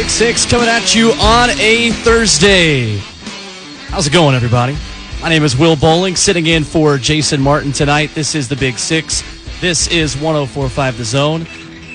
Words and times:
Big 0.00 0.08
Six 0.08 0.46
coming 0.46 0.66
at 0.66 0.94
you 0.94 1.12
on 1.20 1.50
a 1.60 1.90
Thursday. 1.90 2.96
How's 3.90 4.06
it 4.06 4.14
going, 4.14 4.34
everybody? 4.34 4.74
My 5.20 5.28
name 5.28 5.44
is 5.44 5.58
Will 5.58 5.76
Boling, 5.76 6.16
sitting 6.16 6.46
in 6.46 6.64
for 6.64 6.96
Jason 6.96 7.38
Martin 7.42 7.70
tonight. 7.70 8.08
This 8.14 8.34
is 8.34 8.48
the 8.48 8.56
Big 8.56 8.78
Six. 8.78 9.22
This 9.60 9.88
is 9.88 10.16
1045 10.16 10.96
The 10.96 11.04
Zone. 11.04 11.46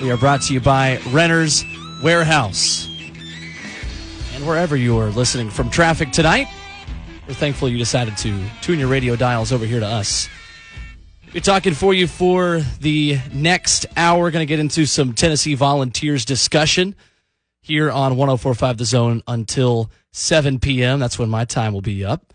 We 0.03 0.11
are 0.11 0.17
brought 0.17 0.43
to 0.43 0.53
you 0.53 0.59
by 0.59 0.99
Renter's 1.09 1.65
Warehouse. 2.03 2.87
And 4.35 4.45
wherever 4.45 4.75
you 4.75 4.99
are 4.99 5.09
listening 5.09 5.49
from 5.49 5.71
traffic 5.71 6.11
tonight, 6.11 6.45
we're 7.27 7.33
thankful 7.33 7.69
you 7.69 7.79
decided 7.79 8.17
to 8.17 8.39
tune 8.61 8.77
your 8.77 8.87
radio 8.87 9.15
dials 9.15 9.51
over 9.51 9.65
here 9.65 9.79
to 9.79 9.87
us. 9.87 10.29
We're 11.33 11.39
talking 11.39 11.73
for 11.73 11.91
you 11.91 12.05
for 12.05 12.61
the 12.79 13.17
next 13.33 13.87
hour. 13.97 14.21
We're 14.21 14.29
going 14.29 14.45
to 14.45 14.49
get 14.49 14.59
into 14.59 14.85
some 14.85 15.13
Tennessee 15.13 15.55
Volunteers 15.55 16.23
discussion 16.23 16.93
here 17.65 17.89
on 17.89 18.15
1045 18.15 18.77
The 18.77 18.85
Zone 18.85 19.23
until 19.27 19.89
7 20.11 20.59
p.m. 20.59 20.99
That's 20.99 21.17
when 21.17 21.29
my 21.29 21.45
time 21.45 21.73
will 21.73 21.81
be 21.81 22.05
up. 22.05 22.31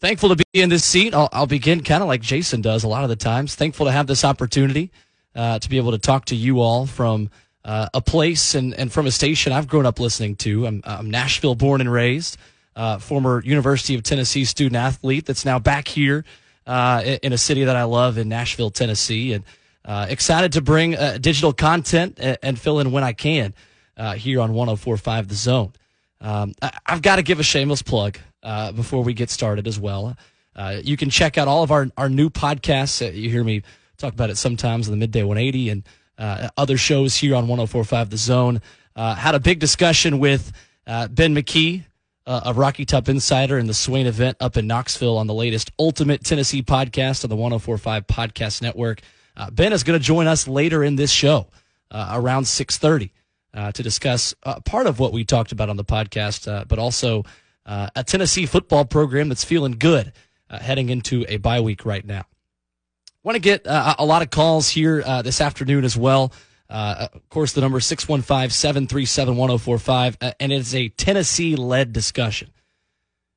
Thankful 0.00 0.30
to 0.30 0.36
be 0.36 0.62
in 0.62 0.70
this 0.70 0.82
seat. 0.82 1.14
I'll, 1.14 1.28
I'll 1.30 1.46
begin 1.46 1.82
kind 1.82 2.02
of 2.02 2.08
like 2.08 2.22
Jason 2.22 2.62
does 2.62 2.82
a 2.82 2.88
lot 2.88 3.02
of 3.02 3.10
the 3.10 3.16
times. 3.16 3.54
Thankful 3.54 3.84
to 3.84 3.92
have 3.92 4.06
this 4.06 4.24
opportunity 4.24 4.90
uh, 5.34 5.58
to 5.58 5.68
be 5.68 5.76
able 5.76 5.90
to 5.90 5.98
talk 5.98 6.24
to 6.26 6.34
you 6.34 6.60
all 6.60 6.86
from 6.86 7.28
uh, 7.66 7.88
a 7.92 8.00
place 8.00 8.54
and, 8.54 8.72
and 8.72 8.90
from 8.90 9.06
a 9.06 9.10
station 9.10 9.52
I've 9.52 9.68
grown 9.68 9.84
up 9.84 10.00
listening 10.00 10.36
to. 10.36 10.66
I'm, 10.66 10.80
I'm 10.84 11.10
Nashville 11.10 11.54
born 11.54 11.82
and 11.82 11.92
raised, 11.92 12.38
uh, 12.74 12.96
former 12.96 13.42
University 13.44 13.94
of 13.94 14.02
Tennessee 14.02 14.46
student 14.46 14.76
athlete 14.76 15.26
that's 15.26 15.44
now 15.44 15.58
back 15.58 15.86
here 15.86 16.24
uh, 16.66 17.02
in 17.22 17.34
a 17.34 17.38
city 17.38 17.64
that 17.64 17.76
I 17.76 17.84
love 17.84 18.16
in 18.16 18.30
Nashville, 18.30 18.70
Tennessee. 18.70 19.34
And 19.34 19.44
uh, 19.84 20.06
excited 20.08 20.54
to 20.54 20.62
bring 20.62 20.96
uh, 20.96 21.18
digital 21.20 21.52
content 21.52 22.16
and, 22.18 22.38
and 22.42 22.58
fill 22.58 22.80
in 22.80 22.90
when 22.90 23.04
I 23.04 23.12
can 23.12 23.52
uh, 23.96 24.14
here 24.14 24.40
on 24.40 24.54
1045 24.54 25.28
The 25.28 25.34
Zone. 25.34 25.72
Um, 26.20 26.54
I, 26.62 26.70
have 26.86 27.02
got 27.02 27.16
to 27.16 27.22
give 27.22 27.40
a 27.40 27.42
shameless 27.42 27.82
plug 27.82 28.18
uh, 28.42 28.72
before 28.72 29.02
we 29.02 29.12
get 29.12 29.30
started 29.30 29.66
as 29.66 29.78
well. 29.78 30.16
Uh, 30.54 30.80
you 30.82 30.96
can 30.96 31.10
check 31.10 31.36
out 31.36 31.48
all 31.48 31.62
of 31.62 31.70
our, 31.70 31.88
our 31.96 32.08
new 32.08 32.30
podcasts. 32.30 33.06
Uh, 33.06 33.10
you 33.10 33.28
hear 33.28 33.42
me 33.42 33.62
talk 33.96 34.12
about 34.12 34.30
it 34.30 34.36
sometimes 34.36 34.86
in 34.88 34.92
the 34.92 34.98
Midday 34.98 35.22
180 35.22 35.70
and 35.70 35.84
uh, 36.18 36.48
other 36.56 36.76
shows 36.76 37.16
here 37.16 37.34
on 37.34 37.48
1045 37.48 38.10
The 38.10 38.16
Zone. 38.16 38.60
Uh, 38.94 39.14
had 39.14 39.34
a 39.34 39.40
big 39.40 39.58
discussion 39.58 40.18
with 40.18 40.52
Ben 40.86 41.34
McKee, 41.34 41.84
a 42.26 42.52
Rocky 42.54 42.84
Top 42.84 43.08
insider 43.08 43.58
in 43.58 43.66
the 43.66 43.74
Swain 43.74 44.06
event 44.06 44.36
up 44.38 44.56
in 44.56 44.66
Knoxville 44.66 45.16
on 45.16 45.26
the 45.26 45.34
latest 45.34 45.72
Ultimate 45.78 46.22
Tennessee 46.22 46.62
podcast 46.62 47.24
on 47.24 47.30
the 47.30 47.36
1045 47.36 48.06
Podcast 48.06 48.60
Network. 48.60 49.00
ben 49.52 49.72
is 49.72 49.82
going 49.82 49.98
to 49.98 50.04
join 50.04 50.26
us 50.26 50.46
later 50.46 50.84
in 50.84 50.96
this 50.96 51.10
show 51.10 51.48
around 51.90 52.44
630 52.44 53.12
uh, 53.54 53.72
to 53.72 53.82
discuss 53.82 54.34
uh, 54.44 54.60
part 54.60 54.86
of 54.86 54.98
what 54.98 55.12
we 55.12 55.24
talked 55.24 55.52
about 55.52 55.68
on 55.68 55.76
the 55.76 55.84
podcast, 55.84 56.50
uh, 56.50 56.64
but 56.64 56.78
also 56.78 57.24
uh, 57.66 57.88
a 57.94 58.04
Tennessee 58.04 58.46
football 58.46 58.84
program 58.84 59.28
that's 59.28 59.44
feeling 59.44 59.72
good 59.78 60.12
uh, 60.50 60.58
heading 60.58 60.88
into 60.88 61.24
a 61.28 61.36
bye 61.36 61.60
week 61.60 61.84
right 61.84 62.04
now. 62.04 62.24
Want 63.22 63.36
to 63.36 63.40
get 63.40 63.66
uh, 63.66 63.94
a 63.98 64.04
lot 64.04 64.22
of 64.22 64.30
calls 64.30 64.68
here 64.68 65.02
this 65.22 65.40
afternoon 65.40 65.84
as 65.84 65.96
well. 65.96 66.32
of 66.68 67.28
course, 67.28 67.52
the 67.52 67.60
number 67.60 67.78
615 67.78 68.50
737 68.50 69.36
1045, 69.36 70.16
and 70.40 70.52
it 70.52 70.56
is 70.56 70.74
a 70.74 70.88
Tennessee 70.88 71.54
led 71.54 71.92
discussion. 71.92 72.50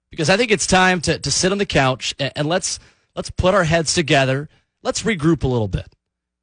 Because 0.09 0.29
I 0.29 0.37
think 0.37 0.49
it's 0.49 0.65
time 0.65 1.01
to, 1.01 1.19
to 1.19 1.29
sit 1.29 1.51
on 1.51 1.57
the 1.57 1.65
couch 1.65 2.15
and, 2.17 2.31
and 2.35 2.47
let's 2.47 2.79
let's 3.15 3.29
put 3.29 3.53
our 3.53 3.65
heads 3.65 3.93
together. 3.93 4.49
Let's 4.81 5.03
regroup 5.03 5.43
a 5.43 5.47
little 5.47 5.67
bit 5.67 5.93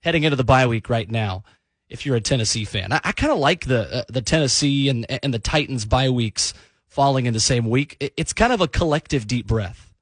heading 0.03 0.25
into 0.25 0.37
the 0.37 0.45
bye 0.45 0.67
week 0.67 0.91
right 0.91 1.11
now 1.11 1.43
if 1.93 2.07
you're 2.07 2.17
a 2.17 2.21
Tennessee 2.21 2.65
fan. 2.65 2.93
I, 2.93 3.01
I 3.05 3.13
kind 3.13 3.33
of 3.33 3.39
like 3.39 3.67
the 3.67 3.99
uh, 3.99 4.03
the 4.09 4.23
Tennessee 4.23 4.89
and 4.89 5.07
and 5.23 5.33
the 5.33 5.39
Titans 5.39 5.85
bye 5.85 6.11
weeks 6.11 6.55
falling 6.89 7.27
in 7.27 7.33
the 7.33 7.41
same 7.41 7.69
week. 7.69 7.97
It, 8.01 8.13
it's 8.17 8.33
kind 8.33 8.53
of 8.53 8.61
a 8.61 8.69
collective 8.69 9.27
deep 9.27 9.47
breath 9.47 9.93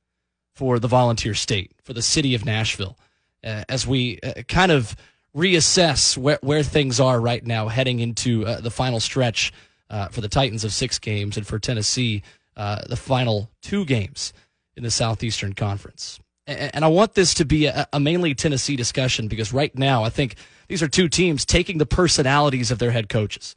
for 0.55 0.79
the 0.79 0.89
Volunteer 0.89 1.35
State, 1.35 1.73
for 1.83 1.93
the 1.93 2.03
city 2.03 2.35
of 2.35 2.45
Nashville, 2.45 2.99
uh, 3.45 3.65
as 3.69 3.87
we 3.87 4.19
uh, 4.21 4.43
kind 4.49 4.73
of 4.73 4.97
reassess 5.35 6.17
where 6.17 6.39
where 6.43 6.63
things 6.63 7.01
are 7.01 7.21
right 7.21 7.45
now, 7.45 7.69
heading 7.69 8.01
into 8.01 8.47
uh, 8.47 8.61
the 8.61 8.71
final 8.71 9.01
stretch 9.01 9.53
uh, 9.91 10.09
for 10.09 10.21
the 10.21 10.29
Titans 10.29 10.65
of 10.65 10.73
six 10.73 10.99
games, 10.99 11.37
and 11.37 11.47
for 11.47 11.59
Tennessee 11.59 12.23
uh, 12.57 12.83
the 12.89 12.97
final 12.97 13.51
two 13.63 13.85
games 13.85 14.33
in 14.77 14.83
the 14.83 14.91
Southeastern 14.91 15.55
Conference. 15.55 16.21
And, 16.47 16.85
I 16.85 16.89
want 16.89 17.15
this 17.15 17.35
to 17.35 17.45
be 17.45 17.67
a 17.67 17.87
mainly 18.01 18.35
Tennessee 18.35 18.75
discussion 18.75 19.29
because 19.29 19.53
right 19.53 19.73
now 19.79 20.03
I 20.03 20.11
think 20.11 20.35
these 20.71 20.85
are 20.85 20.89
two 20.89 21.09
teams 21.09 21.45
taking 21.45 21.79
the 21.79 21.85
personalities 21.85 22.71
of 22.71 22.79
their 22.79 22.93
head 22.93 23.09
coaches, 23.09 23.57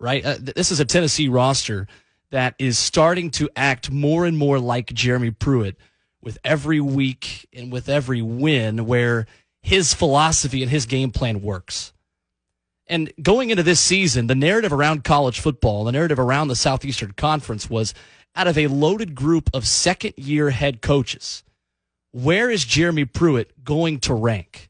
right? 0.00 0.24
Uh, 0.24 0.36
this 0.40 0.72
is 0.72 0.80
a 0.80 0.86
Tennessee 0.86 1.28
roster 1.28 1.86
that 2.30 2.54
is 2.58 2.78
starting 2.78 3.30
to 3.32 3.50
act 3.54 3.90
more 3.90 4.24
and 4.24 4.38
more 4.38 4.58
like 4.58 4.94
Jeremy 4.94 5.30
Pruitt 5.30 5.76
with 6.22 6.38
every 6.42 6.80
week 6.80 7.46
and 7.52 7.70
with 7.70 7.90
every 7.90 8.22
win 8.22 8.86
where 8.86 9.26
his 9.60 9.92
philosophy 9.92 10.62
and 10.62 10.70
his 10.70 10.86
game 10.86 11.10
plan 11.10 11.42
works. 11.42 11.92
And 12.86 13.12
going 13.20 13.50
into 13.50 13.62
this 13.62 13.80
season, 13.80 14.26
the 14.26 14.34
narrative 14.34 14.72
around 14.72 15.04
college 15.04 15.40
football, 15.40 15.84
the 15.84 15.92
narrative 15.92 16.18
around 16.18 16.48
the 16.48 16.56
Southeastern 16.56 17.12
Conference 17.12 17.68
was 17.68 17.92
out 18.34 18.46
of 18.46 18.56
a 18.56 18.68
loaded 18.68 19.14
group 19.14 19.50
of 19.52 19.66
second 19.66 20.14
year 20.16 20.48
head 20.48 20.80
coaches, 20.80 21.44
where 22.10 22.48
is 22.48 22.64
Jeremy 22.64 23.04
Pruitt 23.04 23.64
going 23.64 24.00
to 24.00 24.14
rank? 24.14 24.67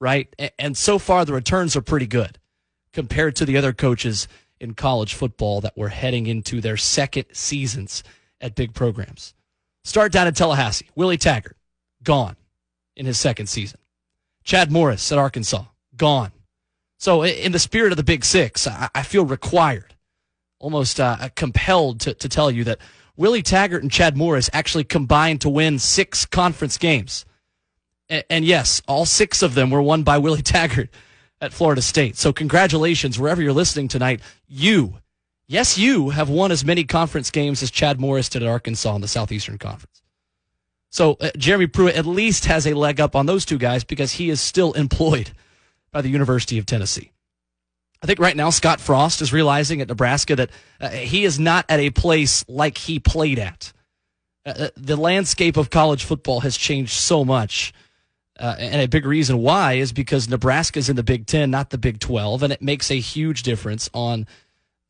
Right? 0.00 0.34
And 0.58 0.76
so 0.76 0.98
far, 0.98 1.24
the 1.24 1.32
returns 1.32 1.76
are 1.76 1.82
pretty 1.82 2.06
good 2.06 2.38
compared 2.92 3.36
to 3.36 3.44
the 3.44 3.56
other 3.56 3.72
coaches 3.72 4.28
in 4.60 4.74
college 4.74 5.14
football 5.14 5.60
that 5.60 5.76
were 5.76 5.88
heading 5.88 6.26
into 6.26 6.60
their 6.60 6.76
second 6.76 7.26
seasons 7.32 8.02
at 8.40 8.54
big 8.54 8.74
programs. 8.74 9.34
Start 9.84 10.12
down 10.12 10.26
in 10.26 10.34
Tallahassee. 10.34 10.88
Willie 10.94 11.18
Taggart, 11.18 11.56
gone 12.02 12.36
in 12.96 13.06
his 13.06 13.18
second 13.18 13.46
season. 13.46 13.78
Chad 14.44 14.70
Morris 14.70 15.12
at 15.12 15.18
Arkansas, 15.18 15.64
gone. 15.96 16.32
So, 16.98 17.24
in 17.24 17.52
the 17.52 17.58
spirit 17.58 17.92
of 17.92 17.96
the 17.96 18.04
Big 18.04 18.24
Six, 18.24 18.66
I 18.66 19.02
feel 19.02 19.24
required, 19.24 19.94
almost 20.58 20.98
uh, 20.98 21.28
compelled 21.34 22.00
to, 22.00 22.14
to 22.14 22.28
tell 22.28 22.50
you 22.50 22.64
that 22.64 22.78
Willie 23.16 23.42
Taggart 23.42 23.82
and 23.82 23.92
Chad 23.92 24.16
Morris 24.16 24.48
actually 24.52 24.84
combined 24.84 25.42
to 25.42 25.48
win 25.50 25.78
six 25.78 26.24
conference 26.24 26.78
games 26.78 27.26
and 28.08 28.44
yes, 28.44 28.82
all 28.86 29.04
six 29.04 29.42
of 29.42 29.54
them 29.54 29.70
were 29.70 29.82
won 29.82 30.02
by 30.02 30.18
Willie 30.18 30.42
Taggart 30.56 30.90
at 31.40 31.52
Florida 31.52 31.82
State. 31.82 32.16
So 32.16 32.32
congratulations, 32.32 33.18
wherever 33.18 33.42
you're 33.42 33.52
listening 33.52 33.88
tonight. 33.88 34.20
You, 34.48 34.94
yes, 35.46 35.76
you 35.76 36.10
have 36.10 36.28
won 36.28 36.50
as 36.50 36.64
many 36.64 36.84
conference 36.84 37.30
games 37.30 37.62
as 37.62 37.70
Chad 37.70 38.00
Morris 38.00 38.28
did 38.28 38.42
at 38.42 38.48
Arkansas 38.48 38.94
in 38.94 39.00
the 39.00 39.08
Southeastern 39.08 39.58
Conference. 39.58 40.02
So 40.90 41.16
uh, 41.20 41.30
Jeremy 41.36 41.66
Pruitt 41.66 41.96
at 41.96 42.06
least 42.06 42.46
has 42.46 42.66
a 42.66 42.74
leg 42.74 43.00
up 43.00 43.14
on 43.14 43.26
those 43.26 43.44
two 43.44 43.58
guys 43.58 43.84
because 43.84 44.12
he 44.12 44.30
is 44.30 44.40
still 44.40 44.72
employed 44.74 45.30
by 45.92 46.00
the 46.00 46.08
University 46.08 46.58
of 46.58 46.66
Tennessee. 46.66 47.12
I 48.02 48.06
think 48.06 48.18
right 48.18 48.36
now 48.36 48.50
Scott 48.50 48.80
Frost 48.80 49.20
is 49.20 49.32
realizing 49.32 49.80
at 49.80 49.88
Nebraska 49.88 50.36
that 50.36 50.50
uh, 50.80 50.90
he 50.90 51.24
is 51.24 51.38
not 51.38 51.64
at 51.68 51.80
a 51.80 51.90
place 51.90 52.44
like 52.46 52.78
he 52.78 52.98
played 52.98 53.38
at. 53.38 53.72
Uh, 54.44 54.54
uh 54.58 54.68
the 54.76 54.96
landscape 54.96 55.56
of 55.56 55.70
college 55.70 56.04
football 56.04 56.40
has 56.40 56.56
changed 56.56 56.92
so 56.92 57.24
much 57.24 57.72
uh, 58.38 58.56
and 58.58 58.82
a 58.82 58.88
big 58.88 59.06
reason 59.06 59.38
why 59.38 59.74
is 59.74 59.92
because 59.92 60.28
Nebraska's 60.28 60.88
in 60.88 60.96
the 60.96 61.02
Big 61.02 61.26
Ten, 61.26 61.50
not 61.50 61.70
the 61.70 61.78
Big 61.78 61.98
12, 62.00 62.42
and 62.42 62.52
it 62.52 62.62
makes 62.62 62.90
a 62.90 63.00
huge 63.00 63.42
difference 63.42 63.88
on 63.94 64.26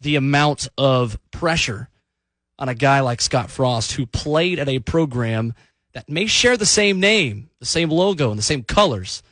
the 0.01 0.17
amount 0.17 0.69
of 0.77 1.19
pressure 1.31 1.89
on 2.59 2.69
a 2.69 2.75
guy 2.75 3.01
like 3.01 3.21
Scott 3.21 3.51
Frost 3.51 3.93
who 3.93 4.07
played 4.07 4.59
at 4.59 4.69
a 4.69 4.79
program 4.81 5.55
that 5.93 6.09
may 6.09 6.27
share 6.27 6.57
the 6.57 6.67
same 6.67 7.01
name, 7.01 7.51
the 7.61 7.67
same 7.67 7.91
logo, 7.91 8.31
and 8.31 8.39
the 8.39 8.43
same 8.43 8.63
colors, 8.63 9.23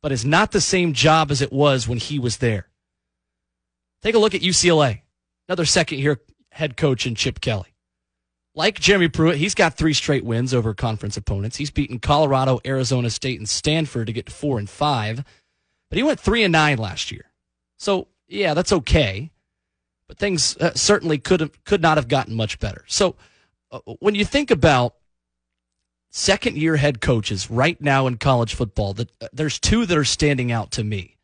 but 0.00 0.12
is 0.12 0.24
not 0.24 0.52
the 0.52 0.60
same 0.60 0.92
job 0.92 1.30
as 1.30 1.42
it 1.42 1.52
was 1.52 1.88
when 1.88 1.98
he 1.98 2.18
was 2.18 2.38
there. 2.38 2.68
Take 4.02 4.14
a 4.14 4.18
look 4.18 4.34
at 4.34 4.42
UCLA, 4.42 5.00
another 5.48 5.64
second 5.64 5.98
year 5.98 6.20
head 6.52 6.76
coach 6.76 7.06
in 7.06 7.14
Chip 7.14 7.40
Kelly. 7.40 7.75
Like 8.56 8.80
Jeremy 8.80 9.08
Pruitt, 9.08 9.36
he's 9.36 9.54
got 9.54 9.74
three 9.74 9.92
straight 9.92 10.24
wins 10.24 10.54
over 10.54 10.72
conference 10.72 11.18
opponents. 11.18 11.58
He's 11.58 11.70
beaten 11.70 11.98
Colorado, 11.98 12.58
Arizona 12.64 13.10
State, 13.10 13.38
and 13.38 13.46
Stanford 13.46 14.06
to 14.06 14.14
get 14.14 14.26
to 14.26 14.32
four 14.32 14.58
and 14.58 14.68
five, 14.68 15.22
but 15.90 15.98
he 15.98 16.02
went 16.02 16.18
three 16.18 16.42
and 16.42 16.52
nine 16.52 16.78
last 16.78 17.12
year. 17.12 17.26
So 17.76 18.08
yeah, 18.28 18.54
that's 18.54 18.72
okay, 18.72 19.30
but 20.08 20.16
things 20.16 20.56
uh, 20.56 20.72
certainly 20.74 21.18
could 21.18 21.62
could 21.64 21.82
not 21.82 21.98
have 21.98 22.08
gotten 22.08 22.34
much 22.34 22.58
better. 22.58 22.82
So 22.86 23.16
uh, 23.70 23.80
when 24.00 24.14
you 24.14 24.24
think 24.24 24.50
about 24.50 24.94
second 26.10 26.56
year 26.56 26.76
head 26.76 27.02
coaches 27.02 27.50
right 27.50 27.78
now 27.78 28.06
in 28.06 28.16
college 28.16 28.54
football, 28.54 28.94
that 28.94 29.10
uh, 29.20 29.28
there's 29.34 29.58
two 29.58 29.84
that 29.84 29.98
are 29.98 30.04
standing 30.04 30.50
out 30.50 30.70
to 30.72 30.82
me. 30.82 31.18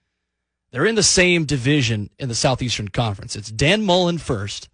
They're 0.71 0.85
in 0.85 0.97
the 0.97 1.03
same 1.03 1.47
division 1.47 2.11
in 2.19 2.29
the 2.29 2.35
Southeastern 2.35 2.89
Conference. 2.89 3.37
It's 3.37 3.51
Dan 3.51 3.85
Mullen 3.85 4.19
first, 4.19 4.69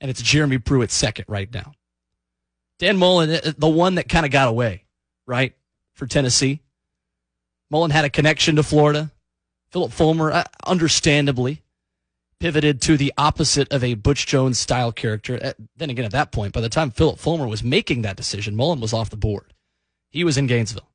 and 0.00 0.10
it's 0.10 0.22
Jeremy 0.22 0.58
Pruitt 0.58 0.90
second 0.90 1.24
right 1.28 1.52
now. 1.52 1.72
Dan 2.78 2.96
Mullen, 2.96 3.30
uh, 3.30 3.52
the 3.56 3.68
one 3.68 3.94
that 3.94 4.08
kind 4.08 4.26
of 4.26 4.32
got 4.32 4.48
away, 4.48 4.84
right, 5.26 5.54
for 5.94 6.06
Tennessee. 6.06 6.60
Mullen 7.70 7.90
had 7.90 8.04
a 8.04 8.10
connection 8.10 8.56
to 8.56 8.62
Florida. 8.62 9.10
Philip 9.70 9.92
Fulmer, 9.92 10.30
uh, 10.30 10.44
understandably, 10.64 11.62
pivoted 12.38 12.80
to 12.82 12.96
the 12.96 13.12
opposite 13.18 13.72
of 13.72 13.82
a 13.82 13.94
Butch 13.94 14.26
Jones 14.26 14.58
style 14.58 14.92
character. 14.92 15.38
Uh, 15.42 15.52
then 15.76 15.90
again, 15.90 16.04
at 16.04 16.12
that 16.12 16.32
point, 16.32 16.52
by 16.52 16.60
the 16.60 16.68
time 16.68 16.90
Philip 16.90 17.18
Fulmer 17.18 17.46
was 17.46 17.64
making 17.64 18.02
that 18.02 18.16
decision, 18.16 18.56
Mullen 18.56 18.80
was 18.80 18.92
off 18.92 19.10
the 19.10 19.16
board. 19.16 19.54
He 20.10 20.22
was 20.22 20.38
in 20.38 20.46
Gainesville. 20.46 20.88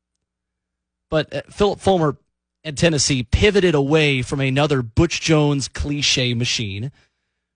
But 1.10 1.52
Philip 1.52 1.80
Fulmer 1.80 2.18
and 2.64 2.78
Tennessee 2.78 3.24
pivoted 3.24 3.76
away 3.76 4.22
from 4.22 4.40
another 4.40 4.82
Butch 4.82 5.20
Jones 5.20 5.68
cliche 5.68 6.34
machine, 6.34 6.92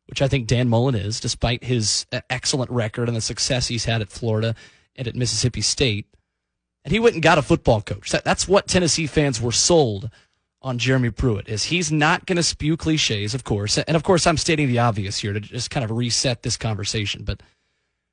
which 0.08 0.22
I 0.22 0.28
think 0.28 0.48
Dan 0.48 0.70
Mullen 0.70 0.96
is, 0.96 1.20
despite 1.20 1.64
his 1.64 2.06
excellent 2.30 2.72
record 2.72 3.08
and 3.08 3.18
the 3.18 3.22
success 3.22 3.68
he's 3.68 3.86
had 3.86 4.02
at 4.02 4.10
Florida 4.10 4.56
and 4.96 5.08
at 5.08 5.16
Mississippi 5.16 5.62
State. 5.62 6.08
And 6.84 6.92
he 6.92 7.00
went 7.00 7.16
and 7.16 7.24
got 7.24 7.38
a 7.38 7.42
football 7.42 7.82
coach. 7.82 8.12
That's 8.12 8.48
what 8.48 8.68
Tennessee 8.68 9.08
fans 9.08 9.42
were 9.42 9.52
sold 9.52 10.10
on 10.62 10.80
Jeremy 10.80 11.12
Pruitt 11.12 11.48
is 11.48 11.66
he's 11.66 11.92
not 11.92 12.26
going 12.26 12.38
to 12.38 12.44
spew 12.44 12.76
cliches, 12.76 13.36
of 13.36 13.44
course. 13.44 13.78
And 13.78 13.96
of 13.96 14.04
course, 14.04 14.26
I'm 14.26 14.38
stating 14.38 14.68
the 14.68 14.80
obvious 14.80 15.20
here 15.20 15.32
to 15.32 15.40
just 15.40 15.70
kind 15.70 15.84
of 15.84 15.92
reset 15.92 16.42
this 16.42 16.58
conversation. 16.58 17.24
But 17.24 17.42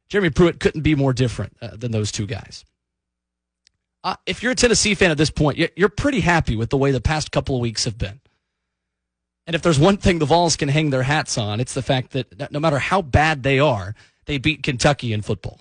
Jeremy 0.09 0.31
Pruitt 0.31 0.61
couldn't 0.61 0.83
be 0.83 0.95
more 0.95 1.15
different 1.15 1.57
uh, 1.63 1.77
than 1.77 1.93
those 1.93 2.13
two 2.13 2.27
guys. 2.27 2.65
Uh, 4.05 4.17
if 4.27 4.43
you're 4.43 4.53
a 4.53 4.57
Tennessee 4.57 4.95
fan 4.95 5.11
at 5.11 5.17
this 5.17 5.31
point, 5.31 5.59
you're 5.77 5.89
pretty 5.89 6.21
happy 6.21 6.57
with 6.57 6.71
the 6.71 6.77
way 6.77 6.91
the 6.91 7.01
past 7.01 7.31
couple 7.31 7.55
of 7.55 7.61
weeks 7.63 7.85
have 7.85 7.97
been. 7.97 8.21
And 9.47 9.57
if 9.57 9.63
there's 9.63 9.79
one 9.79 9.97
thing 9.97 10.19
the 10.19 10.25
Vols 10.25 10.57
can 10.57 10.69
hang 10.69 10.91
their 10.91 11.03
hats 11.03 11.37
on, 11.37 11.61
it's 11.61 11.75
the 11.75 11.83
fact 11.83 12.13
that 12.13 12.53
no 12.53 12.61
matter 12.61 12.79
how 12.79 13.03
bad 13.03 13.43
they 13.43 13.59
are, 13.59 13.95
they 14.27 14.39
beat 14.39 14.63
Kentucky 14.63 15.13
in 15.13 15.23
football. 15.23 15.61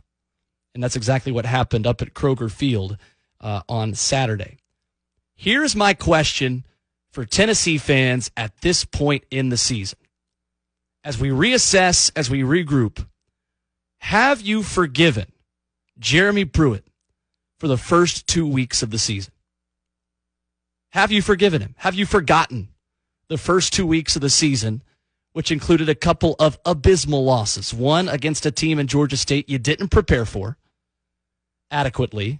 And 0.73 0.83
that's 0.83 0.95
exactly 0.95 1.31
what 1.31 1.45
happened 1.45 1.87
up 1.87 2.01
at 2.01 2.13
Kroger 2.13 2.51
Field 2.51 2.97
uh, 3.39 3.61
on 3.67 3.93
Saturday. 3.95 4.57
Here's 5.35 5.75
my 5.75 5.93
question 5.93 6.63
for 7.11 7.25
Tennessee 7.25 7.77
fans 7.77 8.31
at 8.37 8.61
this 8.61 8.85
point 8.85 9.23
in 9.31 9.49
the 9.49 9.57
season. 9.57 9.97
As 11.03 11.19
we 11.19 11.29
reassess, 11.29 12.11
as 12.15 12.29
we 12.29 12.41
regroup, 12.41 13.05
have 13.99 14.41
you 14.41 14.61
forgiven 14.63 15.31
Jeremy 15.97 16.45
Pruitt 16.45 16.85
for 17.59 17.67
the 17.67 17.77
first 17.77 18.27
two 18.27 18.47
weeks 18.47 18.83
of 18.83 18.91
the 18.91 18.99
season? 18.99 19.33
Have 20.91 21.11
you 21.11 21.21
forgiven 21.21 21.61
him? 21.61 21.75
Have 21.77 21.95
you 21.95 22.05
forgotten 22.05 22.69
the 23.31 23.37
first 23.37 23.71
two 23.71 23.87
weeks 23.87 24.17
of 24.17 24.21
the 24.21 24.29
season, 24.29 24.83
which 25.31 25.51
included 25.51 25.87
a 25.87 25.95
couple 25.95 26.35
of 26.37 26.59
abysmal 26.65 27.23
losses? 27.23 27.73
One 27.73 28.09
against 28.09 28.45
a 28.45 28.51
team 28.51 28.77
in 28.77 28.87
Georgia 28.87 29.15
State 29.15 29.49
you 29.49 29.57
didn't 29.57 29.87
prepare 29.87 30.25
for 30.25 30.57
adequately. 31.71 32.39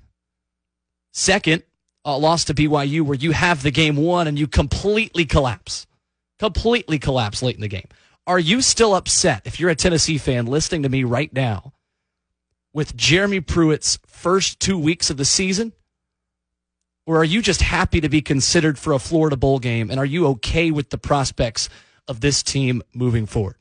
Second, 1.14 1.64
a 2.04 2.18
loss 2.18 2.44
to 2.44 2.54
BYU 2.54 3.04
where 3.04 3.16
you 3.16 3.32
have 3.32 3.64
the 3.64 3.72
game 3.72 3.96
won 3.96 4.28
and 4.28 4.38
you 4.38 4.48
completely 4.48 5.24
collapse. 5.24 5.88
Completely 6.40 7.00
collapse 7.00 7.42
late 7.42 7.56
in 7.56 7.62
the 7.62 7.70
game. 7.70 7.88
Are 8.28 8.40
you 8.40 8.62
still 8.62 8.94
upset 8.94 9.44
if 9.46 9.62
you're 9.62 9.70
a 9.70 9.76
Tennessee 9.76 10.18
fan 10.18 10.46
listening 10.46 10.84
to 10.84 10.90
me 10.90 11.06
right 11.06 11.32
now 11.32 11.72
with 12.74 12.98
Jeremy 12.98 13.40
Pruitt's 13.40 13.98
first 14.06 14.60
two 14.60 14.78
weeks 14.78 15.10
of 15.10 15.16
the 15.16 15.24
season? 15.24 15.72
Or 17.06 17.18
are 17.18 17.26
you 17.26 17.42
just 17.42 17.62
happy 17.62 18.02
to 18.02 18.10
be 18.10 18.22
considered 18.22 18.78
for 18.78 18.94
a 18.94 19.00
Florida 19.00 19.36
Bowl 19.36 19.60
game? 19.60 19.90
And 19.90 20.00
are 20.00 20.06
you 20.06 20.28
okay 20.28 20.72
with 20.72 20.90
the 20.90 20.98
prospects 20.98 21.68
of 22.08 22.22
this 22.22 22.44
team 22.44 22.84
moving 22.94 23.26
forward? 23.26 23.56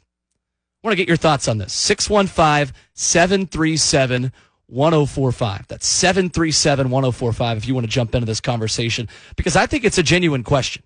I 0.82 0.86
want 0.86 0.92
to 0.92 0.96
get 0.96 1.08
your 1.08 1.16
thoughts 1.16 1.48
on 1.48 1.58
this. 1.58 1.72
615 1.72 2.74
737 2.94 4.32
1045. 4.66 5.66
That's 5.68 5.86
737 5.86 6.90
1045 6.90 7.58
if 7.58 7.66
you 7.66 7.74
want 7.74 7.86
to 7.86 7.90
jump 7.92 8.14
into 8.14 8.26
this 8.26 8.40
conversation, 8.40 9.08
because 9.36 9.56
I 9.56 9.66
think 9.66 9.84
it's 9.84 9.98
a 9.98 10.02
genuine 10.02 10.44
question. 10.44 10.82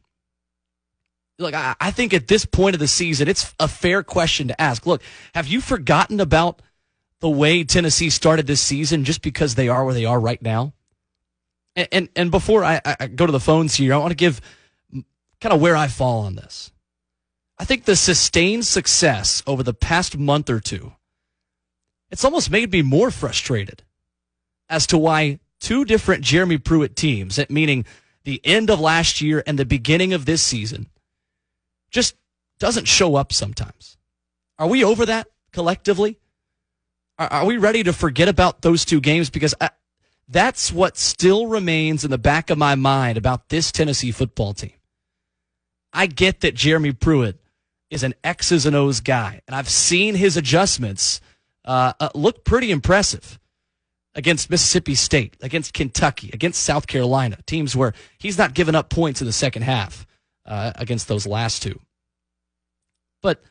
Look, 1.39 1.55
I, 1.55 1.75
I 1.81 1.91
think 1.91 2.15
at 2.15 2.29
this 2.29 2.45
point 2.45 2.75
of 2.75 2.81
the 2.81 2.89
season, 2.89 3.29
it's 3.29 3.53
a 3.59 3.69
fair 3.69 4.03
question 4.03 4.49
to 4.49 4.61
ask. 4.61 4.87
Look, 4.87 5.03
have 5.35 5.47
you 5.47 5.61
forgotten 5.61 6.21
about 6.21 6.63
the 7.21 7.29
way 7.29 7.65
Tennessee 7.65 8.11
started 8.11 8.47
this 8.47 8.61
season 8.61 9.05
just 9.05 9.23
because 9.23 9.55
they 9.55 9.69
are 9.69 9.85
where 9.85 9.95
they 9.95 10.05
are 10.05 10.21
right 10.21 10.41
now? 10.41 10.73
And, 11.77 12.09
and, 12.15 12.31
before 12.31 12.63
I, 12.63 12.81
I 12.85 13.09
go 13.09 13.27
to 13.27 13.33
the 13.33 13.41
phones 13.41 13.75
here, 13.75 13.95
I 13.95 13.97
want 13.97 14.13
to 14.13 14.17
give 14.17 14.41
kind 15.41 15.53
of 15.53 15.61
where 15.61 15.75
I 15.75 15.89
fall 15.89 16.21
on 16.21 16.37
this. 16.37 16.71
I 17.59 17.65
think 17.65 17.85
the 17.85 17.97
sustained 17.97 18.65
success 18.65 19.43
over 19.45 19.65
the 19.65 19.75
past 19.75 20.17
month 20.17 20.49
or 20.51 20.61
two 20.61 20.93
it's 22.15 22.25
almost 22.25 22.49
made 22.49 22.71
me 22.71 22.81
more 22.81 23.11
frustrated 23.11 23.83
as 24.69 24.87
to 24.87 24.97
why 24.97 25.41
two 25.59 25.85
different 25.85 26.23
Jeremy 26.23 26.59
Pruitt 26.59 26.95
teams, 26.95 27.41
meaning 27.51 27.85
the 28.23 28.41
end 28.45 28.71
of 28.71 28.79
last 28.79 29.21
year 29.21 29.43
and 29.49 29.59
the 29.59 29.65
beginning 29.65 30.13
of 30.13 30.25
this 30.25 30.41
season, 30.41 30.87
just 31.91 32.15
doesn't 32.61 32.87
show 32.87 33.17
up 33.17 33.33
sometimes. 33.33 33.97
Are 34.61 34.69
we 34.69 34.85
over 34.85 35.07
that 35.07 35.27
collectively? 35.53 36.19
Are, 37.19 37.27
are 37.27 37.47
we 37.47 37.57
ready 37.57 37.83
to 37.83 37.93
forget 37.93 38.29
about 38.29 38.63
those 38.63 38.85
two 38.85 39.01
games? 39.01 39.29
Because 39.29 39.55
I, 39.61 39.71
that's 40.29 40.73
what 40.73 40.97
still 40.97 41.47
remains 41.47 42.05
in 42.05 42.11
the 42.11 42.19
back 42.19 42.51
of 42.51 42.59
my 42.59 42.75
mind 42.75 43.19
about 43.19 43.49
this 43.49 43.71
Tennessee 43.71 44.11
football 44.11 44.55
team. 44.55 44.73
I 45.93 46.07
get 46.07 46.41
that 46.41 46.55
Jeremy 46.55 46.93
Pruitt 46.93 47.39
is 47.91 48.03
an 48.03 48.15
X's 48.25 48.67
and 48.67 48.75
O's 48.75 49.01
guy, 49.01 49.41
and 49.47 49.55
I've 49.55 49.69
seen 49.69 50.15
his 50.15 50.37
adjustments 50.37 51.21
uh, 51.65 51.93
uh, 52.01 52.09
looked 52.15 52.45
pretty 52.45 52.71
impressive 52.71 53.39
against 54.15 54.51
Mississippi 54.51 54.95
State, 54.95 55.37
against 55.41 55.75
Kentucky, 55.75 56.31
against 56.33 56.63
South 56.63 56.87
Carolina, 56.87 57.39
teams 57.47 57.75
where 57.77 57.93
he's 58.19 58.39
not 58.39 58.55
given 58.55 58.75
up 58.75 58.89
points 58.89 59.21
in 59.21 59.27
the 59.27 59.33
second 59.33 59.63
half 59.63 60.07
uh, 60.47 60.73
against 60.77 61.09
those 61.09 61.27
last 61.27 61.63
two. 61.63 61.81
But 63.23 63.43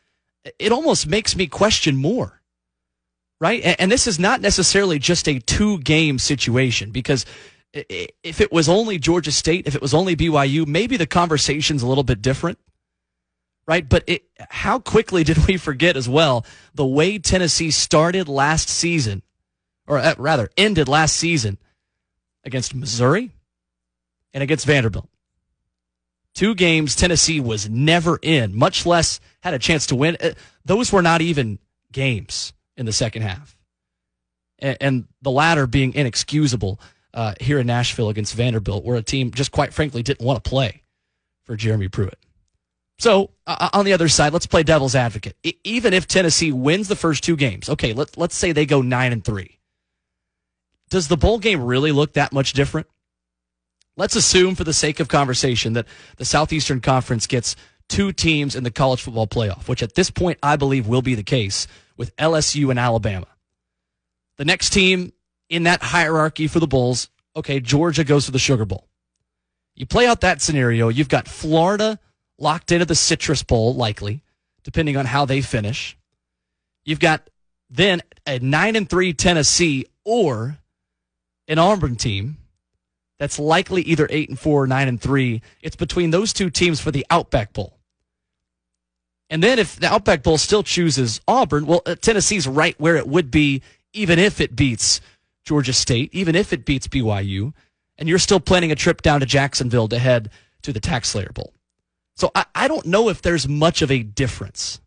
it 0.59 0.71
almost 0.71 1.07
makes 1.07 1.35
me 1.35 1.47
question 1.47 1.95
more, 1.95 2.41
right? 3.43 3.61
And, 3.61 3.81
and 3.81 3.91
this 3.91 4.07
is 4.07 4.19
not 4.19 4.39
necessarily 4.39 4.99
just 4.99 5.27
a 5.27 5.37
two 5.37 5.77
game 5.79 6.17
situation 6.17 6.91
because 6.91 7.25
if 7.73 8.39
it 8.39 8.53
was 8.53 8.69
only 8.69 8.97
Georgia 8.97 9.33
State, 9.33 9.67
if 9.67 9.75
it 9.75 9.81
was 9.81 9.93
only 9.93 10.15
BYU, 10.15 10.65
maybe 10.65 10.95
the 10.95 11.05
conversation's 11.05 11.83
a 11.83 11.87
little 11.87 12.05
bit 12.05 12.21
different 12.21 12.57
right? 13.65 13.87
But 13.87 14.03
it, 14.07 14.23
how 14.49 14.79
quickly 14.79 15.23
did 15.23 15.47
we 15.47 15.57
forget 15.57 15.95
as 15.95 16.09
well 16.09 16.45
the 16.73 16.85
way 16.85 17.17
Tennessee 17.19 17.71
started 17.71 18.27
last 18.27 18.69
season, 18.69 19.21
or 19.87 19.99
uh, 19.99 20.15
rather 20.17 20.49
ended 20.57 20.87
last 20.87 21.15
season 21.15 21.57
against 22.43 22.75
Missouri 22.75 23.31
and 24.33 24.43
against 24.43 24.65
Vanderbilt? 24.65 25.09
Two 26.33 26.55
games 26.55 26.95
Tennessee 26.95 27.39
was 27.39 27.69
never 27.69 28.19
in, 28.21 28.53
much 28.53 28.85
less 28.85 29.19
had 29.41 29.53
a 29.53 29.59
chance 29.59 29.85
to 29.87 29.95
win. 29.95 30.17
Uh, 30.19 30.31
those 30.65 30.91
were 30.91 31.01
not 31.01 31.21
even 31.21 31.59
games 31.91 32.53
in 32.77 32.85
the 32.85 32.93
second 32.93 33.21
half. 33.21 33.57
And, 34.59 34.77
and 34.81 35.07
the 35.21 35.31
latter 35.31 35.67
being 35.67 35.93
inexcusable 35.93 36.79
uh, 37.13 37.35
here 37.39 37.59
in 37.59 37.67
Nashville 37.67 38.09
against 38.09 38.33
Vanderbilt, 38.33 38.83
where 38.83 38.97
a 38.97 39.03
team 39.03 39.31
just 39.31 39.51
quite 39.51 39.73
frankly 39.73 40.03
didn't 40.03 40.25
want 40.25 40.43
to 40.43 40.49
play 40.49 40.83
for 41.43 41.55
Jeremy 41.55 41.89
Pruitt. 41.89 42.17
So 42.99 43.31
uh, 43.45 43.69
on 43.73 43.85
the 43.85 43.93
other 43.93 44.07
side, 44.07 44.33
let's 44.33 44.45
play 44.45 44.63
devil's 44.63 44.95
advocate. 44.95 45.35
I, 45.45 45.53
even 45.63 45.93
if 45.93 46.07
Tennessee 46.07 46.51
wins 46.51 46.87
the 46.87 46.95
first 46.95 47.23
two 47.23 47.35
games, 47.35 47.69
okay, 47.69 47.93
let, 47.93 48.17
let's 48.17 48.35
say 48.35 48.51
they 48.51 48.65
go 48.65 48.81
nine 48.81 49.11
and 49.11 49.23
three. 49.23 49.59
Does 50.89 51.07
the 51.07 51.17
bowl 51.17 51.39
game 51.39 51.63
really 51.63 51.91
look 51.91 52.13
that 52.13 52.33
much 52.33 52.53
different? 52.53 52.87
Let's 53.95 54.15
assume, 54.15 54.55
for 54.55 54.63
the 54.63 54.73
sake 54.73 54.99
of 54.99 55.07
conversation, 55.07 55.73
that 55.73 55.87
the 56.17 56.25
Southeastern 56.25 56.81
Conference 56.81 57.27
gets 57.27 57.55
two 57.89 58.11
teams 58.11 58.55
in 58.55 58.63
the 58.63 58.71
college 58.71 59.01
football 59.01 59.27
playoff, 59.27 59.67
which 59.67 59.83
at 59.83 59.95
this 59.95 60.09
point 60.09 60.39
I 60.41 60.55
believe 60.55 60.87
will 60.87 61.01
be 61.01 61.15
the 61.15 61.23
case 61.23 61.67
with 61.97 62.15
LSU 62.15 62.69
and 62.69 62.79
Alabama. 62.79 63.27
The 64.37 64.45
next 64.45 64.71
team 64.71 65.13
in 65.49 65.63
that 65.63 65.83
hierarchy 65.83 66.47
for 66.47 66.59
the 66.59 66.67
Bulls, 66.67 67.09
okay, 67.35 67.59
Georgia 67.59 68.03
goes 68.03 68.25
to 68.25 68.31
the 68.31 68.39
Sugar 68.39 68.65
Bowl. 68.65 68.87
You 69.75 69.85
play 69.85 70.07
out 70.07 70.21
that 70.21 70.41
scenario, 70.41 70.89
you've 70.89 71.09
got 71.09 71.27
Florida 71.27 71.99
locked 72.37 72.71
into 72.71 72.85
the 72.85 72.95
Citrus 72.95 73.43
Bowl, 73.43 73.75
likely, 73.75 74.23
depending 74.63 74.97
on 74.97 75.05
how 75.05 75.25
they 75.25 75.41
finish. 75.41 75.97
You've 76.85 76.99
got 76.99 77.29
then 77.69 78.01
a 78.25 78.39
9 78.39 78.75
and 78.75 78.89
3 78.89 79.13
Tennessee 79.13 79.85
or 80.03 80.57
an 81.47 81.59
Auburn 81.59 81.95
team 81.95 82.37
that's 83.19 83.39
likely 83.39 83.81
either 83.83 84.07
8 84.09 84.29
and 84.29 84.39
4 84.39 84.63
or 84.63 84.67
9 84.67 84.87
and 84.87 85.01
3. 85.01 85.41
It's 85.61 85.75
between 85.75 86.11
those 86.11 86.33
two 86.33 86.49
teams 86.49 86.79
for 86.79 86.91
the 86.91 87.05
Outback 87.09 87.53
Bowl. 87.53 87.72
And 89.33 89.41
then 89.41 89.57
if 89.57 89.77
the 89.77 89.91
Outback 89.91 90.21
Bowl 90.21 90.37
still 90.37 90.61
chooses 90.61 91.19
Auburn, 91.27 91.65
well, 91.65 91.81
uh, 91.87 91.95
Tennessee's 91.95 92.47
right 92.47 92.79
where 92.79 92.97
it 92.97 93.07
would 93.07 93.31
be, 93.31 93.63
even 93.91 94.19
if 94.19 94.39
it 94.39 94.55
beats 94.55 95.01
Georgia 95.43 95.73
State, 95.73 96.13
even 96.13 96.35
if 96.35 96.53
it 96.53 96.65
beats 96.65 96.87
BYU, 96.87 97.51
and 97.97 98.07
you're 98.07 98.19
still 98.19 98.39
planning 98.39 98.71
a 98.71 98.75
trip 98.75 99.01
down 99.01 99.21
to 99.21 99.25
Jacksonville 99.25 99.87
to 99.87 99.97
head 99.97 100.29
to 100.61 100.71
the 100.71 100.79
TaxSlayer 100.79 101.33
Bowl. 101.33 101.51
So 102.15 102.29
I, 102.35 102.45
I 102.53 102.67
don't 102.67 102.85
know 102.85 103.09
if 103.09 103.23
there's 103.23 103.47
much 103.47 103.81
of 103.81 103.89
a 103.89 104.03
difference. 104.03 104.79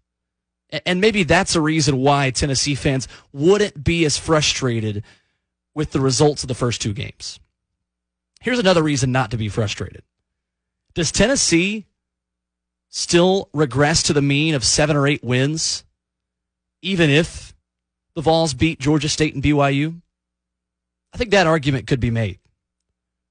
And 0.85 1.01
maybe 1.01 1.25
that's 1.25 1.57
a 1.57 1.61
reason 1.61 1.97
why 1.97 2.31
Tennessee 2.31 2.77
fans 2.77 3.09
wouldn't 3.33 3.83
be 3.83 4.05
as 4.05 4.17
frustrated 4.17 5.03
with 5.75 5.91
the 5.91 6.01
results 6.01 6.45
of 6.45 6.49
the 6.49 6.55
first 6.55 6.81
two 6.81 6.93
games. 6.93 7.41
Here's 8.41 8.61
another 8.61 8.85
reason 8.85 9.11
not 9.11 9.33
to 9.33 9.37
be 9.37 9.49
frustrated. 9.49 10.05
Does 10.95 11.11
Tennessee 11.11 11.87
still 12.97 13.51
regress 13.53 14.03
to 14.05 14.15
the 14.15 14.23
mean 14.23 14.55
of 14.55 14.65
seven 14.65 14.97
or 14.97 15.07
eight 15.07 15.23
wins, 15.23 15.85
even 16.81 17.11
if 17.11 17.55
the 18.15 18.23
Vols 18.23 18.55
beat 18.55 18.81
Georgia 18.81 19.11
State 19.11 19.35
and 19.35 19.43
BYU? 19.43 20.01
I 21.13 21.19
think 21.19 21.31
that 21.31 21.47
argument 21.47 21.87
could 21.87 22.01
be 22.01 22.11
made, 22.11 22.39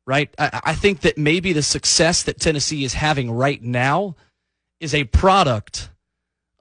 right? 0.05 0.29
I, 0.38 0.62
I 0.65 0.74
think 0.75 1.01
that 1.01 1.17
maybe 1.17 1.51
the 1.51 1.63
success 1.63 2.22
that 2.24 2.39
Tennessee 2.39 2.84
is 2.84 2.93
having 2.93 3.31
right 3.31 3.62
now 3.62 4.15
is 4.79 4.93
a 4.93 5.05
product 5.05 5.89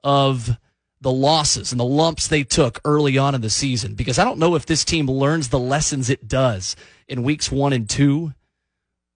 of 0.03 0.57
the 0.99 1.11
losses 1.11 1.71
and 1.71 1.79
the 1.79 1.85
lumps 1.85 2.27
they 2.27 2.43
took 2.43 2.81
early 2.85 3.19
on 3.19 3.35
in 3.35 3.41
the 3.41 3.51
season 3.51 3.93
because 3.93 4.17
I 4.17 4.23
don't 4.23 4.39
know 4.39 4.55
if 4.55 4.65
this 4.65 4.83
team 4.83 5.05
learns 5.05 5.49
the 5.49 5.59
lessons 5.59 6.09
it 6.09 6.27
does 6.27 6.75
in 7.07 7.21
weeks 7.21 7.51
one 7.51 7.73
and 7.73 7.87
two 7.87 8.33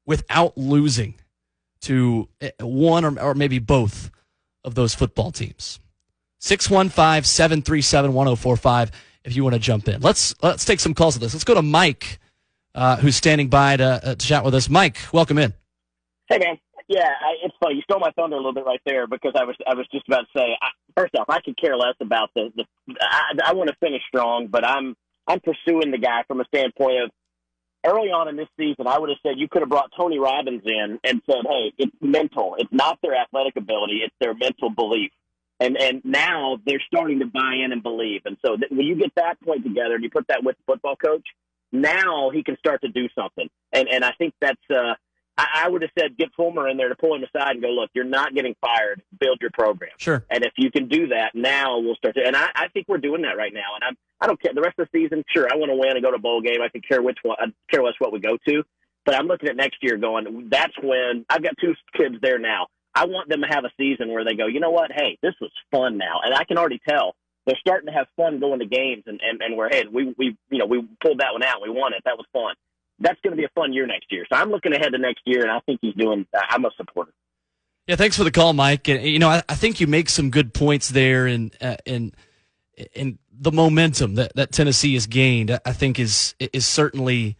without 0.05 0.55
losing 0.55 1.15
to 1.81 2.27
eh, 2.41 2.51
one 2.59 3.05
or, 3.05 3.19
or 3.19 3.33
maybe 3.33 3.59
both 3.59 4.11
of 4.63 4.75
those 4.75 4.93
football 4.93 5.31
teams. 5.31 5.79
615 6.39 7.23
737 7.23 8.13
1045 8.13 8.91
if 9.23 9.35
you 9.35 9.43
want 9.43 9.53
to 9.53 9.59
jump 9.59 9.87
in. 9.87 10.01
Let's 10.01 10.33
let's 10.41 10.65
take 10.65 10.79
some 10.79 10.93
calls 10.93 11.15
of 11.15 11.21
this. 11.21 11.33
Let's 11.33 11.43
go 11.43 11.53
to 11.53 11.61
Mike, 11.61 12.19
uh, 12.73 12.97
who's 12.97 13.15
standing 13.15 13.49
by 13.49 13.77
to, 13.77 13.83
uh, 13.83 14.15
to, 14.15 14.25
chat 14.25 14.43
with 14.45 14.55
us. 14.55 14.69
Mike, 14.69 14.97
welcome 15.11 15.37
in. 15.37 15.53
Hey, 16.27 16.37
man. 16.39 16.57
Yeah, 16.87 17.07
I, 17.07 17.35
it's 17.43 17.55
funny. 17.61 17.75
You 17.75 17.81
stole 17.83 17.99
my 17.99 18.11
thunder 18.11 18.35
a 18.35 18.39
little 18.39 18.53
bit 18.53 18.65
right 18.65 18.81
there 18.83 19.05
because 19.05 19.33
I 19.35 19.43
was 19.43 19.55
I 19.67 19.75
was 19.75 19.85
just 19.91 20.07
about 20.07 20.21
to 20.21 20.39
say. 20.39 20.57
I, 20.59 20.69
first 20.97 21.13
off, 21.15 21.25
I 21.29 21.39
could 21.41 21.59
care 21.59 21.77
less 21.77 21.95
about 21.99 22.31
the. 22.35 22.51
the 22.55 22.65
I, 22.99 23.51
I 23.51 23.53
want 23.53 23.69
to 23.69 23.75
finish 23.79 24.01
strong, 24.07 24.47
but 24.47 24.65
I'm 24.65 24.95
I'm 25.27 25.39
pursuing 25.39 25.91
the 25.91 25.99
guy 25.99 26.23
from 26.27 26.41
a 26.41 26.45
standpoint 26.45 27.03
of 27.03 27.11
early 27.85 28.09
on 28.09 28.27
in 28.27 28.35
this 28.35 28.47
season, 28.57 28.87
I 28.87 28.99
would 28.99 29.09
have 29.09 29.19
said 29.23 29.33
you 29.37 29.47
could 29.49 29.61
have 29.61 29.69
brought 29.69 29.91
Tony 29.97 30.19
Robbins 30.19 30.63
in 30.65 30.99
and 31.03 31.21
said, 31.29 31.45
"Hey, 31.47 31.73
it's 31.77 31.95
mental. 32.01 32.55
It's 32.57 32.71
not 32.71 32.99
their 33.01 33.15
athletic 33.15 33.55
ability; 33.55 34.01
it's 34.03 34.15
their 34.19 34.33
mental 34.33 34.69
belief." 34.69 35.11
And 35.59 35.77
and 35.77 36.01
now 36.05 36.57
they're 36.65 36.81
starting 36.87 37.19
to 37.19 37.25
buy 37.25 37.55
in 37.63 37.71
and 37.71 37.83
believe. 37.83 38.21
And 38.25 38.37
so 38.45 38.57
th- 38.57 38.71
when 38.71 38.85
you 38.85 38.95
get 38.95 39.13
that 39.15 39.39
point 39.41 39.63
together 39.63 39.95
and 39.95 40.03
you 40.03 40.09
put 40.09 40.27
that 40.27 40.43
with 40.43 40.57
the 40.57 40.63
football 40.73 40.95
coach, 40.95 41.27
now 41.71 42.29
he 42.29 42.43
can 42.43 42.57
start 42.57 42.81
to 42.81 42.89
do 42.89 43.07
something. 43.15 43.49
And 43.73 43.87
and 43.89 44.03
I 44.05 44.11
think 44.17 44.33
that's. 44.41 44.61
uh 44.69 44.95
I, 45.39 45.63
I 45.65 45.69
would 45.69 45.81
have 45.83 45.91
said 45.97 46.17
get 46.17 46.33
Fulmer 46.35 46.67
in 46.67 46.75
there 46.75 46.89
to 46.89 46.95
pull 46.95 47.15
him 47.15 47.23
aside 47.23 47.51
and 47.51 47.61
go, 47.61 47.69
look, 47.69 47.89
you're 47.93 48.03
not 48.03 48.35
getting 48.35 48.55
fired. 48.59 49.01
Build 49.19 49.37
your 49.39 49.51
program. 49.51 49.91
Sure. 49.97 50.25
And 50.29 50.43
if 50.43 50.51
you 50.57 50.69
can 50.69 50.89
do 50.89 51.07
that, 51.07 51.31
now 51.33 51.79
we'll 51.79 51.95
start 51.95 52.15
to. 52.15 52.25
And 52.25 52.35
I, 52.35 52.49
I 52.53 52.67
think 52.67 52.87
we're 52.89 52.97
doing 52.97 53.21
that 53.21 53.37
right 53.37 53.53
now. 53.53 53.75
And 53.75 53.83
I'm 53.83 53.97
I 54.21 54.27
don't 54.27 54.41
care 54.41 54.53
the 54.53 54.61
rest 54.61 54.77
of 54.79 54.89
the 54.91 54.99
season. 54.99 55.23
Sure, 55.33 55.47
I 55.49 55.55
want 55.55 55.71
to 55.71 55.75
win 55.75 55.95
and 55.95 56.03
go 56.03 56.11
to 56.11 56.17
a 56.17 56.19
bowl 56.19 56.41
game. 56.41 56.61
I 56.61 56.67
can 56.67 56.81
care 56.81 57.01
which 57.01 57.19
one. 57.23 57.37
I 57.39 57.45
care 57.71 57.81
less 57.81 57.93
what 57.99 58.11
we 58.11 58.19
go 58.19 58.37
to. 58.47 58.63
But 59.05 59.15
I'm 59.15 59.27
looking 59.27 59.47
at 59.47 59.55
next 59.55 59.77
year, 59.81 59.95
going. 59.95 60.49
That's 60.51 60.73
when 60.83 61.25
I've 61.29 61.41
got 61.41 61.53
two 61.61 61.73
kids 61.95 62.15
there 62.21 62.37
now. 62.37 62.67
I 62.93 63.05
want 63.05 63.29
them 63.29 63.41
to 63.41 63.47
have 63.47 63.63
a 63.63 63.71
season 63.77 64.11
where 64.11 64.25
they 64.25 64.35
go, 64.35 64.47
you 64.47 64.59
know 64.59 64.71
what? 64.71 64.91
Hey, 64.91 65.17
this 65.21 65.35
was 65.39 65.51
fun 65.71 65.97
now, 65.97 66.19
and 66.23 66.33
I 66.33 66.43
can 66.43 66.57
already 66.57 66.81
tell 66.87 67.15
they're 67.45 67.57
starting 67.61 67.87
to 67.87 67.93
have 67.93 68.07
fun 68.17 68.39
going 68.39 68.59
to 68.59 68.65
games, 68.65 69.03
and 69.05 69.21
and, 69.23 69.41
and 69.41 69.57
we're 69.57 69.69
hey, 69.69 69.85
we 69.89 70.13
we 70.17 70.37
you 70.49 70.57
know 70.57 70.65
we 70.65 70.85
pulled 71.01 71.19
that 71.19 71.31
one 71.31 71.43
out, 71.43 71.61
we 71.61 71.69
won 71.69 71.93
it, 71.93 72.01
that 72.03 72.17
was 72.17 72.25
fun. 72.33 72.55
That's 72.99 73.19
going 73.21 73.31
to 73.31 73.37
be 73.37 73.45
a 73.45 73.49
fun 73.55 73.73
year 73.73 73.87
next 73.87 74.11
year. 74.11 74.25
So 74.31 74.37
I'm 74.37 74.49
looking 74.49 74.73
ahead 74.73 74.91
to 74.91 74.97
next 74.97 75.21
year, 75.25 75.41
and 75.41 75.51
I 75.51 75.59
think 75.61 75.79
he's 75.81 75.95
doing. 75.95 76.25
I'm 76.49 76.65
a 76.65 76.71
supporter. 76.77 77.11
Yeah, 77.87 77.95
thanks 77.95 78.17
for 78.17 78.23
the 78.23 78.31
call, 78.31 78.53
Mike. 78.53 78.87
And 78.87 79.03
you 79.03 79.19
know, 79.19 79.29
I, 79.29 79.41
I 79.49 79.55
think 79.55 79.79
you 79.79 79.87
make 79.87 80.09
some 80.09 80.29
good 80.29 80.53
points 80.53 80.89
there, 80.89 81.25
and 81.25 81.55
and 81.85 82.15
and 82.95 83.17
the 83.31 83.51
momentum 83.51 84.15
that, 84.15 84.35
that 84.35 84.51
Tennessee 84.51 84.93
has 84.93 85.07
gained, 85.07 85.57
I 85.65 85.73
think 85.73 85.99
is 85.99 86.35
is 86.39 86.65
certainly. 86.65 87.37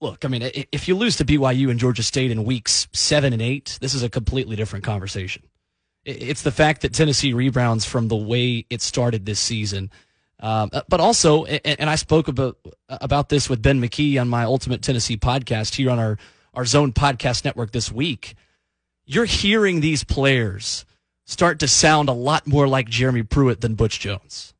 Look, 0.00 0.24
I 0.24 0.28
mean, 0.28 0.48
if 0.70 0.86
you 0.86 0.94
lose 0.94 1.16
to 1.16 1.24
BYU 1.24 1.70
and 1.70 1.80
Georgia 1.80 2.04
State 2.04 2.30
in 2.30 2.44
weeks 2.44 2.86
seven 2.92 3.32
and 3.32 3.42
eight, 3.42 3.78
this 3.80 3.94
is 3.94 4.04
a 4.04 4.08
completely 4.08 4.54
different 4.54 4.84
conversation. 4.84 5.42
It's 6.04 6.42
the 6.42 6.52
fact 6.52 6.82
that 6.82 6.94
Tennessee 6.94 7.32
rebounds 7.32 7.84
from 7.84 8.06
the 8.06 8.14
way 8.14 8.64
it 8.70 8.80
started 8.80 9.26
this 9.26 9.40
season. 9.40 9.90
Um, 10.40 10.70
but 10.88 11.00
also, 11.00 11.44
and 11.46 11.90
I 11.90 11.96
spoke 11.96 12.28
about 12.28 12.58
about 12.88 13.28
this 13.28 13.50
with 13.50 13.60
Ben 13.60 13.80
McKee 13.80 14.20
on 14.20 14.28
my 14.28 14.44
Ultimate 14.44 14.82
Tennessee 14.82 15.16
podcast 15.16 15.74
here 15.74 15.90
on 15.90 15.98
our 15.98 16.18
our 16.54 16.64
Zone 16.64 16.92
Podcast 16.92 17.44
Network 17.44 17.72
this 17.72 17.90
week. 17.90 18.34
You're 19.04 19.24
hearing 19.24 19.80
these 19.80 20.04
players 20.04 20.84
start 21.24 21.58
to 21.60 21.68
sound 21.68 22.08
a 22.08 22.12
lot 22.12 22.46
more 22.46 22.68
like 22.68 22.88
Jeremy 22.88 23.22
Pruitt 23.22 23.60
than 23.60 23.74
Butch 23.74 24.00
Jones. 24.00 24.54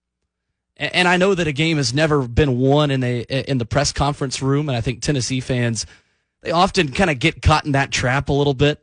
And 0.77 1.09
I 1.09 1.17
know 1.17 1.35
that 1.35 1.49
a 1.49 1.53
game 1.53 1.77
has 1.77 1.93
never 1.93 2.27
been 2.27 2.59
won 2.59 2.91
in 2.93 3.03
a 3.03 3.23
in 3.23 3.59
the 3.59 3.65
press 3.65 3.93
conference 3.93 4.41
room, 4.41 4.69
and 4.69 4.77
I 4.77 4.81
think 4.81 5.03
Tennessee 5.03 5.41
fans 5.41 5.87
they 6.43 6.53
often 6.53 6.93
kind 6.93 7.11
of 7.11 7.19
get 7.19 7.43
caught 7.43 7.67
in 7.67 7.73
that 7.73 7.91
trap 7.91 8.29
a 8.29 8.33
little 8.33 8.55
bit, 8.55 8.81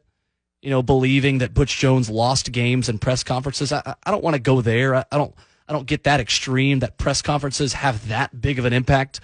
you 0.62 0.70
know, 0.70 0.84
believing 0.84 1.38
that 1.38 1.54
Butch 1.54 1.78
Jones 1.78 2.10
lost 2.10 2.52
games 2.52 2.90
in 2.90 3.00
press 3.00 3.24
conferences. 3.24 3.72
I, 3.72 3.96
I 4.04 4.12
don't 4.12 4.24
want 4.24 4.36
to 4.36 4.42
go 4.42 4.60
there. 4.62 4.96
I, 4.96 5.06
I 5.10 5.18
don't 5.18 5.34
I 5.68 5.74
don't 5.74 5.88
get 5.88 6.04
that 6.04 6.20
extreme 6.20 6.80
that 6.80 6.98
press 6.98 7.22
conferences 7.22 7.74
have 7.74 8.08
that 8.10 8.40
big 8.40 8.60
of 8.60 8.66
an 8.66 8.74
impact 8.74 9.20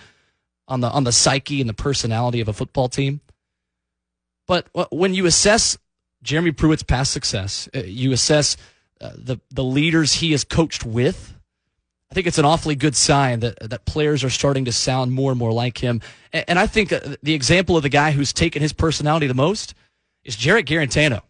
on 0.67 0.81
the 0.81 0.89
on 0.89 1.03
the 1.03 1.11
psyche 1.11 1.61
and 1.61 1.69
the 1.69 1.73
personality 1.73 2.41
of 2.41 2.47
a 2.47 2.53
football 2.53 2.89
team. 2.89 3.21
But 4.47 4.67
when 4.91 5.13
you 5.13 5.25
assess 5.25 5.77
Jeremy 6.23 6.51
Pruitt's 6.51 6.83
past 6.83 7.11
success, 7.11 7.69
uh, 7.75 7.79
you 7.79 8.11
assess 8.11 8.57
uh, 8.99 9.11
the 9.15 9.37
the 9.51 9.63
leaders 9.63 10.13
he 10.13 10.31
has 10.31 10.43
coached 10.43 10.85
with 10.85 11.35
I 12.11 12.13
think 12.13 12.27
it's 12.27 12.37
an 12.37 12.45
awfully 12.45 12.75
good 12.75 12.95
sign 12.95 13.39
that 13.39 13.69
that 13.69 13.85
players 13.85 14.23
are 14.23 14.29
starting 14.29 14.65
to 14.65 14.71
sound 14.73 15.13
more 15.13 15.31
and 15.31 15.39
more 15.39 15.53
like 15.53 15.77
him. 15.77 16.01
And, 16.33 16.59
I 16.59 16.67
think 16.67 16.91
uh, 16.91 16.99
the 17.23 17.33
example 17.33 17.77
of 17.77 17.83
the 17.83 17.89
guy 17.89 18.11
who's 18.11 18.33
taken 18.33 18.61
his 18.61 18.73
personality 18.73 19.27
the 19.27 19.33
most 19.33 19.73
is 20.23 20.35
Jarrett 20.35 20.65
Guarantano, 20.65 21.21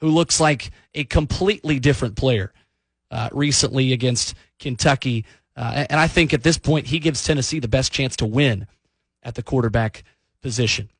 who 0.00 0.08
looks 0.08 0.38
like 0.38 0.70
a 0.94 1.04
completely 1.04 1.80
different 1.80 2.16
player 2.16 2.52
uh, 3.10 3.28
recently 3.32 3.92
against 3.92 4.34
Kentucky. 4.58 5.24
Uh, 5.56 5.86
and 5.90 5.98
I 5.98 6.06
think 6.06 6.32
at 6.32 6.42
this 6.42 6.58
point 6.58 6.86
he 6.86 6.98
gives 6.98 7.24
Tennessee 7.24 7.58
the 7.58 7.68
best 7.68 7.92
chance 7.92 8.16
to 8.16 8.26
win 8.26 8.66
at 9.22 9.34
the 9.34 9.42
quarterback 9.42 10.04
position. 10.42 10.90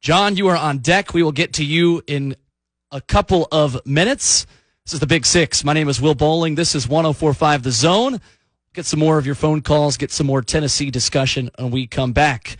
John, 0.00 0.36
you 0.36 0.48
are 0.48 0.56
on 0.56 0.78
deck. 0.78 1.14
We 1.14 1.22
will 1.22 1.32
get 1.32 1.52
to 1.54 1.64
you 1.64 2.02
in 2.06 2.34
a 2.90 3.00
couple 3.00 3.46
of 3.52 3.84
minutes. 3.86 4.46
This 4.84 4.94
is 4.94 5.00
the 5.00 5.06
Big 5.06 5.24
Six. 5.24 5.64
My 5.64 5.72
name 5.72 5.88
is 5.88 6.00
Will 6.00 6.14
Boling. 6.14 6.56
This 6.56 6.74
is 6.74 6.88
1045 6.88 7.62
The 7.62 7.70
Zone. 7.70 8.20
Get 8.74 8.86
some 8.86 9.00
more 9.00 9.18
of 9.18 9.26
your 9.26 9.34
phone 9.34 9.60
calls, 9.60 9.96
get 9.96 10.10
some 10.10 10.26
more 10.26 10.40
Tennessee 10.40 10.90
discussion, 10.90 11.50
and 11.58 11.70
we 11.70 11.86
come 11.86 12.12
back. 12.12 12.56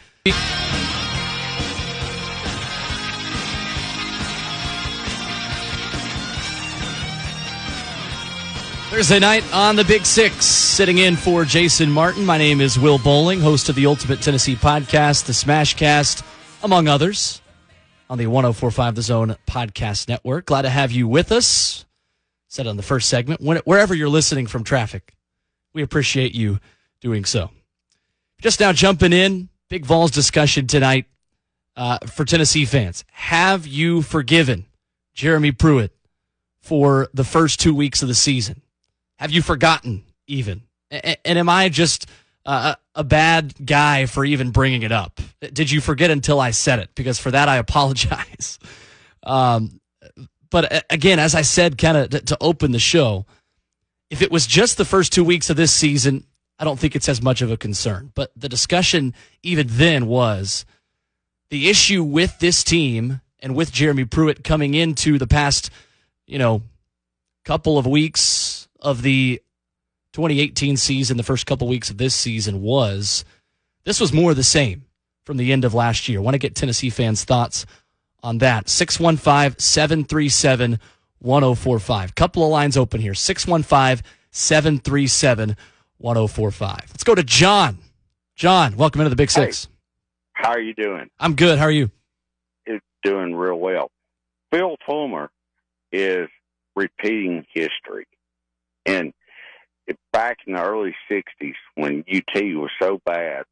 Thursday 8.93 9.19
night 9.19 9.43
on 9.55 9.75
the 9.75 9.85
Big 9.85 10.05
Six, 10.05 10.45
sitting 10.45 10.99
in 10.99 11.17
for 11.17 11.47
Jason 11.47 11.91
Martin. 11.91 12.27
My 12.27 12.37
name 12.37 12.61
is 12.61 12.79
Will 12.79 12.99
Boling, 12.99 13.41
host 13.41 13.71
of 13.71 13.75
the 13.75 13.87
Ultimate 13.87 14.21
Tennessee 14.21 14.55
podcast, 14.55 15.25
the 15.25 15.33
Smashcast, 15.33 16.23
among 16.63 16.89
others, 16.89 17.41
on 18.11 18.19
the 18.19 18.27
1045 18.27 18.95
The 18.95 19.01
Zone 19.01 19.37
podcast 19.47 20.09
network. 20.09 20.45
Glad 20.45 20.63
to 20.63 20.69
have 20.69 20.93
you 20.93 21.09
with 21.09 21.33
us 21.33 21.87
said 22.49 22.67
on 22.67 22.77
the 22.77 22.83
first 22.83 23.09
segment, 23.09 23.41
wherever 23.41 23.95
you're 23.95 24.11
listening 24.11 24.47
from 24.47 24.63
traffic, 24.63 25.15
we 25.73 25.83
appreciate 25.83 26.35
you 26.35 26.61
doing 27.01 27.25
so. 27.25 27.51
Just 28.43 28.61
now 28.61 28.75
jumping 28.75 29.15
in, 29.15 29.49
big 29.71 29.87
Vols 29.87 30.11
discussion 30.11 30.67
tonight 30.67 31.07
uh, 31.77 31.97
for 32.09 32.27
Tennessee 32.27 32.67
fans. 32.67 33.07
Have 33.13 33.67
you 33.67 34.03
forgiven 34.03 34.67
Jeremy 35.15 35.51
Pruitt 35.51 35.97
for 36.61 37.09
the 37.15 37.25
first 37.25 37.59
two 37.59 37.75
weeks 37.75 38.03
of 38.03 38.09
the 38.09 38.15
season? 38.15 38.61
Have 39.19 39.31
you 39.31 39.43
forgotten 39.43 40.05
even? 40.27 40.63
And, 40.91 41.39
am 41.39 41.49
I 41.49 41.69
just 41.69 42.07
uh, 42.45 42.75
a 42.95 43.05
bad 43.05 43.55
guy 43.65 44.07
for 44.07 44.25
even 44.25 44.51
bringing 44.51 44.83
it 44.83 44.93
up. 44.93 45.21
Did 45.41 45.71
you 45.71 45.81
forget 45.81 46.11
until 46.11 46.41
I 46.41 46.51
said 46.51 46.79
it? 46.79 46.91
Because 46.95 47.19
for 47.19 47.31
that, 47.31 47.49
I 47.49 47.57
apologize. 47.59 48.59
Um, 49.23 49.81
but 50.51 50.85
again, 50.91 51.19
as 51.19 51.35
I 51.35 51.43
said, 51.43 51.79
kind 51.79 51.97
of 51.97 52.11
to, 52.11 52.21
to 52.21 52.39
open 52.41 52.73
the 52.73 52.79
show, 52.79 53.25
if 54.11 54.21
it 54.21 54.31
was 54.31 54.47
just 54.47 54.77
the 54.77 54.85
first 54.85 55.13
two 55.13 55.25
weeks 55.25 55.49
of 55.49 55.57
this 55.57 55.73
season, 55.73 56.27
I 56.59 56.65
don't 56.65 56.79
think 56.79 56.95
it's 56.95 57.09
as 57.09 57.23
much 57.23 57.41
of 57.41 57.51
a 57.51 57.57
concern. 57.57 58.13
But 58.15 58.31
the 58.37 58.49
discussion 58.49 59.15
even 59.43 59.67
then 59.71 60.07
was 60.07 60.67
the 61.51 61.71
issue 61.71 62.03
with 62.03 62.39
this 62.39 62.63
team 62.63 63.21
and 63.41 63.55
with 63.55 63.73
Jeremy 63.73 64.05
Pruitt 64.05 64.45
coming 64.45 64.75
into 64.75 65.19
the 65.19 65.27
past, 65.27 65.71
you 66.27 66.39
know, 66.39 66.63
couple 67.45 67.77
of 67.77 67.87
weeks 67.89 68.62
of 68.83 69.03
the 69.03 69.41
2018 70.13 70.77
season, 70.77 71.17
the 71.17 71.23
first 71.23 71.47
couple 71.47 71.67
weeks 71.69 71.89
of 71.89 71.97
this 71.97 72.15
season 72.15 72.61
was 72.61 73.25
this 73.85 74.01
was 74.01 74.13
more 74.13 74.33
of 74.33 74.37
the 74.37 74.43
same 74.43 74.85
from 75.25 75.39
the 75.39 75.53
end 75.53 75.65
of 75.65 75.73
last 75.73 76.09
year. 76.09 76.21
Want 76.21 76.35
to 76.35 76.39
get 76.39 76.55
Tennessee 76.55 76.91
fans' 76.91 77.25
thoughts 77.25 77.65
on 78.23 78.39
that. 78.39 78.69
615 78.69 79.59
737 79.59 80.79
1045. 81.21 82.15
Couple 82.15 82.45
of 82.45 82.51
lines 82.51 82.77
open 82.77 83.01
here 83.01 83.15
615 83.15 84.05
737 84.31 85.57
1045. 85.99 86.81
Let's 86.91 87.05
go 87.05 87.15
to 87.15 87.23
John. 87.23 87.79
John, 88.35 88.77
welcome 88.77 89.01
into 89.01 89.11
the 89.11 89.17
Big 89.17 89.31
Six. 89.31 89.67
Hey, 89.67 89.73
how 90.33 90.51
are 90.51 90.61
you 90.61 90.75
doing? 90.75 91.09
I'm 91.21 91.35
good. 91.35 91.59
How 91.59 91.67
are 91.67 91.71
you? 91.71 91.91
It's 92.67 92.85
doing 93.03 93.35
real 93.35 93.59
well. 93.59 93.91
Phil 94.51 94.77
Fulmer 94.87 95.31
is 95.93 96.29
repeating 96.75 97.47
history. 97.53 98.07
And 98.87 99.13
back 100.13 100.39
in 100.47 100.55
the 100.55 100.63
early 100.63 100.95
60s, 101.11 101.55
when 101.75 102.05
UT 102.13 102.35
was 102.35 102.71
so 102.81 103.01
bad, 103.05 103.45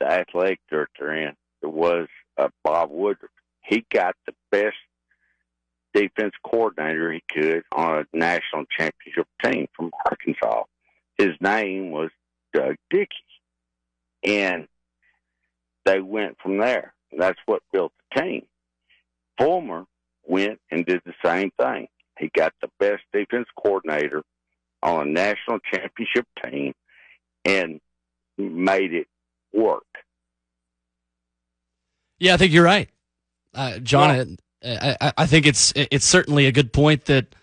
the 0.00 0.06
athletic 0.06 0.60
director 0.70 1.14
in, 1.14 1.34
there 1.60 1.70
was 1.70 2.08
uh, 2.38 2.48
Bob 2.62 2.90
Woodruff. 2.90 3.30
He 3.62 3.84
got 3.92 4.14
the 4.26 4.34
best 4.50 4.76
defense 5.94 6.32
coordinator 6.44 7.12
he 7.12 7.22
could 7.30 7.62
on 7.72 7.98
a 7.98 8.16
national 8.16 8.64
championship 8.76 9.26
team 9.42 9.68
from 9.76 9.90
Arkansas. 10.04 10.64
His 11.16 11.30
name 11.40 11.90
was 11.90 12.10
Doug 12.52 12.74
Dickey. 12.90 13.08
And 14.24 14.66
they 15.84 16.00
went 16.00 16.36
from 16.42 16.58
there. 16.58 16.94
That's 17.16 17.38
what 17.46 17.62
built 17.72 17.92
the 18.14 18.20
team. 18.22 18.46
Fulmer 19.38 19.84
went 20.26 20.60
and 20.70 20.84
did 20.84 21.02
the 21.04 21.14
same 21.24 21.50
thing. 21.60 21.88
He 22.18 22.30
got 22.34 22.52
the 22.60 22.70
best 22.78 23.02
defense 23.12 23.46
coordinator 23.60 24.22
on 24.84 25.08
a 25.08 25.10
national 25.10 25.58
championship 25.60 26.26
team 26.44 26.74
and 27.44 27.80
made 28.38 28.92
it 28.92 29.08
work. 29.52 29.84
Yeah, 32.18 32.34
I 32.34 32.36
think 32.36 32.52
you're 32.52 32.64
right, 32.64 32.88
uh, 33.54 33.78
John. 33.78 34.38
I, 34.64 34.96
I, 35.00 35.12
I 35.18 35.26
think 35.26 35.46
it's 35.46 35.72
it's 35.74 36.06
certainly 36.06 36.46
a 36.46 36.52
good 36.52 36.72
point 36.72 37.06
that 37.06 37.34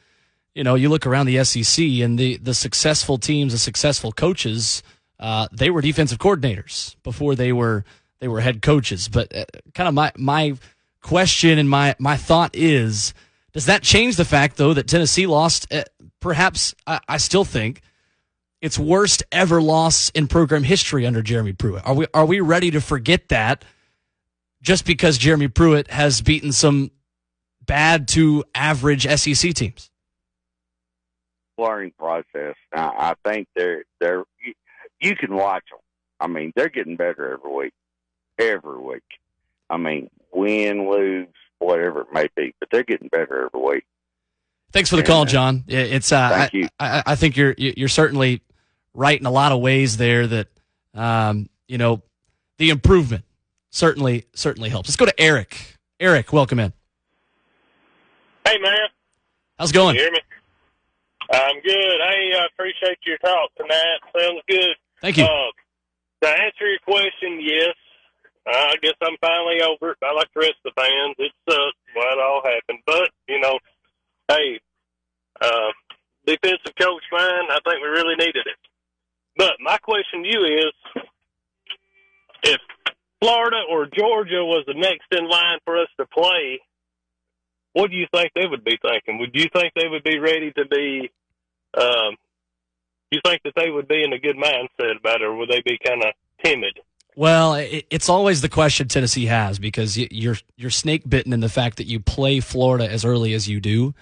you 0.55 0.63
know 0.63 0.75
you 0.75 0.89
look 0.89 1.05
around 1.05 1.25
the 1.25 1.43
SEC 1.43 1.83
and 1.86 2.17
the 2.17 2.38
the 2.38 2.53
successful 2.53 3.17
teams, 3.17 3.51
the 3.51 3.60
successful 3.60 4.12
coaches, 4.12 4.81
uh, 5.19 5.48
they 5.51 5.69
were 5.69 5.81
defensive 5.81 6.19
coordinators 6.19 6.95
before 7.03 7.36
they 7.36 7.51
were 7.51 7.83
they 8.19 8.27
were 8.27 8.39
head 8.39 8.62
coaches. 8.62 9.10
But 9.10 9.36
uh, 9.36 9.45
kind 9.74 9.88
of 9.89 9.93
my 9.93 10.12
my 10.15 10.55
question 11.01 11.60
and 11.60 11.69
my 11.69 11.95
my 12.00 12.15
thought 12.15 12.51
is 12.55 13.13
does 13.53 13.65
that 13.65 13.83
change 13.83 14.15
the 14.15 14.25
fact, 14.25 14.57
though, 14.57 14.74
that 14.74 14.88
Tennessee 14.88 15.27
lost? 15.27 15.71
Perhaps 16.21 16.73
I, 16.87 16.99
I, 17.09 17.17
still 17.17 17.43
think 17.43 17.81
its 18.61 18.79
worst 18.79 19.23
ever 19.31 19.61
loss 19.61 20.09
in 20.11 20.27
program 20.27 20.63
history 20.63 21.05
under 21.05 21.21
Jeremy 21.21 21.53
Pruitt. 21.53 21.85
Are 21.85 21.95
we 21.95 22.05
are 22.13 22.25
we 22.25 22.39
ready 22.39 22.71
to 22.71 22.79
forget 22.79 23.29
that 23.29 23.65
just 24.62 24.86
because 24.86 25.17
Jeremy 25.17 25.47
Pruitt 25.47 25.89
has 25.89 26.21
beaten 26.21 26.51
some 26.51 26.91
bad 27.65 28.07
to 28.10 28.43
average 28.53 29.07
SEC 29.07 29.53
teams? 29.53 29.89
Learning 31.57 31.91
process. 31.97 32.55
I, 32.73 33.15
I 33.25 33.29
think 33.29 33.47
they're 33.55 33.84
they're 33.99 34.23
you, 34.45 34.53
you 34.99 35.15
can 35.15 35.36
watch 35.36 35.63
them. 35.71 35.79
I 36.19 36.27
mean, 36.27 36.53
they're 36.55 36.69
getting 36.69 36.95
better 36.95 37.34
every 37.34 37.51
week, 37.51 37.73
every 38.38 38.79
week. 38.79 39.03
I 39.71 39.77
mean, 39.77 40.10
win, 40.31 40.88
lose, 40.88 41.27
whatever 41.57 42.01
it 42.01 42.13
may 42.13 42.27
be. 42.36 42.53
But 42.60 42.69
they're 42.71 42.84
getting 42.84 43.07
better 43.07 43.45
every 43.47 43.75
week. 43.75 43.86
Thanks 44.71 44.89
for 44.89 44.95
the 44.95 45.03
call, 45.03 45.25
John. 45.25 45.65
It's 45.67 46.12
uh, 46.12 46.29
Thank 46.29 46.53
you. 46.53 46.67
I, 46.79 47.03
I, 47.05 47.15
think 47.15 47.36
you're 47.36 47.53
you're 47.57 47.89
certainly 47.89 48.41
right 48.93 49.19
in 49.19 49.25
a 49.25 49.31
lot 49.31 49.51
of 49.51 49.60
ways 49.60 49.97
there. 49.97 50.27
That 50.27 50.47
um, 50.93 51.49
you 51.67 51.77
know, 51.77 52.01
the 52.57 52.69
improvement 52.69 53.25
certainly 53.69 54.25
certainly 54.34 54.69
helps. 54.69 54.89
Let's 54.89 54.95
go 54.95 55.05
to 55.05 55.19
Eric. 55.19 55.77
Eric, 55.99 56.31
welcome 56.31 56.60
in. 56.60 56.73
Hey 58.47 58.57
man, 58.60 58.88
how's 59.60 59.71
it 59.71 59.73
going? 59.73 59.95
You 59.95 60.03
hear 60.03 60.12
me? 60.12 60.19
I'm 61.34 61.62
good. 61.62 61.99
Hey, 62.10 62.34
I 62.38 62.45
appreciate 62.53 62.97
your 63.05 63.17
talk 63.19 63.53
tonight. 63.55 63.99
Sounds 64.17 64.41
good. 64.47 64.75
Thank 65.01 65.17
you. 65.17 65.23
Uh, 65.23 65.51
to 66.23 66.29
answer 66.29 66.67
your 66.67 66.79
question, 66.84 67.39
yes, 67.41 67.75
I 68.47 68.75
guess 68.81 68.93
I'm 69.01 69.15
finally 69.21 69.62
over 69.62 69.91
it. 69.91 69.97
I 70.03 70.13
like 70.13 70.27
the 70.34 70.41
rest 70.41 70.55
of 70.65 70.73
the 70.75 70.81
fans. 70.81 71.15
It 71.19 71.31
sucks 71.49 71.77
what 71.93 72.19
all 72.19 72.41
happened, 72.43 72.79
but 72.86 73.10
you 73.27 73.39
know, 73.39 73.60
hey, 74.32 74.60
uh, 75.41 75.72
defensive 76.26 76.76
coach 76.80 77.04
man, 77.12 77.50
I 77.50 77.60
think 77.63 77.82
we 77.82 77.89
really 77.89 78.15
needed 78.15 78.46
it. 78.46 78.58
But 79.38 79.54
my 79.60 79.78
question 79.78 80.24
to 80.24 80.30
you 80.30 80.44
is, 80.44 81.04
if 82.44 82.60
Florida 83.22 83.58
or 83.70 83.86
Georgia 83.86 84.44
was 84.44 84.63
the 84.67 84.74
next 84.74 85.08
in 85.12 85.30
line 85.30 85.60
for 85.65 85.80
us 85.80 85.88
to 86.00 86.06
play, 86.08 86.60
what 87.74 87.89
do 87.89 87.96
you 87.96 88.08
think 88.13 88.32
they 88.36 88.48
would 88.48 88.63
be 88.63 88.78
thinking? 88.82 89.20
Would 89.20 89.32
you 89.34 89.48
think 89.54 89.74
they 89.76 89.88
would 89.88 90.04
be 90.04 90.20
ready 90.20 90.52
to 90.52 90.65
be? 90.65 91.12
Um, 91.80 92.17
you 93.12 93.20
think 93.26 93.41
that 93.44 93.54
they 93.56 93.70
would 93.70 93.88
be 93.88 94.04
in 94.04 94.13
a 94.13 94.20
good 94.20 94.38
mindset 94.38 94.98
about 95.00 95.22
it, 95.22 95.26
or 95.26 95.36
would 95.36 95.50
they 95.50 95.62
be 95.62 95.78
kind 95.86 96.04
of 96.04 96.12
timid? 96.44 96.80
Well, 97.15 97.56
it's 97.56 98.08
always 98.08 98.41
the 98.41 98.50
question 98.50 98.88
Tennessee 98.88 99.26
has 99.26 99.60
because 99.60 99.98
you're 99.98 100.38
you're 100.56 100.70
snake 100.70 101.08
bitten 101.08 101.34
in 101.34 101.41
the 101.41 101.50
fact 101.50 101.78
that 101.78 101.88
you 101.88 102.00
play 102.00 102.39
Florida 102.39 102.89
as 102.89 103.04
early 103.04 103.34
as 103.34 103.50
you 103.50 103.60
do, 103.60 103.94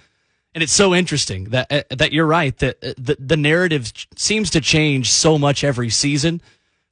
and 0.53 0.63
it's 0.63 0.73
so 0.73 0.95
interesting 0.95 1.45
that 1.45 1.71
uh, 1.71 1.83
that 1.95 2.11
you're 2.11 2.25
right 2.25 2.57
that 2.57 2.83
uh, 2.83 2.93
the 2.97 3.17
the 3.19 3.37
narrative 3.37 3.91
seems 4.15 4.49
to 4.51 4.61
change 4.61 5.11
so 5.11 5.37
much 5.37 5.63
every 5.63 5.89
season, 5.89 6.41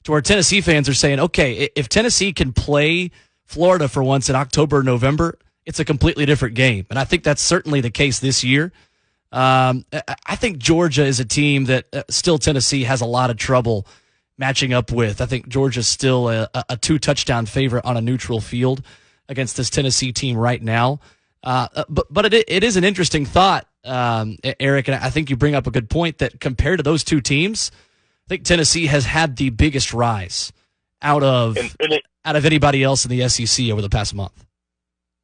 to 0.04 0.12
where 0.12 0.20
Tennessee 0.20 0.60
fans 0.60 0.88
are 0.88 0.94
saying, 0.94 1.20
okay, 1.20 1.68
if 1.74 1.88
Tennessee 1.88 2.32
can 2.32 2.52
play 2.52 3.10
Florida 3.44 3.88
for 3.88 4.02
once 4.02 4.28
in 4.28 4.36
October, 4.36 4.78
or 4.78 4.82
November, 4.82 5.38
it's 5.66 5.80
a 5.80 5.84
completely 5.84 6.26
different 6.26 6.54
game, 6.54 6.86
and 6.90 6.98
I 6.98 7.04
think 7.04 7.22
that's 7.22 7.42
certainly 7.42 7.80
the 7.80 7.90
case 7.90 8.18
this 8.20 8.44
year. 8.44 8.72
Um, 9.30 9.84
I 10.26 10.36
think 10.36 10.58
Georgia 10.58 11.04
is 11.04 11.20
a 11.20 11.24
team 11.24 11.66
that 11.66 11.86
uh, 11.92 12.02
still 12.08 12.38
Tennessee 12.38 12.84
has 12.84 13.02
a 13.02 13.06
lot 13.06 13.28
of 13.28 13.36
trouble 13.36 13.86
matching 14.38 14.72
up 14.72 14.90
with. 14.90 15.20
I 15.20 15.26
think 15.26 15.48
Georgia's 15.48 15.88
still 15.88 16.30
a, 16.30 16.48
a 16.68 16.76
two 16.76 16.98
touchdown 16.98 17.44
favorite 17.44 17.84
on 17.84 17.96
a 17.96 18.00
neutral 18.00 18.40
field 18.40 18.82
against 19.28 19.56
this 19.56 19.68
Tennessee 19.68 20.12
team 20.12 20.36
right 20.36 20.62
now. 20.62 21.00
Uh, 21.42 21.68
uh, 21.74 21.84
but 21.88 22.06
but 22.10 22.32
it, 22.32 22.44
it 22.48 22.64
is 22.64 22.76
an 22.76 22.84
interesting 22.84 23.24
thought, 23.24 23.66
um, 23.84 24.36
Eric, 24.58 24.88
and 24.88 24.96
I 24.96 25.10
think 25.10 25.30
you 25.30 25.36
bring 25.36 25.54
up 25.54 25.66
a 25.66 25.70
good 25.70 25.88
point 25.88 26.18
that 26.18 26.40
compared 26.40 26.78
to 26.78 26.82
those 26.82 27.04
two 27.04 27.20
teams, 27.20 27.70
I 28.26 28.28
think 28.28 28.44
Tennessee 28.44 28.86
has 28.86 29.04
had 29.04 29.36
the 29.36 29.50
biggest 29.50 29.92
rise 29.92 30.52
out 31.00 31.22
of 31.22 31.56
and, 31.56 31.74
and 31.80 31.92
it, 31.94 32.02
out 32.24 32.36
of 32.36 32.44
anybody 32.44 32.82
else 32.82 33.04
in 33.04 33.16
the 33.16 33.28
SEC 33.28 33.70
over 33.70 33.80
the 33.80 33.88
past 33.88 34.14
month. 34.14 34.44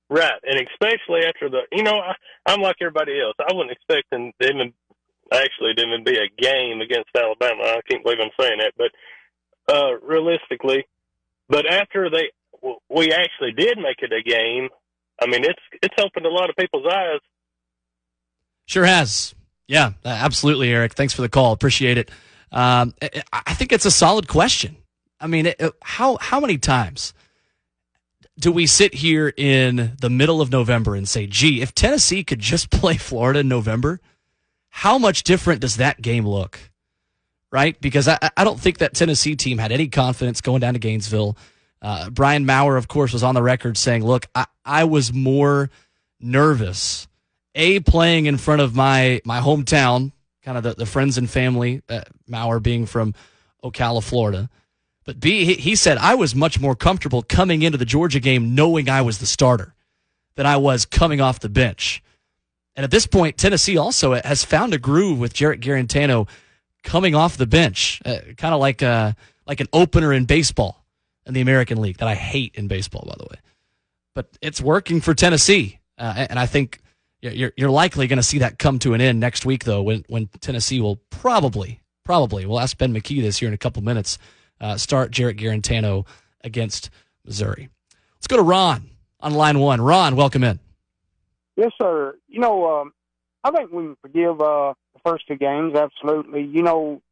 Right, 0.09 0.33
and 0.45 0.61
especially 0.69 1.25
after 1.27 1.49
the, 1.49 1.63
you 1.73 1.83
know, 1.83 1.99
I, 1.99 2.15
I'm 2.47 2.61
like 2.61 2.77
everybody 2.81 3.21
else. 3.21 3.35
I 3.41 3.53
wasn't 3.53 3.73
expecting 3.73 4.33
them 4.39 4.73
actually 5.33 5.75
didn't 5.75 5.91
even 5.91 6.05
be 6.05 6.19
a 6.19 6.29
game 6.41 6.81
against 6.81 7.11
Alabama. 7.17 7.63
I 7.65 7.81
can't 7.91 8.05
believe 8.05 8.19
I'm 8.21 8.31
saying 8.39 8.59
that, 8.59 8.75
but 8.77 9.75
uh, 9.75 9.99
realistically, 10.03 10.87
but 11.49 11.67
after 11.67 12.11
they 12.11 12.31
we 12.89 13.13
actually 13.13 13.53
did 13.53 13.79
make 13.79 13.99
it 14.01 14.13
a 14.13 14.23
game, 14.23 14.69
I 15.21 15.27
mean 15.27 15.45
it's 15.45 15.63
it's 15.83 15.95
opened 15.99 16.27
a 16.27 16.31
lot 16.31 16.51
of 16.51 16.57
people's 16.57 16.87
eyes. 16.87 17.21
Sure 18.67 18.85
has. 18.85 19.35
Yeah, 19.67 19.93
absolutely, 20.05 20.71
Eric. 20.71 20.95
Thanks 20.95 21.15
for 21.15 21.23
the 21.23 21.29
call. 21.29 21.53
Appreciate 21.53 21.97
it. 21.99 22.11
Um, 22.53 22.95
I 23.33 23.55
think 23.55 23.73
it's 23.73 23.87
a 23.87 23.91
solid 23.91 24.29
question. 24.29 24.77
I 25.21 25.27
mean, 25.27 25.53
how 25.83 26.19
how 26.21 26.41
many 26.41 26.59
times 26.59 27.15
do 28.39 28.53
we 28.53 28.67
sit 28.67 28.95
here 28.95 29.33
in 29.37 29.93
the 30.01 30.11
middle 30.11 30.41
of 30.41 30.51
November 30.51 30.95
and 30.95 31.09
say, 31.09 31.27
"Gee, 31.27 31.63
if 31.63 31.75
Tennessee 31.75 32.25
could 32.25 32.41
just 32.41 32.71
play 32.71 32.97
Florida 32.97 33.41
in 33.41 33.49
November"? 33.49 34.01
how 34.77 34.99
much 34.99 35.23
different 35.23 35.61
does 35.61 35.77
that 35.77 36.03
game 36.03 36.27
look? 36.27 36.59
Right? 37.53 37.81
Because 37.81 38.09
I, 38.09 38.19
I 38.37 38.43
don't 38.43 38.59
think 38.59 38.79
that 38.79 38.93
Tennessee 38.93 39.37
team 39.37 39.59
had 39.59 39.71
any 39.71 39.87
confidence 39.87 40.41
going 40.41 40.59
down 40.61 40.73
to 40.73 40.81
Gainesville. 40.81 41.37
Uh, 41.85 42.09
Brian 42.09 42.47
Maurer, 42.47 42.79
of 42.79 42.89
course, 42.89 43.13
was 43.13 43.23
on 43.23 43.35
the 43.35 43.43
record 43.43 43.77
saying, 43.77 44.03
look, 44.03 44.27
I, 44.35 44.47
I 44.65 44.85
was 44.85 45.13
more 45.13 45.69
nervous, 46.19 47.07
A, 47.55 47.81
playing 47.81 48.25
in 48.25 48.39
front 48.39 48.63
of 48.63 48.75
my, 48.75 49.21
my 49.27 49.41
hometown, 49.41 50.13
kind 50.43 50.57
of 50.57 50.65
the, 50.65 50.73
the 50.73 50.87
friends 50.87 51.19
and 51.19 51.29
family, 51.29 51.83
uh, 51.91 52.01
Maurer 52.27 52.59
being 52.59 52.87
from 52.87 53.13
Ocala, 53.63 54.03
Florida. 54.03 54.49
But 55.05 55.21
B, 55.21 55.57
he 55.57 55.77
said, 55.77 55.99
I 55.99 56.15
was 56.15 56.35
much 56.35 56.59
more 56.59 56.75
comfortable 56.75 57.23
coming 57.23 57.61
into 57.61 57.77
the 57.77 57.85
Georgia 57.85 58.19
game 58.19 58.55
knowing 58.55 58.89
I 58.89 59.03
was 59.03 59.19
the 59.19 59.27
starter 59.27 59.75
than 60.37 60.47
I 60.47 60.57
was 60.57 60.87
coming 60.87 61.21
off 61.21 61.41
the 61.41 61.51
bench. 61.51 62.03
And 62.77 62.85
at 62.85 62.91
this 62.91 63.07
point, 63.07 63.37
Tennessee 63.37 63.77
also 63.77 64.15
has 64.15 64.43
found 64.43 64.73
a 64.73 64.79
groove 64.79 65.19
with 65.19 65.35
Jarrett 65.35 65.61
Guarantano 65.61 66.31
coming 66.83 67.15
off 67.15 67.37
the 67.37 67.47
bench, 67.47 68.01
uh, 68.07 68.17
kind 68.39 68.55
of 68.55 68.61
like 68.61 68.83
uh, 68.83 69.13
like 69.47 69.61
an 69.61 69.69
opener 69.75 70.15
in 70.15 70.25
baseball 70.25 70.84
in 71.27 71.35
the 71.35 71.41
American 71.41 71.81
League 71.81 71.99
that 71.99 72.09
I 72.09 72.15
hate 72.15 72.55
in 72.55 72.69
baseball, 72.69 73.05
by 73.07 73.15
the 73.19 73.25
way. 73.25 73.41
But 74.15 74.37
it's 74.41 74.61
working 74.61 75.01
for 75.01 75.15
Tennessee, 75.15 75.81
uh, 75.99 76.27
and 76.29 76.39
I 76.39 76.47
think 76.47 76.81
you're 77.21 77.53
you're 77.57 77.71
likely 77.71 78.07
going 78.07 78.19
to 78.19 78.23
see 78.23 78.39
that 78.39 78.59
come 78.59 78.79
to 78.81 78.95
an 78.95 79.01
end 79.01 79.19
next 79.19 79.45
week, 79.45 79.65
though, 79.65 79.83
when 79.83 80.05
when 80.09 80.29
Tennessee 80.41 80.81
will 80.81 80.97
probably 81.11 81.81
probably 82.05 82.47
we'll 82.47 82.61
ask 82.61 82.77
Ben 82.77 82.95
McKee 82.95 83.23
this 83.23 83.39
here 83.39 83.49
in 83.49 83.55
a 83.55 83.59
couple 83.59 83.83
minutes 83.83 84.19
uh, 84.61 84.77
start 84.77 85.11
Jarrett 85.11 85.37
Guarantano 85.37 86.07
against 86.43 86.91
Missouri. 87.25 87.69
Let's 88.17 88.27
go 88.27 88.37
to 88.37 88.43
Ron 88.43 88.91
on 89.21 89.35
line 89.35 89.59
one. 89.59 89.81
Ron, 89.81 90.17
welcome 90.17 90.45
in. 90.45 90.61
Yes, 91.57 91.73
sir. 91.81 92.17
You 92.29 92.41
know, 92.41 92.81
um, 92.81 92.93
I 93.43 93.51
think 93.51 93.71
we 93.73 93.83
can 93.85 93.97
forgive 94.01 94.41
uh, 94.41 94.75
the 94.95 95.01
first 95.05 95.27
two 95.29 95.37
games. 95.37 95.75
Absolutely. 95.77 96.43
You 96.43 96.63
know, 96.63 97.03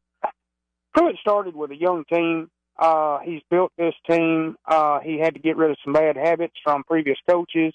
Pruitt 0.93 1.17
started 1.19 1.55
with 1.55 1.71
a 1.71 1.75
young 1.75 2.03
team. 2.05 2.49
Uh, 2.77 3.19
he's 3.19 3.41
built 3.49 3.71
this 3.77 3.93
team. 4.09 4.55
Uh, 4.65 4.99
he 4.99 5.19
had 5.19 5.35
to 5.35 5.39
get 5.39 5.57
rid 5.57 5.71
of 5.71 5.77
some 5.83 5.93
bad 5.93 6.17
habits 6.17 6.55
from 6.63 6.83
previous 6.83 7.17
coaches. 7.29 7.73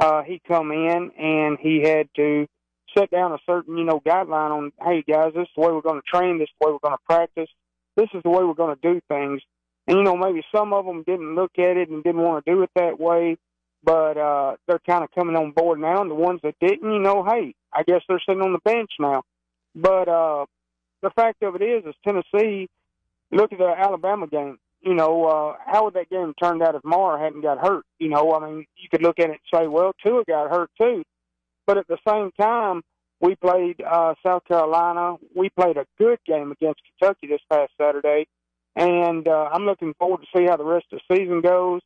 Uh, 0.00 0.22
he 0.22 0.40
come 0.46 0.70
in 0.70 1.10
and 1.18 1.58
he 1.60 1.82
had 1.82 2.08
to 2.14 2.46
set 2.96 3.10
down 3.10 3.32
a 3.32 3.38
certain, 3.46 3.76
you 3.76 3.84
know, 3.84 4.00
guideline 4.00 4.50
on, 4.50 4.72
hey 4.80 5.02
guys, 5.02 5.32
this 5.34 5.42
is 5.42 5.48
the 5.56 5.60
way 5.60 5.72
we're 5.72 5.80
going 5.80 6.00
to 6.00 6.16
train. 6.16 6.38
This 6.38 6.48
is 6.48 6.54
the 6.60 6.68
way 6.68 6.72
we're 6.72 6.88
going 6.88 6.96
to 6.96 7.04
practice 7.14 7.48
this 7.98 8.08
is 8.14 8.22
the 8.22 8.30
way 8.30 8.44
we're 8.44 8.54
going 8.54 8.76
to 8.76 8.94
do 8.94 9.00
things. 9.08 9.42
And, 9.88 9.98
you 9.98 10.04
know, 10.04 10.16
maybe 10.16 10.42
some 10.54 10.72
of 10.72 10.86
them 10.86 11.02
didn't 11.02 11.34
look 11.34 11.52
at 11.58 11.76
it 11.76 11.88
and 11.88 12.04
didn't 12.04 12.22
want 12.22 12.44
to 12.44 12.52
do 12.52 12.62
it 12.62 12.70
that 12.76 13.00
way, 13.00 13.36
but 13.82 14.16
uh, 14.16 14.56
they're 14.66 14.80
kind 14.88 15.02
of 15.02 15.10
coming 15.10 15.34
on 15.34 15.50
board 15.50 15.80
now. 15.80 16.00
And 16.00 16.10
the 16.10 16.14
ones 16.14 16.40
that 16.44 16.54
didn't, 16.60 16.90
you 16.90 17.00
know, 17.00 17.24
hey, 17.24 17.54
I 17.72 17.82
guess 17.82 18.02
they're 18.08 18.22
sitting 18.26 18.42
on 18.42 18.52
the 18.52 18.60
bench 18.64 18.90
now. 19.00 19.22
But 19.74 20.08
uh, 20.08 20.46
the 21.02 21.10
fact 21.10 21.42
of 21.42 21.56
it 21.56 21.62
is, 21.62 21.84
is 21.84 21.94
Tennessee, 22.06 22.68
look 23.30 23.52
at 23.52 23.58
the 23.58 23.74
Alabama 23.76 24.26
game. 24.26 24.58
You 24.80 24.94
know, 24.94 25.24
uh, 25.24 25.56
how 25.66 25.84
would 25.84 25.94
that 25.94 26.08
game 26.08 26.34
turned 26.40 26.62
out 26.62 26.76
if 26.76 26.84
Maurer 26.84 27.18
hadn't 27.18 27.42
got 27.42 27.58
hurt? 27.58 27.84
You 27.98 28.08
know, 28.08 28.32
I 28.32 28.46
mean, 28.46 28.66
you 28.76 28.88
could 28.90 29.02
look 29.02 29.18
at 29.18 29.30
it 29.30 29.40
and 29.52 29.60
say, 29.60 29.66
well, 29.66 29.92
Tua 30.04 30.22
got 30.26 30.50
hurt 30.50 30.70
too. 30.80 31.02
But 31.66 31.78
at 31.78 31.88
the 31.88 31.98
same 32.08 32.30
time, 32.40 32.82
we 33.20 33.34
played 33.34 33.82
uh, 33.82 34.14
South 34.24 34.44
Carolina. 34.46 35.16
We 35.34 35.50
played 35.50 35.76
a 35.76 35.86
good 35.98 36.18
game 36.26 36.52
against 36.52 36.80
Kentucky 36.98 37.26
this 37.26 37.40
past 37.50 37.72
Saturday, 37.80 38.26
and 38.76 39.26
uh, 39.26 39.48
I'm 39.52 39.64
looking 39.66 39.94
forward 39.98 40.20
to 40.20 40.38
see 40.38 40.46
how 40.46 40.56
the 40.56 40.64
rest 40.64 40.86
of 40.92 41.00
the 41.08 41.16
season 41.16 41.40
goes. 41.40 41.80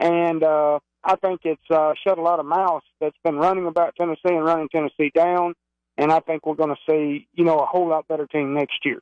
And 0.00 0.42
uh, 0.42 0.80
I 1.04 1.16
think 1.16 1.42
it's 1.44 1.62
uh, 1.70 1.92
shut 2.06 2.18
a 2.18 2.22
lot 2.22 2.40
of 2.40 2.46
mouths 2.46 2.84
that's 3.00 3.16
been 3.22 3.36
running 3.36 3.66
about 3.66 3.94
Tennessee 3.94 4.20
and 4.24 4.44
running 4.44 4.68
Tennessee 4.68 5.12
down. 5.14 5.54
And 5.96 6.10
I 6.10 6.20
think 6.20 6.44
we're 6.44 6.56
going 6.56 6.74
to 6.74 6.90
see, 6.90 7.28
you 7.32 7.44
know, 7.44 7.58
a 7.58 7.66
whole 7.66 7.88
lot 7.88 8.08
better 8.08 8.26
team 8.26 8.54
next 8.54 8.84
year. 8.84 9.00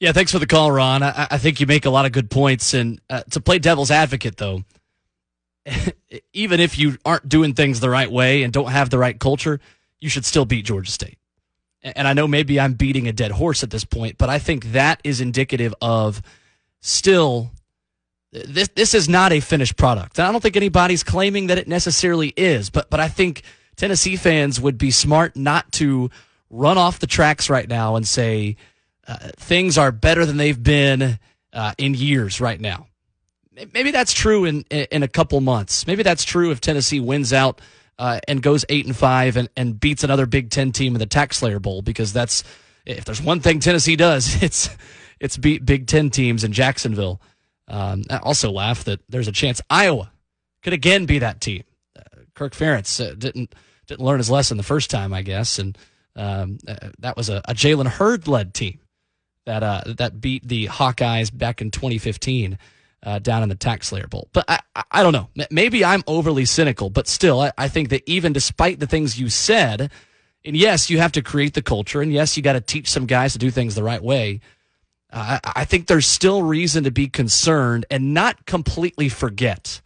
Yeah, 0.00 0.12
thanks 0.12 0.30
for 0.30 0.38
the 0.38 0.46
call, 0.46 0.70
Ron. 0.70 1.02
I, 1.02 1.26
I 1.32 1.38
think 1.38 1.60
you 1.60 1.66
make 1.66 1.84
a 1.84 1.90
lot 1.90 2.06
of 2.06 2.12
good 2.12 2.30
points. 2.30 2.72
And 2.72 3.00
uh, 3.10 3.22
to 3.30 3.40
play 3.40 3.58
devil's 3.58 3.90
advocate, 3.90 4.36
though, 4.36 4.62
even 6.32 6.60
if 6.60 6.78
you 6.78 6.98
aren't 7.04 7.28
doing 7.28 7.54
things 7.54 7.80
the 7.80 7.90
right 7.90 8.10
way 8.10 8.42
and 8.42 8.52
don't 8.52 8.70
have 8.70 8.90
the 8.90 8.98
right 8.98 9.18
culture, 9.18 9.60
you 10.00 10.08
should 10.08 10.24
still 10.24 10.44
beat 10.44 10.64
Georgia 10.64 10.90
State. 10.90 11.18
And 11.82 12.08
I 12.08 12.12
know 12.12 12.26
maybe 12.26 12.58
I'm 12.58 12.74
beating 12.74 13.08
a 13.08 13.12
dead 13.12 13.32
horse 13.32 13.62
at 13.62 13.70
this 13.70 13.84
point, 13.84 14.18
but 14.18 14.28
I 14.28 14.38
think 14.38 14.72
that 14.72 15.00
is 15.04 15.20
indicative 15.20 15.74
of 15.80 16.22
still 16.80 17.50
this 18.32 18.68
this 18.74 18.94
is 18.94 19.08
not 19.08 19.32
a 19.32 19.40
finished 19.40 19.76
product. 19.76 20.18
And 20.18 20.26
I 20.26 20.32
don't 20.32 20.40
think 20.40 20.56
anybody's 20.56 21.02
claiming 21.04 21.46
that 21.46 21.58
it 21.58 21.68
necessarily 21.68 22.32
is, 22.36 22.68
but 22.68 22.90
but 22.90 23.00
I 23.00 23.08
think 23.08 23.42
Tennessee 23.76 24.16
fans 24.16 24.60
would 24.60 24.76
be 24.76 24.90
smart 24.90 25.36
not 25.36 25.70
to 25.72 26.10
run 26.50 26.78
off 26.78 26.98
the 26.98 27.06
tracks 27.06 27.48
right 27.48 27.68
now 27.68 27.94
and 27.96 28.06
say 28.06 28.56
uh, 29.08 29.16
things 29.36 29.78
are 29.78 29.90
better 29.90 30.26
than 30.26 30.36
they've 30.36 30.62
been 30.62 31.18
uh, 31.54 31.72
in 31.78 31.94
years 31.94 32.40
right 32.40 32.60
now. 32.60 32.86
Maybe 33.72 33.90
that's 33.90 34.12
true 34.12 34.44
in 34.44 34.62
in 34.70 35.02
a 35.02 35.08
couple 35.08 35.40
months. 35.40 35.86
Maybe 35.86 36.04
that's 36.04 36.22
true 36.22 36.52
if 36.52 36.60
Tennessee 36.60 37.00
wins 37.00 37.32
out 37.32 37.60
uh, 37.98 38.20
and 38.28 38.40
goes 38.40 38.64
eight 38.68 38.86
and 38.86 38.94
five 38.94 39.36
and, 39.36 39.48
and 39.56 39.80
beats 39.80 40.04
another 40.04 40.26
Big 40.26 40.50
Ten 40.50 40.70
team 40.70 40.94
in 40.94 41.00
the 41.00 41.06
TaxSlayer 41.06 41.60
Bowl 41.60 41.82
because 41.82 42.12
that's 42.12 42.44
if 42.86 43.04
there's 43.04 43.20
one 43.20 43.40
thing 43.40 43.58
Tennessee 43.58 43.96
does, 43.96 44.40
it's 44.42 44.70
it's 45.18 45.36
beat 45.36 45.64
Big 45.64 45.86
Ten 45.86 46.10
teams 46.10 46.44
in 46.44 46.52
Jacksonville. 46.52 47.20
Um, 47.66 48.04
I 48.08 48.18
also 48.18 48.50
laugh 48.52 48.84
that 48.84 49.00
there's 49.08 49.28
a 49.28 49.32
chance 49.32 49.60
Iowa 49.68 50.12
could 50.62 50.72
again 50.72 51.06
be 51.06 51.18
that 51.18 51.40
team. 51.40 51.64
Uh, 51.96 52.20
Kirk 52.34 52.52
Ferentz 52.52 53.04
uh, 53.04 53.14
didn't 53.14 53.54
didn't 53.88 54.04
learn 54.04 54.18
his 54.18 54.30
lesson 54.30 54.56
the 54.56 54.62
first 54.62 54.90
time, 54.90 55.12
I 55.12 55.22
guess, 55.22 55.58
and 55.58 55.76
um, 56.14 56.58
that 56.98 57.16
was 57.16 57.28
a, 57.28 57.42
a 57.48 57.54
Jalen 57.54 57.86
Hurd 57.86 58.28
led 58.28 58.54
team 58.54 58.78
that 59.48 59.62
uh, 59.62 59.80
that 59.96 60.20
beat 60.20 60.46
the 60.46 60.66
Hawkeyes 60.66 61.36
back 61.36 61.62
in 61.62 61.70
2015 61.70 62.58
uh, 63.02 63.18
down 63.18 63.42
in 63.42 63.48
the 63.48 63.56
TaxSlayer 63.56 64.08
Bowl. 64.08 64.28
But 64.34 64.44
I, 64.46 64.60
I 64.90 65.02
don't 65.02 65.14
know. 65.14 65.28
Maybe 65.50 65.84
I'm 65.84 66.04
overly 66.06 66.44
cynical, 66.44 66.90
but 66.90 67.08
still, 67.08 67.40
I, 67.40 67.52
I 67.56 67.68
think 67.68 67.88
that 67.88 68.02
even 68.06 68.34
despite 68.34 68.78
the 68.78 68.86
things 68.86 69.18
you 69.18 69.30
said, 69.30 69.90
and 70.44 70.54
yes, 70.54 70.90
you 70.90 70.98
have 70.98 71.12
to 71.12 71.22
create 71.22 71.54
the 71.54 71.62
culture, 71.62 72.02
and 72.02 72.12
yes, 72.12 72.36
you 72.36 72.42
got 72.42 72.52
to 72.52 72.60
teach 72.60 72.90
some 72.90 73.06
guys 73.06 73.32
to 73.32 73.38
do 73.38 73.50
things 73.50 73.74
the 73.74 73.82
right 73.82 74.02
way. 74.02 74.40
Uh, 75.10 75.38
I, 75.42 75.52
I 75.60 75.64
think 75.64 75.86
there's 75.86 76.06
still 76.06 76.42
reason 76.42 76.84
to 76.84 76.90
be 76.90 77.08
concerned 77.08 77.86
and 77.90 78.12
not 78.12 78.44
completely 78.44 79.08
forget. 79.08 79.80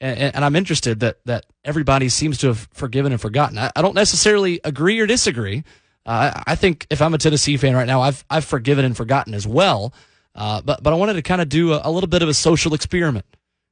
And, 0.00 0.34
and, 0.34 0.44
I'm 0.44 0.56
interested 0.56 1.00
that 1.00 1.20
that 1.24 1.46
everybody 1.64 2.10
seems 2.10 2.36
to 2.38 2.48
have 2.48 2.68
forgiven 2.72 3.12
and 3.12 3.20
forgotten. 3.20 3.56
I, 3.56 3.70
I 3.74 3.80
don't 3.80 3.94
necessarily 3.94 4.60
agree 4.62 4.98
or 5.00 5.06
disagree. 5.06 5.64
Uh, 6.06 6.40
I 6.46 6.54
think 6.54 6.86
if 6.88 7.02
I'm 7.02 7.12
a 7.14 7.18
Tennessee 7.18 7.56
fan 7.56 7.74
right 7.74 7.86
now, 7.86 8.00
I've 8.00 8.24
I've 8.30 8.44
forgiven 8.44 8.84
and 8.84 8.96
forgotten 8.96 9.34
as 9.34 9.46
well. 9.46 9.92
Uh, 10.36 10.60
but 10.62 10.82
but 10.82 10.92
I 10.92 10.96
wanted 10.96 11.14
to 11.14 11.22
kind 11.22 11.40
of 11.40 11.48
do 11.48 11.72
a, 11.72 11.80
a, 11.84 11.90
little 11.90 12.08
bit 12.08 12.22
of 12.22 12.28
a 12.28 12.34
social 12.34 12.74
experiment, 12.74 13.26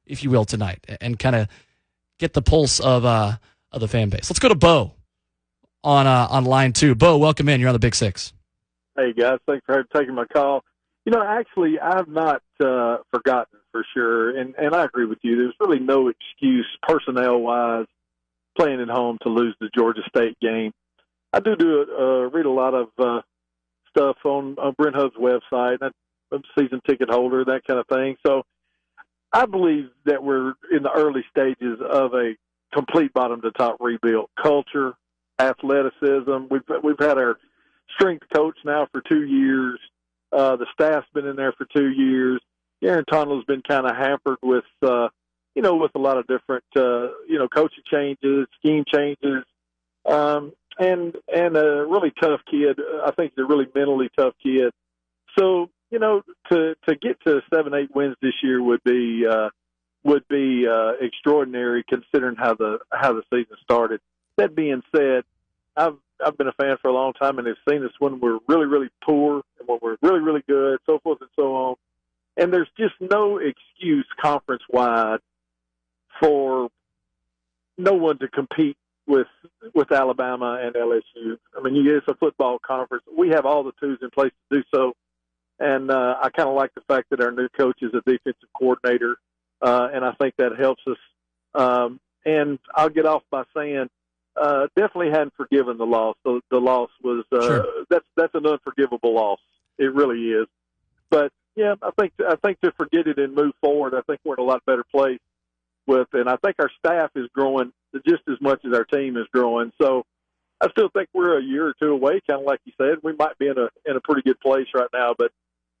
if 0.05 0.23
you 0.23 0.29
will, 0.29 0.45
tonight, 0.45 0.85
and 0.99 1.17
kind 1.17 1.35
of 1.35 1.47
get 2.19 2.33
the 2.33 2.41
pulse 2.41 2.79
of 2.79 3.05
uh, 3.05 3.37
of 3.71 3.79
the 3.79 3.87
fan 3.87 4.09
base. 4.09 4.29
Let's 4.29 4.39
go 4.39 4.49
to 4.49 4.55
Bo 4.55 4.93
on 5.83 6.07
uh, 6.07 6.27
on 6.29 6.43
line 6.43 6.73
two. 6.73 6.93
Bo, 6.93 7.17
welcome 7.17 7.47
in. 7.47 7.61
You're 7.61 7.69
on 7.69 7.73
the 7.73 7.79
Big 7.79 7.95
Six. 7.95 8.33
Hey 8.97 9.13
guys, 9.13 9.39
thanks 9.47 9.65
for 9.65 9.85
taking 9.95 10.15
my 10.15 10.25
call. 10.25 10.63
You 11.05 11.11
know, 11.13 11.23
actually, 11.23 11.79
I've 11.79 12.07
not 12.07 12.41
uh, 12.63 12.97
forgotten 13.13 13.59
for 13.71 13.85
sure, 13.93 14.37
and 14.37 14.55
and 14.57 14.75
I 14.75 14.83
agree 14.83 15.05
with 15.05 15.19
you. 15.21 15.37
There's 15.37 15.55
really 15.61 15.79
no 15.79 16.09
excuse 16.09 16.67
personnel 16.81 17.39
wise 17.39 17.85
playing 18.57 18.81
at 18.81 18.89
home 18.89 19.19
to 19.21 19.29
lose 19.29 19.55
the 19.61 19.69
Georgia 19.75 20.01
State 20.09 20.37
game. 20.41 20.73
I 21.35 21.41
do 21.41 21.55
do 21.57 21.85
uh, 21.99 22.29
read 22.29 22.45
a 22.45 22.49
lot 22.49 22.73
of 22.73 22.87
uh, 22.97 23.21
stuff 23.89 24.15
on, 24.23 24.55
on 24.57 24.73
Brent 24.77 24.95
Hubbs' 24.95 25.15
website. 25.19 25.79
I'm 25.81 26.41
season 26.57 26.79
ticket 26.87 27.09
holder, 27.09 27.43
that 27.43 27.65
kind 27.67 27.77
of 27.77 27.87
thing. 27.87 28.15
So 28.25 28.43
I 29.33 29.45
believe 29.45 29.89
that 30.05 30.23
we're 30.23 30.53
in 30.71 30.81
the 30.81 30.91
early 30.95 31.25
stages 31.29 31.79
of 31.81 32.13
a 32.13 32.35
complete 32.73 33.13
bottom 33.13 33.41
to 33.41 33.51
top 33.51 33.77
rebuild. 33.81 34.29
Culture, 34.41 34.93
athleticism. 35.37 36.47
We've 36.49 36.63
we've 36.81 36.99
had 36.99 37.17
our 37.17 37.37
strength 37.95 38.25
coach 38.33 38.57
now 38.63 38.87
for 38.93 39.01
two 39.01 39.23
years. 39.23 39.79
Uh, 40.31 40.55
the 40.55 40.67
staff's 40.73 41.07
been 41.13 41.27
in 41.27 41.35
there 41.35 41.51
for 41.51 41.67
two 41.75 41.89
years. 41.89 42.39
Guarantano's 42.81 43.43
been 43.43 43.61
kind 43.61 43.85
of 43.85 43.95
hampered 43.95 44.37
with, 44.41 44.65
uh, 44.81 45.09
you 45.53 45.61
know, 45.61 45.75
with 45.75 45.91
a 45.95 45.99
lot 45.99 46.17
of 46.17 46.27
different, 46.27 46.63
uh, 46.77 47.09
you 47.27 47.37
know, 47.37 47.47
coaching 47.47 47.83
changes, 47.91 48.47
scheme 48.59 48.85
changes, 48.93 49.43
um, 50.05 50.53
and 50.77 51.15
and 51.33 51.57
a 51.57 51.85
really 51.85 52.11
tough 52.21 52.41
kid. 52.49 52.79
I 53.05 53.11
think 53.11 53.33
he's 53.35 53.43
a 53.43 53.47
really 53.47 53.67
mentally 53.73 54.09
tough 54.17 54.33
kid. 54.43 54.71
So 55.37 55.69
you 55.91 55.99
know, 55.99 56.21
to 56.51 56.75
to 56.87 56.95
get 56.95 57.19
to 57.25 57.41
seven, 57.53 57.73
eight 57.73 57.93
wins 57.93 58.15
this 58.21 58.33
year 58.43 58.61
would 58.61 58.83
be 58.83 59.25
uh, 59.29 59.49
would 60.03 60.27
be 60.27 60.67
uh, 60.67 60.93
extraordinary 61.01 61.83
considering 61.87 62.35
how 62.35 62.53
the 62.55 62.79
how 62.91 63.13
the 63.13 63.23
season 63.31 63.57
started. 63.63 64.01
That 64.37 64.55
being 64.55 64.81
said, 64.95 65.23
I've 65.77 65.95
I've 66.23 66.37
been 66.37 66.47
a 66.47 66.53
fan 66.53 66.77
for 66.81 66.89
a 66.89 66.93
long 66.93 67.13
time 67.13 67.37
and 67.39 67.47
have 67.47 67.57
seen 67.69 67.83
us 67.83 67.91
when 67.99 68.19
we're 68.19 68.39
really 68.47 68.65
really 68.65 68.89
poor 69.03 69.41
and 69.59 69.67
when 69.67 69.79
we're 69.81 69.97
really 70.01 70.19
really 70.19 70.43
good, 70.47 70.79
so 70.85 70.99
forth 70.99 71.19
and 71.21 71.29
so 71.35 71.55
on. 71.55 71.75
And 72.37 72.53
there's 72.53 72.69
just 72.77 72.95
no 72.99 73.37
excuse 73.37 74.05
conference 74.21 74.63
wide 74.69 75.19
for 76.19 76.69
no 77.77 77.93
one 77.93 78.19
to 78.19 78.27
compete 78.27 78.77
with 79.07 79.27
with 79.73 79.91
Alabama 79.91 80.59
and 80.61 80.75
LSU. 80.75 81.37
I 81.57 81.61
mean, 81.61 81.85
it's 81.87 82.07
a 82.07 82.15
football 82.15 82.59
conference. 82.59 83.03
We 83.15 83.29
have 83.29 83.45
all 83.45 83.63
the 83.63 83.73
tools 83.79 83.99
in 84.01 84.09
place 84.09 84.31
to 84.49 84.57
do 84.57 84.63
so. 84.73 84.93
And 85.59 85.89
uh, 85.89 86.15
I 86.21 86.29
kind 86.29 86.49
of 86.49 86.55
like 86.55 86.73
the 86.75 86.81
fact 86.81 87.09
that 87.11 87.21
our 87.21 87.31
new 87.31 87.47
coach 87.49 87.77
is 87.81 87.93
a 87.93 88.01
defensive 88.01 88.49
coordinator, 88.57 89.17
uh, 89.61 89.87
and 89.93 90.03
I 90.03 90.11
think 90.13 90.35
that 90.37 90.57
helps 90.59 90.81
us. 90.85 90.97
Um, 91.53 91.99
and 92.25 92.59
I'll 92.73 92.89
get 92.89 93.05
off 93.05 93.23
by 93.31 93.43
saying, 93.55 93.89
uh, 94.35 94.67
definitely 94.75 95.11
hadn't 95.11 95.33
forgiven 95.37 95.77
the 95.77 95.85
loss. 95.85 96.17
The, 96.25 96.41
the 96.51 96.59
loss 96.59 96.89
was 97.01 97.23
uh, 97.31 97.41
sure. 97.41 97.65
that's 97.89 98.05
that's 98.17 98.35
an 98.35 98.45
unforgivable 98.45 99.13
loss. 99.13 99.39
It 99.77 99.93
really 99.93 100.29
is. 100.31 100.47
But 101.09 101.31
yeah, 101.55 101.75
I 101.81 101.91
think 101.97 102.13
I 102.19 102.35
think 102.35 102.59
to 102.61 102.71
forget 102.73 103.07
it 103.07 103.17
and 103.17 103.33
move 103.33 103.53
forward. 103.61 103.93
I 103.93 104.01
think 104.01 104.19
we're 104.25 104.35
in 104.35 104.41
a 104.41 104.43
lot 104.43 104.65
better 104.65 104.83
place 104.83 105.21
with, 105.87 106.07
and 106.13 106.27
I 106.27 106.35
think 106.37 106.57
our 106.59 106.71
staff 106.79 107.11
is 107.15 107.29
growing 107.33 107.71
just 108.05 108.23
as 108.27 108.39
much 108.41 108.63
as 108.65 108.73
our 108.73 108.85
team 108.85 109.17
is 109.17 109.27
growing. 109.31 109.71
So 109.81 110.05
I 110.61 110.69
still 110.69 110.89
think 110.89 111.09
we're 111.13 111.37
a 111.37 111.43
year 111.43 111.67
or 111.67 111.73
two 111.79 111.91
away, 111.91 112.21
kind 112.27 112.41
of 112.41 112.45
like 112.45 112.61
you 112.65 112.73
said. 112.77 112.99
We 113.03 113.13
might 113.13 113.37
be 113.37 113.47
in 113.47 113.57
a 113.57 113.69
in 113.85 113.95
a 113.95 114.01
pretty 114.01 114.21
good 114.21 114.39
place 114.39 114.67
right 114.73 114.89
now, 114.93 115.13
but 115.17 115.31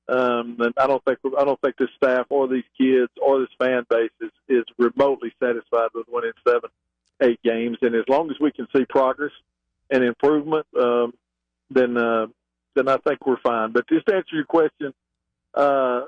um, 0.07 0.57
and 0.59 0.73
I 0.77 0.87
don't 0.87 1.03
think 1.05 1.19
I 1.37 1.43
don't 1.43 1.59
think 1.61 1.77
this 1.77 1.89
staff 1.95 2.27
or 2.29 2.47
these 2.47 2.65
kids 2.77 3.11
or 3.21 3.39
this 3.39 3.49
fan 3.57 3.85
base 3.89 4.11
is 4.21 4.31
is 4.47 4.63
remotely 4.77 5.33
satisfied 5.41 5.89
with 5.93 6.05
winning 6.09 6.33
seven, 6.47 6.69
eight 7.21 7.41
games. 7.43 7.77
And 7.81 7.95
as 7.95 8.03
long 8.07 8.29
as 8.29 8.39
we 8.39 8.51
can 8.51 8.67
see 8.75 8.85
progress 8.85 9.31
and 9.89 10.03
improvement, 10.03 10.67
um, 10.79 11.13
then 11.71 11.97
uh, 11.97 12.27
then 12.75 12.87
I 12.87 12.97
think 12.97 13.25
we're 13.25 13.39
fine. 13.39 13.71
But 13.71 13.87
just 13.87 14.05
to 14.07 14.15
answer 14.15 14.35
your 14.35 14.45
question, 14.45 14.93
uh, 15.55 16.01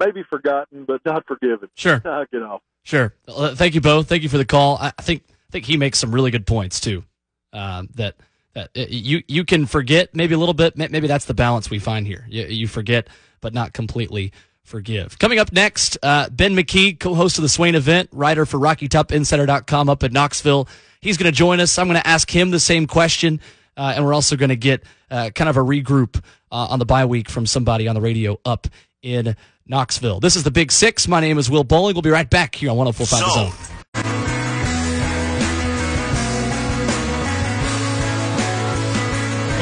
maybe 0.00 0.22
forgotten, 0.22 0.84
but 0.84 1.04
not 1.04 1.26
forgiven. 1.26 1.68
Sure, 1.74 2.00
Knock 2.04 2.28
it 2.32 2.42
off. 2.42 2.62
Sure. 2.84 3.14
Thank 3.28 3.74
you 3.74 3.80
both. 3.80 4.08
Thank 4.08 4.22
you 4.22 4.28
for 4.28 4.38
the 4.38 4.44
call. 4.44 4.78
I 4.80 4.90
think 5.02 5.22
think 5.52 5.66
he 5.66 5.76
makes 5.76 5.98
some 5.98 6.12
really 6.12 6.30
good 6.30 6.46
points 6.46 6.80
too. 6.80 7.04
Um, 7.52 7.88
that 7.94 8.16
that 8.54 8.70
uh, 8.76 8.84
you 8.88 9.22
you 9.28 9.44
can 9.44 9.66
forget 9.66 10.14
maybe 10.14 10.34
a 10.34 10.38
little 10.38 10.54
bit. 10.54 10.76
Maybe 10.76 11.06
that's 11.06 11.26
the 11.26 11.34
balance 11.34 11.70
we 11.70 11.78
find 11.78 12.06
here. 12.06 12.26
You, 12.28 12.46
you 12.46 12.66
forget, 12.66 13.08
but 13.40 13.54
not 13.54 13.72
completely 13.72 14.32
forgive. 14.64 15.18
Coming 15.18 15.38
up 15.38 15.52
next, 15.52 15.98
uh, 16.02 16.28
Ben 16.30 16.56
McKee, 16.56 16.98
co-host 16.98 17.38
of 17.38 17.42
the 17.42 17.48
Swain 17.48 17.74
event, 17.74 18.08
writer 18.12 18.46
for 18.46 18.58
RockyTopInsider.com 18.58 19.88
up 19.88 20.02
in 20.02 20.12
Knoxville. 20.12 20.68
He's 21.00 21.16
going 21.16 21.30
to 21.30 21.36
join 21.36 21.60
us. 21.60 21.78
I'm 21.78 21.88
going 21.88 22.00
to 22.00 22.06
ask 22.06 22.30
him 22.30 22.50
the 22.50 22.60
same 22.60 22.86
question, 22.86 23.40
uh, 23.76 23.92
and 23.96 24.04
we're 24.04 24.14
also 24.14 24.36
going 24.36 24.50
to 24.50 24.56
get 24.56 24.84
uh, 25.10 25.30
kind 25.34 25.50
of 25.50 25.56
a 25.56 25.60
regroup 25.60 26.22
uh, 26.50 26.68
on 26.70 26.78
the 26.78 26.86
bye 26.86 27.04
week 27.04 27.28
from 27.28 27.44
somebody 27.44 27.88
on 27.88 27.94
the 27.94 28.00
radio 28.00 28.38
up 28.44 28.68
in 29.02 29.34
Knoxville. 29.66 30.20
This 30.20 30.36
is 30.36 30.44
the 30.44 30.50
Big 30.50 30.70
Six. 30.70 31.08
My 31.08 31.20
name 31.20 31.38
is 31.38 31.50
Will 31.50 31.64
Boling. 31.64 31.94
We'll 31.94 32.02
be 32.02 32.10
right 32.10 32.28
back 32.28 32.54
here 32.54 32.70
on 32.70 32.76
104.5 32.76 33.08
The 33.10 33.30
Zone. 33.30 33.71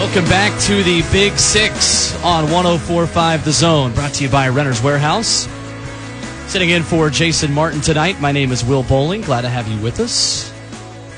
Welcome 0.00 0.24
back 0.24 0.58
to 0.62 0.82
the 0.82 1.02
Big 1.12 1.34
Six 1.34 2.14
on 2.24 2.44
1045 2.44 3.44
The 3.44 3.52
Zone, 3.52 3.92
brought 3.92 4.14
to 4.14 4.24
you 4.24 4.30
by 4.30 4.48
Renter's 4.48 4.82
Warehouse. 4.82 5.46
Sitting 6.50 6.70
in 6.70 6.82
for 6.82 7.10
Jason 7.10 7.52
Martin 7.52 7.82
tonight, 7.82 8.18
my 8.18 8.32
name 8.32 8.50
is 8.50 8.64
Will 8.64 8.82
Boling. 8.82 9.20
Glad 9.20 9.42
to 9.42 9.50
have 9.50 9.68
you 9.68 9.78
with 9.82 10.00
us. 10.00 10.50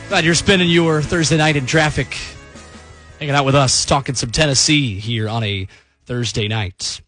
Glad 0.09 0.25
you're 0.25 0.35
spending 0.35 0.69
your 0.69 1.01
Thursday 1.01 1.37
night 1.37 1.55
in 1.55 1.65
traffic, 1.65 2.19
hanging 3.21 3.37
out 3.37 3.45
with 3.45 3.55
us, 3.55 3.85
talking 3.85 4.17
some 4.17 4.33
Tennessee 4.33 4.99
here 4.99 5.29
on 5.29 5.45
a 5.45 5.69
Thursday 6.07 6.49
night. 6.49 7.03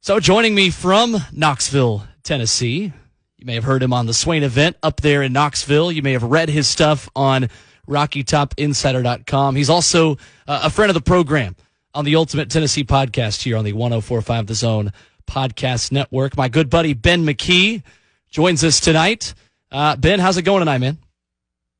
So, 0.00 0.18
joining 0.20 0.54
me 0.54 0.70
from 0.70 1.18
Knoxville, 1.32 2.04
Tennessee, 2.22 2.94
you 3.36 3.44
may 3.44 3.56
have 3.56 3.64
heard 3.64 3.82
him 3.82 3.92
on 3.92 4.06
the 4.06 4.14
Swain 4.14 4.42
event 4.42 4.78
up 4.82 5.02
there 5.02 5.22
in 5.22 5.34
Knoxville. 5.34 5.92
You 5.92 6.00
may 6.00 6.12
have 6.12 6.22
read 6.22 6.48
his 6.48 6.66
stuff 6.66 7.10
on 7.14 7.50
RockyTopInsider.com. 7.88 9.56
He's 9.56 9.70
also 9.70 10.12
uh, 10.46 10.60
a 10.64 10.70
friend 10.70 10.90
of 10.90 10.94
the 10.94 11.00
program 11.00 11.56
on 11.94 12.04
the 12.04 12.16
Ultimate 12.16 12.50
Tennessee 12.50 12.84
podcast 12.84 13.42
here 13.42 13.56
on 13.56 13.64
the 13.64 13.72
1045 13.72 14.46
The 14.46 14.54
Zone 14.54 14.92
podcast 15.26 15.92
network. 15.92 16.36
My 16.36 16.48
good 16.48 16.70
buddy 16.70 16.94
Ben 16.94 17.24
McKee 17.24 17.82
joins 18.30 18.62
us 18.64 18.80
tonight. 18.80 19.34
Uh, 19.70 19.96
ben, 19.96 20.20
how's 20.20 20.36
it 20.36 20.42
going 20.42 20.60
tonight, 20.60 20.78
man? 20.78 20.98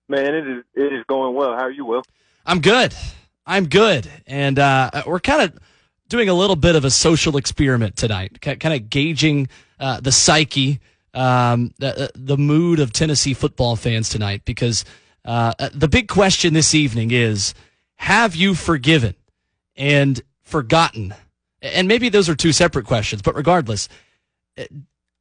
Man, 0.08 0.34
it 0.34 0.46
is 0.46 0.64
it 0.74 0.92
is 0.92 1.04
going 1.06 1.34
well. 1.34 1.52
How 1.52 1.64
are 1.64 1.70
you, 1.70 1.84
Will? 1.84 2.02
I'm 2.46 2.60
good. 2.60 2.94
I'm 3.46 3.68
good. 3.68 4.10
And 4.26 4.58
uh, 4.58 4.90
we're 5.06 5.20
kind 5.20 5.42
of 5.42 5.58
doing 6.08 6.28
a 6.28 6.34
little 6.34 6.56
bit 6.56 6.76
of 6.76 6.84
a 6.84 6.90
social 6.90 7.36
experiment 7.36 7.96
tonight, 7.96 8.40
kind 8.40 8.74
of 8.74 8.90
gauging 8.90 9.48
uh, 9.78 10.00
the 10.00 10.12
psyche, 10.12 10.80
um, 11.14 11.72
the, 11.78 12.10
the 12.14 12.38
mood 12.38 12.80
of 12.80 12.92
Tennessee 12.92 13.34
football 13.34 13.76
fans 13.76 14.08
tonight, 14.08 14.42
because 14.44 14.84
uh, 15.28 15.68
the 15.74 15.88
big 15.88 16.08
question 16.08 16.54
this 16.54 16.74
evening 16.74 17.10
is 17.10 17.52
have 17.96 18.34
you 18.34 18.54
forgiven 18.54 19.14
and 19.76 20.22
forgotten? 20.40 21.14
And 21.60 21.86
maybe 21.86 22.08
those 22.08 22.30
are 22.30 22.34
two 22.34 22.52
separate 22.52 22.86
questions, 22.86 23.20
but 23.20 23.34
regardless, 23.34 23.90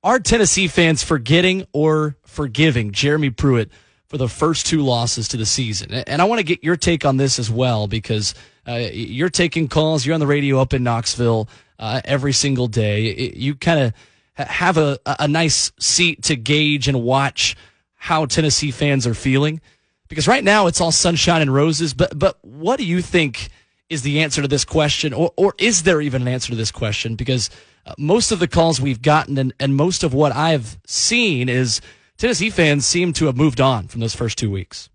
are 0.04 0.20
Tennessee 0.20 0.70
fans 0.70 1.04
forgetting 1.04 1.68
or 1.74 2.16
forgiving 2.24 2.94
Jeremy 2.94 3.32
Pruitt 3.32 3.70
for 4.06 4.18
the 4.18 4.30
first 4.30 4.66
two 4.66 4.82
losses 4.82 5.28
to 5.28 5.38
the 5.38 5.46
season? 5.46 5.94
And 5.94 6.22
I 6.22 6.26
want 6.26 6.40
to 6.40 6.46
get 6.46 6.64
your 6.64 6.78
take 6.78 7.04
on 7.04 7.18
this 7.18 7.38
as 7.38 7.52
well 7.52 7.88
because 7.88 8.34
uh, 8.66 8.76
you're 8.94 9.30
taking 9.30 9.68
calls, 9.68 10.06
you're 10.06 10.14
on 10.14 10.22
the 10.22 10.28
radio 10.28 10.62
up 10.62 10.74
in 10.74 10.84
Knoxville 10.84 11.50
uh, 11.80 12.00
every 12.06 12.32
single 12.32 12.68
day. 12.68 13.34
You 13.36 13.56
kind 13.56 13.94
of 14.38 14.48
have 14.48 14.78
a, 14.78 15.00
a 15.06 15.28
nice 15.28 15.74
seat 15.82 16.24
to 16.24 16.38
gauge 16.38 16.88
and 16.88 17.04
watch 17.04 17.58
how 17.96 18.26
Tennessee 18.26 18.72
fans 18.72 19.06
are 19.06 19.14
feeling. 19.14 19.60
Because 20.08 20.28
right 20.28 20.44
now 20.44 20.68
it's 20.68 20.80
all 20.80 20.92
sunshine 20.92 21.42
and 21.42 21.54
roses, 21.54 21.94
but 21.94 22.18
but 22.18 22.38
what 22.42 22.78
do 22.78 22.86
you 22.86 23.02
think 23.02 23.50
is 23.90 24.02
the 24.02 24.22
answer 24.22 24.42
to 24.42 24.48
this 24.48 24.66
question, 24.66 25.14
or 25.14 25.32
or 25.36 25.54
is 25.58 25.84
there 25.84 26.02
even 26.02 26.22
an 26.22 26.28
answer 26.28 26.50
to 26.52 26.56
this 26.56 26.72
question? 26.72 27.16
Because 27.16 27.50
uh, 27.86 27.94
most 27.98 28.32
of 28.32 28.40
the 28.40 28.48
calls 28.48 28.82
we've 28.82 29.02
gotten 29.02 29.38
and, 29.38 29.54
and 29.60 29.76
most 29.76 30.04
of 30.04 30.14
what 30.14 30.34
I've 30.34 30.78
seen 30.86 31.50
is 31.50 31.82
Tennessee 32.18 32.50
fans 32.50 32.86
seem 32.86 33.14
to 33.14 33.26
have 33.26 33.38
moved 33.38 33.62
on 33.62 33.88
from 33.88 34.02
those 34.02 34.16
first 34.16 34.38
two 34.38 34.52
weeks. 34.52 34.90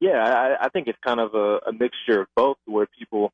Yeah, 0.00 0.22
I, 0.22 0.66
I 0.66 0.68
think 0.68 0.88
it's 0.88 0.98
kind 1.04 1.20
of 1.20 1.34
a, 1.34 1.58
a 1.68 1.72
mixture 1.72 2.22
of 2.22 2.26
both, 2.34 2.58
where 2.66 2.86
people 2.98 3.32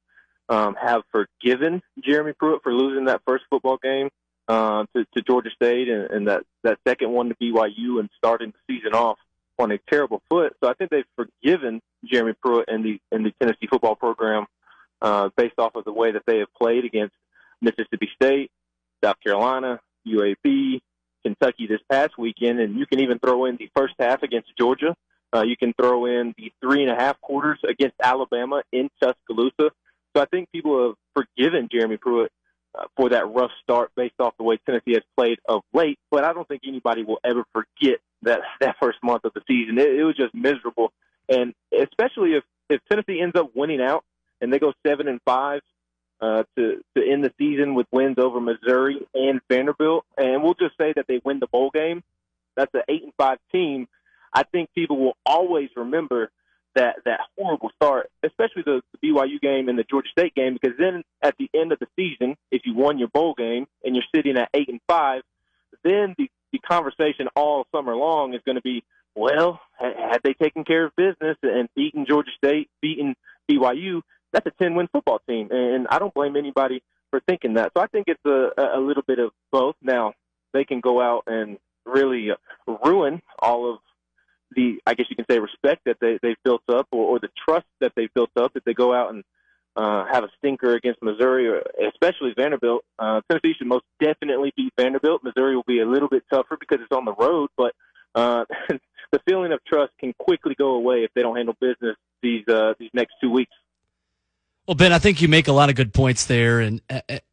um, 0.48 0.76
have 0.80 1.02
forgiven 1.10 1.82
Jeremy 2.04 2.34
Pruitt 2.34 2.62
for 2.62 2.72
losing 2.72 3.06
that 3.06 3.22
first 3.26 3.44
football 3.50 3.78
game 3.82 4.10
uh, 4.46 4.84
to, 4.94 5.04
to 5.16 5.22
Georgia 5.22 5.50
State, 5.54 5.88
and, 5.88 6.10
and 6.10 6.28
that 6.28 6.44
that 6.62 6.78
second 6.86 7.10
one 7.10 7.30
to 7.30 7.34
BYU, 7.34 7.98
and 7.98 8.08
starting 8.16 8.52
the 8.52 8.74
season 8.74 8.94
off 8.94 9.18
on 9.58 9.70
a 9.70 9.78
terrible 9.90 10.22
foot. 10.28 10.54
So 10.62 10.68
I 10.68 10.74
think 10.74 10.90
they've 10.90 11.04
forgiven 11.16 11.80
Jeremy 12.04 12.34
Pruitt 12.40 12.68
and 12.68 12.84
the 12.84 13.00
and 13.10 13.24
the 13.24 13.32
Tennessee 13.40 13.66
football 13.68 13.94
program 13.94 14.46
uh, 15.00 15.30
based 15.36 15.58
off 15.58 15.74
of 15.74 15.84
the 15.84 15.92
way 15.92 16.12
that 16.12 16.22
they 16.26 16.38
have 16.38 16.52
played 16.60 16.84
against 16.84 17.14
Mississippi 17.60 18.10
State, 18.14 18.50
South 19.04 19.16
Carolina, 19.24 19.80
UAB, 20.06 20.80
Kentucky 21.24 21.66
this 21.66 21.80
past 21.90 22.18
weekend, 22.18 22.60
and 22.60 22.78
you 22.78 22.86
can 22.86 23.00
even 23.00 23.18
throw 23.18 23.44
in 23.46 23.56
the 23.56 23.68
first 23.76 23.94
half 23.98 24.22
against 24.22 24.48
Georgia. 24.58 24.96
Uh, 25.34 25.42
you 25.42 25.56
can 25.56 25.72
throw 25.80 26.06
in 26.06 26.34
the 26.36 26.52
three 26.60 26.82
and 26.82 26.90
a 26.90 26.94
half 26.94 27.20
quarters 27.20 27.58
against 27.66 27.94
Alabama 28.02 28.62
in 28.72 28.90
Tuscaloosa. 29.00 29.70
So 30.14 30.22
I 30.22 30.26
think 30.26 30.50
people 30.52 30.88
have 30.88 30.96
forgiven 31.14 31.68
Jeremy 31.72 31.96
Pruitt 31.96 32.30
uh, 32.78 32.84
for 32.96 33.08
that 33.10 33.32
rough 33.32 33.50
start 33.62 33.90
based 33.96 34.14
off 34.18 34.34
the 34.36 34.44
way 34.44 34.58
Tennessee 34.66 34.92
has 34.92 35.02
played 35.16 35.38
of 35.48 35.62
late. 35.72 35.98
But 36.10 36.24
I 36.24 36.32
don't 36.34 36.46
think 36.46 36.62
anybody 36.66 37.02
will 37.02 37.20
ever 37.24 37.44
forget 37.52 38.00
that 38.22 38.40
that 38.60 38.76
first 38.80 38.98
month 39.02 39.24
of 39.24 39.32
the 39.34 39.42
season. 39.46 39.78
It, 39.78 39.94
it 39.94 40.04
was 40.04 40.16
just 40.16 40.34
miserable, 40.34 40.92
and 41.28 41.54
especially 41.72 42.34
if 42.34 42.44
if 42.68 42.80
Tennessee 42.90 43.20
ends 43.20 43.36
up 43.36 43.50
winning 43.54 43.80
out 43.80 44.04
and 44.40 44.52
they 44.52 44.58
go 44.58 44.72
seven 44.86 45.08
and 45.08 45.20
five 45.24 45.60
uh, 46.20 46.44
to 46.56 46.82
to 46.96 47.06
end 47.06 47.24
the 47.24 47.32
season 47.38 47.74
with 47.74 47.86
wins 47.90 48.16
over 48.18 48.40
Missouri 48.40 49.06
and 49.14 49.40
Vanderbilt, 49.50 50.04
and 50.16 50.42
we'll 50.42 50.54
just 50.54 50.76
say 50.78 50.92
that 50.94 51.06
they 51.08 51.20
win 51.24 51.40
the 51.40 51.46
bowl 51.46 51.70
game. 51.70 52.02
That's 52.56 52.72
an 52.74 52.82
eight 52.88 53.02
and 53.02 53.12
five 53.18 53.38
team. 53.50 53.88
I 54.32 54.44
think 54.44 54.70
people 54.74 54.98
will 54.98 55.16
always 55.26 55.68
remember 55.76 56.30
that 56.74 56.96
that 57.04 57.20
horrible 57.36 57.70
start, 57.76 58.10
especially 58.22 58.62
the, 58.64 58.80
the 58.92 59.08
BYU 59.08 59.40
game 59.40 59.68
and 59.68 59.78
the 59.78 59.84
Georgia 59.84 60.08
State 60.10 60.34
game, 60.34 60.54
because 60.60 60.76
then 60.78 61.02
at 61.22 61.34
the 61.38 61.50
end 61.54 61.72
of 61.72 61.78
the 61.78 61.86
season, 61.96 62.36
if 62.50 62.62
you 62.64 62.74
won 62.74 62.98
your 62.98 63.08
bowl 63.08 63.34
game 63.34 63.66
and 63.84 63.94
you're 63.94 64.04
sitting 64.14 64.38
at 64.38 64.48
eight 64.54 64.68
and 64.68 64.80
five, 64.88 65.22
then 65.84 66.14
the 66.16 66.30
the 66.41 66.41
conversation 66.66 67.28
all 67.36 67.66
summer 67.74 67.94
long 67.94 68.34
is 68.34 68.40
going 68.44 68.56
to 68.56 68.62
be, 68.62 68.82
well, 69.14 69.60
had 69.78 70.20
they 70.24 70.34
taken 70.34 70.64
care 70.64 70.86
of 70.86 70.96
business 70.96 71.36
and 71.42 71.68
beaten 71.74 72.06
Georgia 72.06 72.30
State, 72.36 72.70
beaten 72.80 73.14
BYU, 73.50 74.02
that's 74.32 74.46
a 74.46 74.50
10 74.62 74.74
win 74.74 74.88
football 74.92 75.20
team. 75.28 75.48
And 75.50 75.86
I 75.88 75.98
don't 75.98 76.14
blame 76.14 76.36
anybody 76.36 76.82
for 77.10 77.20
thinking 77.20 77.54
that. 77.54 77.72
So 77.76 77.82
I 77.82 77.86
think 77.86 78.06
it's 78.08 78.24
a, 78.24 78.78
a 78.78 78.80
little 78.80 79.02
bit 79.06 79.18
of 79.18 79.30
both. 79.50 79.76
Now, 79.82 80.14
they 80.52 80.64
can 80.64 80.80
go 80.80 81.00
out 81.00 81.24
and 81.26 81.58
really 81.84 82.30
uh, 82.30 82.76
ruin 82.84 83.20
all 83.38 83.72
of 83.72 83.78
the, 84.54 84.78
I 84.86 84.94
guess 84.94 85.06
you 85.10 85.16
can 85.16 85.26
say, 85.30 85.38
respect 85.38 85.82
that 85.86 85.98
they, 86.00 86.18
they've 86.22 86.42
built 86.44 86.62
up 86.68 86.88
or, 86.90 87.04
or 87.04 87.18
the 87.18 87.28
trust 87.46 87.66
that 87.80 87.92
they've 87.96 88.12
built 88.14 88.30
up 88.36 88.52
if 88.54 88.64
they 88.64 88.74
go 88.74 88.94
out 88.94 89.12
and 89.12 89.24
uh, 89.76 90.04
have 90.12 90.24
a 90.24 90.28
stinker 90.38 90.74
against 90.74 91.02
Missouri, 91.02 91.60
especially 91.88 92.34
Vanderbilt. 92.36 92.84
Uh, 92.98 93.20
Tennessee 93.28 93.54
should 93.56 93.66
most 93.66 93.84
definitely 94.00 94.52
beat 94.56 94.72
Vanderbilt. 94.78 95.24
Missouri 95.24 95.56
will 95.56 95.64
be 95.66 95.80
a 95.80 95.86
little 95.86 96.08
bit 96.08 96.24
tougher 96.30 96.56
because 96.58 96.78
it's 96.82 96.92
on 96.92 97.04
the 97.04 97.14
road, 97.14 97.48
but 97.56 97.72
uh, 98.14 98.44
the 99.12 99.20
feeling 99.26 99.52
of 99.52 99.60
trust 99.64 99.92
can 99.98 100.12
quickly 100.18 100.54
go 100.54 100.74
away 100.74 101.04
if 101.04 101.10
they 101.14 101.22
don't 101.22 101.36
handle 101.36 101.56
business 101.60 101.96
these 102.22 102.46
uh, 102.48 102.74
these 102.78 102.90
next 102.92 103.14
two 103.20 103.30
weeks. 103.30 103.52
Well, 104.66 104.74
Ben, 104.74 104.92
I 104.92 104.98
think 104.98 105.20
you 105.20 105.28
make 105.28 105.48
a 105.48 105.52
lot 105.52 105.70
of 105.70 105.74
good 105.74 105.92
points 105.92 106.26
there, 106.26 106.60
and 106.60 106.80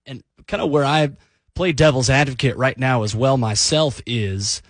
and 0.06 0.24
kind 0.48 0.64
of 0.64 0.70
where 0.70 0.86
I 0.86 1.12
play 1.56 1.74
devil's 1.74 2.10
advocate 2.10 2.56
right 2.58 2.78
now 2.78 3.04
as 3.04 3.16
well 3.16 3.38
myself 3.38 4.02
is. 4.06 4.62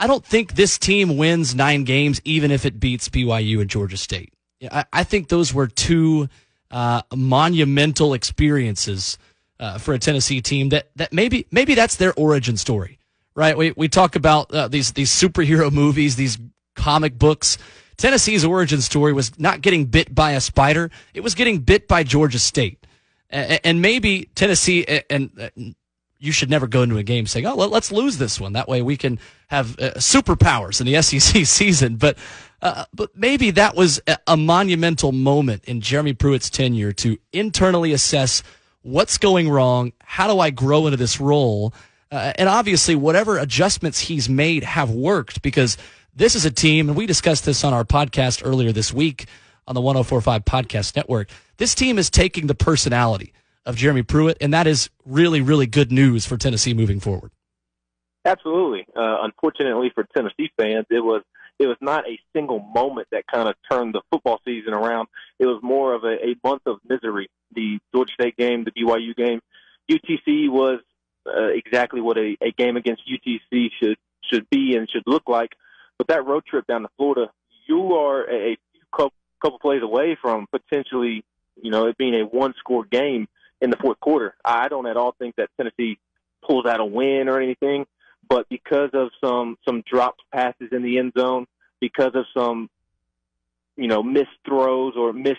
I 0.00 0.06
don't 0.06 0.24
think 0.24 0.54
this 0.54 0.78
team 0.78 1.16
wins 1.16 1.56
nine 1.56 1.82
games, 1.82 2.20
even 2.24 2.52
if 2.52 2.64
it 2.64 2.78
beats 2.78 3.08
BYU 3.08 3.60
and 3.60 3.68
Georgia 3.68 3.96
State. 3.96 4.32
I, 4.70 4.84
I 4.92 5.02
think 5.02 5.28
those 5.28 5.52
were 5.52 5.66
two 5.66 6.28
uh, 6.70 7.02
monumental 7.14 8.14
experiences 8.14 9.18
uh, 9.60 9.78
for 9.78 9.94
a 9.94 9.98
Tennessee 9.98 10.40
team 10.40 10.68
that 10.70 10.90
that 10.96 11.12
maybe 11.12 11.46
maybe 11.50 11.74
that's 11.74 11.96
their 11.96 12.14
origin 12.14 12.56
story, 12.56 12.98
right? 13.34 13.56
We 13.56 13.72
we 13.72 13.88
talk 13.88 14.16
about 14.16 14.52
uh, 14.52 14.68
these 14.68 14.92
these 14.92 15.10
superhero 15.10 15.72
movies, 15.82 16.16
these 16.16 16.38
comic 16.74 17.18
books. 17.18 17.58
Tennessee's 17.96 18.44
origin 18.44 18.80
story 18.80 19.12
was 19.12 19.36
not 19.40 19.60
getting 19.60 19.86
bit 19.86 20.14
by 20.14 20.32
a 20.32 20.40
spider; 20.40 20.90
it 21.14 21.20
was 21.20 21.34
getting 21.34 21.58
bit 21.58 21.88
by 21.88 22.04
Georgia 22.04 22.38
State, 22.38 22.86
and, 23.30 23.60
and 23.64 23.82
maybe 23.82 24.28
Tennessee 24.34 24.84
and. 25.10 25.30
and 25.38 25.74
you 26.18 26.32
should 26.32 26.50
never 26.50 26.66
go 26.66 26.82
into 26.82 26.96
a 26.96 27.02
game 27.02 27.26
saying, 27.26 27.46
"Oh, 27.46 27.54
let's 27.54 27.92
lose 27.92 28.18
this 28.18 28.40
one." 28.40 28.52
That 28.52 28.68
way, 28.68 28.82
we 28.82 28.96
can 28.96 29.18
have 29.48 29.78
uh, 29.78 29.92
superpowers 29.96 30.80
in 30.80 30.86
the 30.86 31.00
SEC 31.20 31.46
season. 31.46 31.96
But, 31.96 32.18
uh, 32.60 32.84
but 32.92 33.16
maybe 33.16 33.50
that 33.52 33.76
was 33.76 34.00
a, 34.06 34.18
a 34.26 34.36
monumental 34.36 35.12
moment 35.12 35.64
in 35.64 35.80
Jeremy 35.80 36.12
Pruitt's 36.12 36.50
tenure 36.50 36.92
to 36.94 37.18
internally 37.32 37.92
assess 37.92 38.42
what's 38.82 39.18
going 39.18 39.48
wrong? 39.48 39.92
How 40.00 40.32
do 40.32 40.40
I 40.40 40.50
grow 40.50 40.86
into 40.86 40.96
this 40.96 41.20
role? 41.20 41.72
Uh, 42.10 42.32
and 42.36 42.48
obviously, 42.48 42.94
whatever 42.94 43.38
adjustments 43.38 44.00
he's 44.00 44.28
made 44.28 44.64
have 44.64 44.90
worked 44.90 45.42
because 45.42 45.76
this 46.14 46.34
is 46.34 46.44
a 46.44 46.50
team, 46.50 46.88
and 46.88 46.96
we 46.96 47.06
discussed 47.06 47.44
this 47.44 47.64
on 47.64 47.72
our 47.72 47.84
podcast 47.84 48.42
earlier 48.44 48.72
this 48.72 48.92
week 48.92 49.26
on 49.66 49.74
the 49.74 49.80
1045 49.80 50.44
Podcast 50.44 50.96
Network. 50.96 51.28
This 51.58 51.74
team 51.74 51.98
is 51.98 52.08
taking 52.08 52.46
the 52.46 52.54
personality 52.54 53.32
of 53.66 53.76
Jeremy 53.76 54.02
Pruitt, 54.02 54.38
and 54.40 54.52
that 54.52 54.66
is 54.66 54.90
really, 55.04 55.40
really 55.40 55.66
good 55.66 55.92
news 55.92 56.26
for 56.26 56.36
Tennessee 56.36 56.74
moving 56.74 57.00
forward. 57.00 57.30
Absolutely. 58.24 58.86
Uh, 58.96 59.18
unfortunately 59.22 59.90
for 59.94 60.06
Tennessee 60.14 60.50
fans, 60.58 60.86
it 60.90 61.00
was 61.00 61.22
it 61.58 61.66
was 61.66 61.76
not 61.80 62.06
a 62.06 62.18
single 62.32 62.60
moment 62.60 63.08
that 63.10 63.26
kind 63.26 63.48
of 63.48 63.54
turned 63.70 63.94
the 63.94 64.02
football 64.10 64.40
season 64.44 64.74
around. 64.74 65.08
It 65.38 65.46
was 65.46 65.60
more 65.62 65.94
of 65.94 66.04
a, 66.04 66.14
a 66.24 66.36
month 66.44 66.62
of 66.66 66.78
misery. 66.88 67.28
The 67.54 67.78
Georgia 67.92 68.12
State 68.12 68.36
game, 68.36 68.64
the 68.64 68.70
BYU 68.70 69.16
game, 69.16 69.40
UTC 69.90 70.48
was 70.50 70.80
uh, 71.26 71.48
exactly 71.48 72.00
what 72.00 72.16
a, 72.16 72.36
a 72.40 72.52
game 72.52 72.76
against 72.76 73.02
UTC 73.10 73.70
should 73.80 73.96
should 74.30 74.48
be 74.50 74.76
and 74.76 74.88
should 74.90 75.04
look 75.06 75.24
like. 75.28 75.52
But 75.96 76.08
that 76.08 76.26
road 76.26 76.44
trip 76.46 76.66
down 76.66 76.82
to 76.82 76.88
Florida, 76.96 77.30
you 77.66 77.94
are 77.94 78.28
a, 78.30 78.52
a 78.52 78.56
couple, 78.92 79.14
couple 79.42 79.58
plays 79.58 79.82
away 79.82 80.16
from 80.20 80.46
potentially, 80.52 81.24
you 81.60 81.70
know, 81.70 81.86
it 81.86 81.96
being 81.96 82.14
a 82.14 82.24
one 82.24 82.54
score 82.58 82.84
game 82.84 83.26
in 83.60 83.70
the 83.70 83.76
fourth 83.76 84.00
quarter. 84.00 84.34
I 84.44 84.68
don't 84.68 84.86
at 84.86 84.96
all 84.96 85.14
think 85.18 85.36
that 85.36 85.50
Tennessee 85.56 85.98
pulls 86.46 86.66
out 86.66 86.80
a 86.80 86.84
win 86.84 87.28
or 87.28 87.40
anything 87.40 87.86
but 88.28 88.48
because 88.48 88.90
of 88.92 89.10
some 89.24 89.56
some 89.66 89.82
dropped 89.90 90.22
passes 90.32 90.68
in 90.72 90.82
the 90.82 90.98
end 90.98 91.12
zone, 91.18 91.46
because 91.80 92.12
of 92.14 92.26
some 92.36 92.68
you 93.76 93.88
know 93.88 94.02
missed 94.02 94.28
throws 94.46 94.94
or 94.96 95.12
missed 95.12 95.38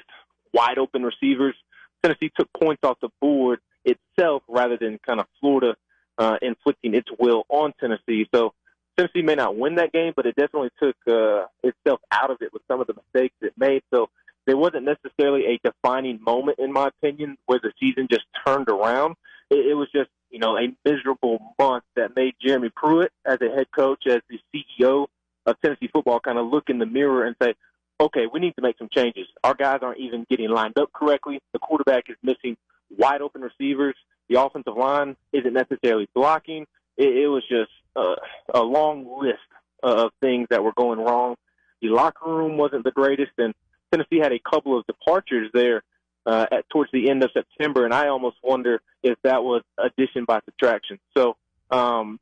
wide 0.54 0.78
open 0.78 1.04
receivers, 1.04 1.56
Tennessee 2.02 2.32
took 2.38 2.52
points 2.54 2.84
off 2.84 2.98
the 3.02 3.10
board 3.22 3.60
itself 3.86 4.44
rather 4.48 4.78
than 4.78 5.00
kind 5.06 5.20
of 5.20 5.28
Florida 5.40 5.76
uh, 6.18 6.38
inflicting 6.42 6.96
its 6.96 7.10
will 7.20 7.46
on 7.50 7.74
Tennessee. 7.80 8.28
So 8.34 8.54
Tennessee 8.98 9.22
may 9.22 9.36
not 9.36 9.56
win 9.56 9.76
that 9.76 9.94
game, 9.94 10.14
but 10.16 10.26
it 10.26 10.36
definitely 10.36 10.72
took 10.82 10.96
uh, 11.08 11.46
itself 11.64 12.02
out 12.12 12.32
of 12.32 12.42
it 12.42 12.52
with 12.52 12.64
some 12.68 12.82
of 12.82 12.88
the 12.88 12.96
mistakes 12.96 13.36
it 13.42 13.54
made. 13.58 13.84
So 13.94 14.10
there 14.50 14.58
wasn't 14.58 14.86
necessarily 14.86 15.46
a 15.46 15.60
defining 15.64 16.20
moment, 16.24 16.60
in 16.60 16.74
my 16.74 16.88
opinion, 16.88 17.38
where 17.46 17.60
the 17.62 17.72
season 17.80 18.08
just 18.10 18.26
turned 18.46 18.68
around. 18.68 19.16
It, 19.50 19.68
it 19.68 19.74
was 19.76 19.88
just 19.94 20.10
you 20.30 20.40
know, 20.40 20.58
a 20.58 20.68
miserable 20.86 21.40
month 21.58 21.84
that 21.96 22.16
made 22.16 22.36
Jeremy 22.42 22.70
Pruitt, 22.76 23.12
as 23.26 23.40
a 23.42 23.56
head 23.56 23.68
coach, 23.76 24.06
as 24.08 24.22
the 24.30 24.40
CEO 24.54 25.08
of 25.46 25.60
Tennessee 25.62 25.90
football, 25.92 26.20
kind 26.20 26.38
of 26.38 26.48
look 26.48 26.70
in 26.70 26.80
the 26.80 26.86
mirror 26.86 27.26
and 27.26 27.36
say, 27.42 27.54
okay, 28.00 28.28
we 28.32 28.40
need 28.40 28.56
to 28.56 28.62
make 28.62 28.78
some 28.78 28.90
changes. 28.94 29.28
Our 29.44 29.54
guys 29.54 29.80
aren't 29.82 30.00
even 30.00 30.26
getting 30.30 30.50
lined 30.50 30.78
up 30.78 30.92
correctly. 30.94 31.42
The 31.54 31.60
quarterback 31.60 32.06
is 32.10 32.16
missing 32.24 32.58
wide 32.90 33.22
open 33.22 33.42
receivers. 33.42 33.96
The 34.30 34.42
offensive 34.42 34.78
line 34.78 35.16
isn't 35.34 35.54
necessarily 35.54 36.08
blocking. 36.14 36.66
It, 36.98 37.18
it 37.24 37.28
was 37.28 37.44
just 37.50 37.72
uh, 37.96 38.16
a 38.54 38.62
long 38.62 39.20
list 39.20 39.40
of 39.82 40.12
things 40.22 40.48
that 40.52 40.64
were 40.64 40.74
going 40.74 41.00
wrong. 41.00 41.36
The 41.82 41.90
locker 41.90 42.30
room 42.30 42.58
wasn't 42.58 42.84
the 42.84 42.92
greatest, 42.92 43.32
and 43.38 43.54
Tennessee 43.92 44.20
had 44.20 44.32
a 44.32 44.40
couple 44.40 44.78
of 44.78 44.86
departures 44.88 45.50
there 45.54 45.84
uh, 46.26 46.46
at 46.52 46.70
towards 46.70 46.92
the 46.92 47.10
end 47.10 47.24
of 47.24 47.32
September, 47.34 47.86
and 47.86 47.94
I 47.94 48.08
almost 48.08 48.38
wonder 48.44 48.82
if 49.04 49.18
that 49.24 49.44
was 49.44 49.64
addition 49.78 50.26
by 50.26 50.42
subtraction. 50.46 51.00
So 51.18 51.38
um, 51.72 52.20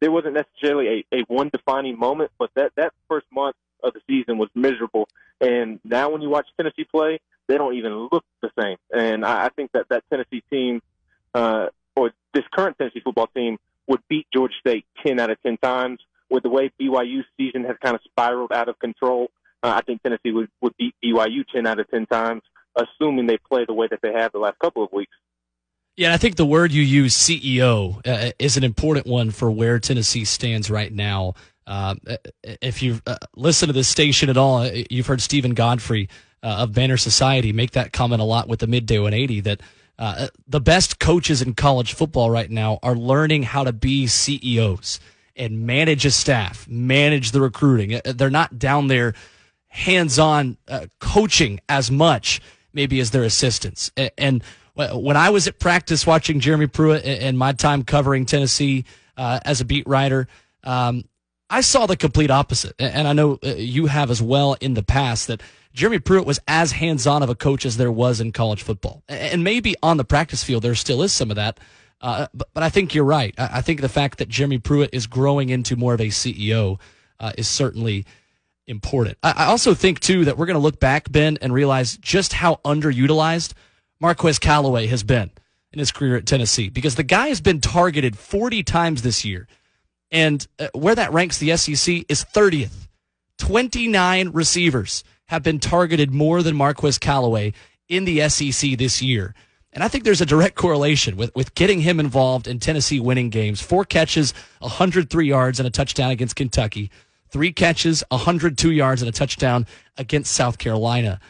there 0.00 0.10
wasn't 0.10 0.34
necessarily 0.34 1.04
a, 1.12 1.16
a 1.16 1.22
one 1.28 1.48
defining 1.48 1.98
moment, 1.98 2.30
but 2.38 2.50
that 2.54 2.72
that 2.76 2.92
first 3.08 3.26
month 3.32 3.56
of 3.82 3.94
the 3.94 4.00
season 4.06 4.38
was 4.38 4.50
miserable. 4.54 5.08
And 5.40 5.80
now 5.84 6.10
when 6.10 6.20
you 6.20 6.28
watch 6.28 6.46
Tennessee 6.56 6.84
play, 6.84 7.18
they 7.46 7.56
don't 7.56 7.74
even 7.74 8.08
look 8.12 8.24
the 8.42 8.50
same. 8.60 8.76
And 8.92 9.24
I, 9.24 9.46
I 9.46 9.48
think 9.48 9.72
that 9.72 9.86
that 9.88 10.04
Tennessee 10.10 10.42
team, 10.50 10.82
uh, 11.34 11.68
or 11.96 12.12
this 12.34 12.44
current 12.52 12.76
Tennessee 12.78 13.00
football 13.00 13.28
team, 13.34 13.58
would 13.86 14.00
beat 14.08 14.26
Georgia 14.32 14.54
State 14.60 14.84
ten 15.04 15.18
out 15.18 15.30
of 15.30 15.42
ten 15.42 15.56
times. 15.56 16.00
With 16.28 16.44
the 16.44 16.48
way 16.48 16.70
BYU's 16.80 17.26
season 17.36 17.64
has 17.64 17.76
kind 17.82 17.96
of 17.96 18.02
spiraled 18.04 18.52
out 18.52 18.68
of 18.68 18.78
control, 18.78 19.32
uh, 19.62 19.68
I 19.76 19.82
think 19.82 20.02
Tennessee 20.02 20.32
would, 20.32 20.48
would 20.60 20.76
beat 20.78 20.94
BYU 21.04 21.44
ten 21.52 21.66
out 21.66 21.78
of 21.80 21.88
ten 21.90 22.06
times 22.06 22.42
assuming 22.76 23.26
they 23.26 23.38
play 23.38 23.64
the 23.64 23.74
way 23.74 23.86
that 23.90 24.00
they 24.02 24.12
have 24.12 24.32
the 24.32 24.38
last 24.38 24.58
couple 24.58 24.82
of 24.82 24.92
weeks. 24.92 25.12
Yeah, 25.96 26.14
I 26.14 26.16
think 26.16 26.36
the 26.36 26.46
word 26.46 26.72
you 26.72 26.82
use, 26.82 27.14
CEO, 27.14 28.00
uh, 28.06 28.32
is 28.38 28.56
an 28.56 28.64
important 28.64 29.06
one 29.06 29.30
for 29.30 29.50
where 29.50 29.78
Tennessee 29.78 30.24
stands 30.24 30.70
right 30.70 30.92
now. 30.92 31.34
Uh, 31.66 31.94
if 32.62 32.82
you 32.82 33.00
uh, 33.06 33.16
listen 33.36 33.66
to 33.66 33.72
this 33.72 33.88
station 33.88 34.28
at 34.30 34.36
all, 34.36 34.58
uh, 34.58 34.70
you've 34.88 35.06
heard 35.06 35.20
Stephen 35.20 35.52
Godfrey 35.52 36.08
uh, 36.42 36.58
of 36.60 36.72
Banner 36.72 36.96
Society 36.96 37.52
make 37.52 37.72
that 37.72 37.92
comment 37.92 38.22
a 38.22 38.24
lot 38.24 38.48
with 38.48 38.60
the 38.60 38.66
Midday 38.66 38.98
180 38.98 39.40
that 39.40 39.60
uh, 39.98 40.28
the 40.48 40.60
best 40.60 40.98
coaches 40.98 41.42
in 41.42 41.54
college 41.54 41.92
football 41.92 42.30
right 42.30 42.50
now 42.50 42.78
are 42.82 42.94
learning 42.94 43.42
how 43.42 43.64
to 43.64 43.72
be 43.72 44.06
CEOs 44.06 45.00
and 45.36 45.66
manage 45.66 46.06
a 46.06 46.10
staff, 46.10 46.66
manage 46.68 47.32
the 47.32 47.40
recruiting. 47.40 48.00
They're 48.04 48.30
not 48.30 48.58
down 48.58 48.86
there 48.86 49.14
hands 49.70 50.18
on 50.18 50.58
coaching 51.00 51.60
as 51.68 51.90
much 51.90 52.40
maybe 52.72 53.00
as 53.00 53.10
their 53.10 53.24
assistants. 53.24 53.90
And 54.18 54.42
when 54.74 55.16
I 55.16 55.30
was 55.30 55.46
at 55.46 55.58
practice 55.58 56.06
watching 56.06 56.40
Jeremy 56.40 56.66
Pruitt 56.66 57.04
and 57.04 57.38
my 57.38 57.52
time 57.52 57.84
covering 57.84 58.26
Tennessee 58.26 58.84
uh, 59.16 59.40
as 59.44 59.60
a 59.60 59.64
beat 59.64 59.86
writer, 59.86 60.28
um, 60.64 61.04
I 61.48 61.62
saw 61.62 61.86
the 61.86 61.96
complete 61.96 62.30
opposite. 62.30 62.74
And 62.78 63.08
I 63.08 63.12
know 63.12 63.38
uh, 63.44 63.54
you 63.56 63.86
have 63.86 64.10
as 64.10 64.22
well 64.22 64.56
in 64.60 64.74
the 64.74 64.82
past 64.82 65.26
that 65.26 65.42
Jeremy 65.72 65.98
Pruitt 65.98 66.26
was 66.26 66.40
as 66.46 66.72
hands 66.72 67.06
on 67.06 67.22
of 67.22 67.28
a 67.28 67.34
coach 67.34 67.66
as 67.66 67.76
there 67.76 67.92
was 67.92 68.20
in 68.20 68.32
college 68.32 68.62
football. 68.62 69.02
And 69.08 69.42
maybe 69.42 69.74
on 69.82 69.96
the 69.96 70.04
practice 70.04 70.44
field, 70.44 70.62
there 70.62 70.74
still 70.74 71.02
is 71.02 71.12
some 71.12 71.30
of 71.30 71.36
that. 71.36 71.58
Uh, 72.00 72.26
but, 72.32 72.48
but, 72.54 72.62
I 72.62 72.70
think 72.70 72.94
you're 72.94 73.04
right. 73.04 73.34
I, 73.36 73.58
I, 73.58 73.60
think 73.60 73.82
the 73.82 73.88
fact 73.88 74.18
that 74.18 74.28
Jeremy 74.30 74.56
Pruitt 74.56 74.88
is 74.94 75.06
growing 75.06 75.50
into 75.50 75.76
more 75.76 75.92
of 75.92 76.00
a 76.00 76.06
CEO 76.06 76.80
uh, 77.18 77.32
is 77.36 77.46
certainly 77.46 78.06
important. 78.70 79.18
I 79.22 79.46
also 79.46 79.74
think 79.74 80.00
too 80.00 80.24
that 80.24 80.38
we're 80.38 80.46
going 80.46 80.54
to 80.54 80.60
look 80.60 80.80
back, 80.80 81.10
Ben, 81.10 81.36
and 81.42 81.52
realize 81.52 81.96
just 81.98 82.32
how 82.32 82.60
underutilized 82.64 83.52
Marquez 84.00 84.38
Callaway 84.38 84.86
has 84.86 85.02
been 85.02 85.30
in 85.72 85.78
his 85.78 85.92
career 85.92 86.16
at 86.16 86.26
Tennessee 86.26 86.68
because 86.68 86.94
the 86.94 87.02
guy 87.02 87.28
has 87.28 87.40
been 87.40 87.60
targeted 87.60 88.16
40 88.16 88.62
times 88.62 89.02
this 89.02 89.24
year. 89.24 89.46
And 90.10 90.46
uh, 90.58 90.68
where 90.72 90.94
that 90.94 91.12
ranks 91.12 91.38
the 91.38 91.56
SEC 91.56 92.04
is 92.08 92.24
30th. 92.24 92.88
29 93.38 94.30
receivers 94.30 95.04
have 95.26 95.42
been 95.42 95.58
targeted 95.60 96.12
more 96.12 96.42
than 96.42 96.56
Marquez 96.56 96.98
Callaway 96.98 97.52
in 97.88 98.04
the 98.04 98.28
SEC 98.28 98.78
this 98.78 99.00
year. 99.02 99.34
And 99.72 99.84
I 99.84 99.88
think 99.88 100.02
there's 100.02 100.20
a 100.20 100.26
direct 100.26 100.56
correlation 100.56 101.16
with, 101.16 101.34
with 101.36 101.54
getting 101.54 101.80
him 101.80 102.00
involved 102.00 102.48
in 102.48 102.58
Tennessee 102.58 102.98
winning 102.98 103.30
games. 103.30 103.60
Four 103.60 103.84
catches, 103.84 104.34
103 104.58 105.28
yards, 105.28 105.60
and 105.60 105.66
a 105.66 105.70
touchdown 105.70 106.10
against 106.10 106.34
Kentucky 106.34 106.90
three 107.30 107.52
catches, 107.52 108.02
102 108.10 108.70
yards, 108.70 109.02
and 109.02 109.08
a 109.08 109.12
touchdown 109.12 109.66
against 109.96 110.32
South 110.32 110.58
Carolina. 110.58 111.20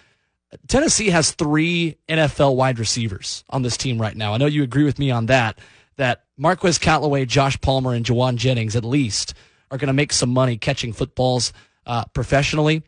Tennessee 0.66 1.11
has 1.11 1.32
three 1.32 1.96
NFL 2.09 2.57
wide 2.57 2.78
receivers 2.78 3.44
on 3.51 3.62
this 3.62 3.76
team 3.76 4.01
right 4.01 4.16
now. 4.16 4.34
I 4.34 4.38
know 4.38 4.46
you 4.46 4.62
agree 4.62 4.84
with 4.84 4.98
me 4.98 5.11
on 5.11 5.26
that, 5.26 5.59
that 5.96 6.24
Marquez 6.36 6.78
Callaway, 6.78 7.24
Josh 7.24 7.61
Palmer, 7.61 7.94
and 7.94 8.05
Jauan 8.05 8.36
Jennings 8.36 8.74
at 8.74 8.84
least 8.84 9.34
are 9.70 9.78
going 9.78 9.88
to 9.88 9.92
make 9.92 10.12
some 10.12 10.30
money 10.30 10.57
catching 10.57 10.92
footballs 10.92 11.53
uh, 11.86 12.05
professionally. 12.14 12.82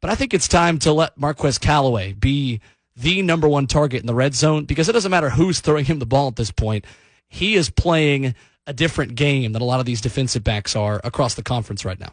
But 0.00 0.10
I 0.10 0.14
think 0.14 0.32
it's 0.32 0.48
time 0.48 0.78
to 0.80 0.92
let 0.92 1.18
Marquez 1.18 1.58
Callaway 1.58 2.12
be 2.14 2.60
the 2.96 3.22
number 3.22 3.48
one 3.48 3.66
target 3.66 4.00
in 4.00 4.06
the 4.06 4.14
red 4.14 4.34
zone 4.34 4.64
because 4.64 4.88
it 4.88 4.92
doesn't 4.92 5.10
matter 5.10 5.30
who's 5.30 5.60
throwing 5.60 5.84
him 5.84 5.98
the 5.98 6.06
ball 6.06 6.28
at 6.28 6.36
this 6.36 6.50
point. 6.50 6.84
He 7.28 7.54
is 7.54 7.70
playing 7.70 8.34
a 8.66 8.72
different 8.72 9.14
game 9.14 9.52
than 9.52 9.62
a 9.62 9.64
lot 9.64 9.80
of 9.80 9.86
these 9.86 10.00
defensive 10.00 10.44
backs 10.44 10.76
are 10.76 11.00
across 11.04 11.34
the 11.34 11.42
conference 11.42 11.84
right 11.84 11.98
now. 11.98 12.12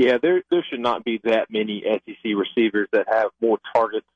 Yeah, 0.00 0.16
there 0.16 0.42
there 0.50 0.64
should 0.70 0.80
not 0.80 1.04
be 1.04 1.20
that 1.24 1.48
many 1.50 1.82
SEC 1.84 2.32
receivers 2.34 2.88
that 2.90 3.06
have 3.12 3.32
more 3.42 3.58
targets 3.76 4.06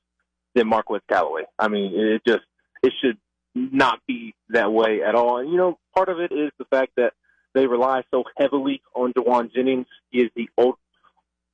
than 0.55 0.66
Marquez 0.66 1.03
Callaway. 1.11 1.43
I 1.59 1.68
mean, 1.68 1.93
it 1.95 2.22
just 2.26 2.45
it 2.82 2.95
should 3.03 3.18
not 3.55 4.01
be 4.09 4.35
that 4.49 4.72
way 4.72 5.03
at 5.07 5.14
all. 5.14 5.37
And 5.41 5.51
you 5.51 5.59
know, 5.59 5.78
part 5.95 6.09
of 6.09 6.20
it 6.20 6.32
is 6.32 6.51
the 6.59 6.64
fact 6.64 6.93
that 6.97 7.12
they 7.53 7.66
rely 7.66 8.03
so 8.11 8.24
heavily 8.39 8.80
on 8.95 9.12
Jauan 9.12 9.53
Jennings. 9.53 9.85
He 10.11 10.22
is 10.22 10.30
the 10.35 10.49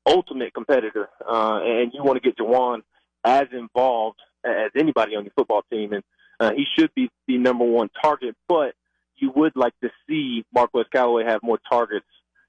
ultimate 0.06 0.54
competitor, 0.54 1.08
uh, 1.28 1.58
and 1.64 1.92
you 1.92 2.04
want 2.04 2.22
to 2.22 2.28
get 2.28 2.38
Jauan 2.38 2.82
as 3.24 3.48
involved 3.50 4.20
as 4.44 4.70
anybody 4.78 5.16
on 5.16 5.24
your 5.24 5.32
football 5.36 5.62
team. 5.72 5.92
And 5.92 6.04
Uh, 6.38 6.52
he 6.56 6.64
should 6.74 6.94
be 6.94 7.10
the 7.26 7.36
number 7.36 7.64
one 7.64 7.90
target, 8.00 8.34
but 8.48 8.74
you 9.16 9.32
would 9.34 9.54
like 9.56 9.74
to 9.82 9.90
see 10.06 10.44
Marquez 10.54 10.86
Callaway 10.92 11.24
have 11.24 11.42
more 11.42 11.58
targets 11.68 12.06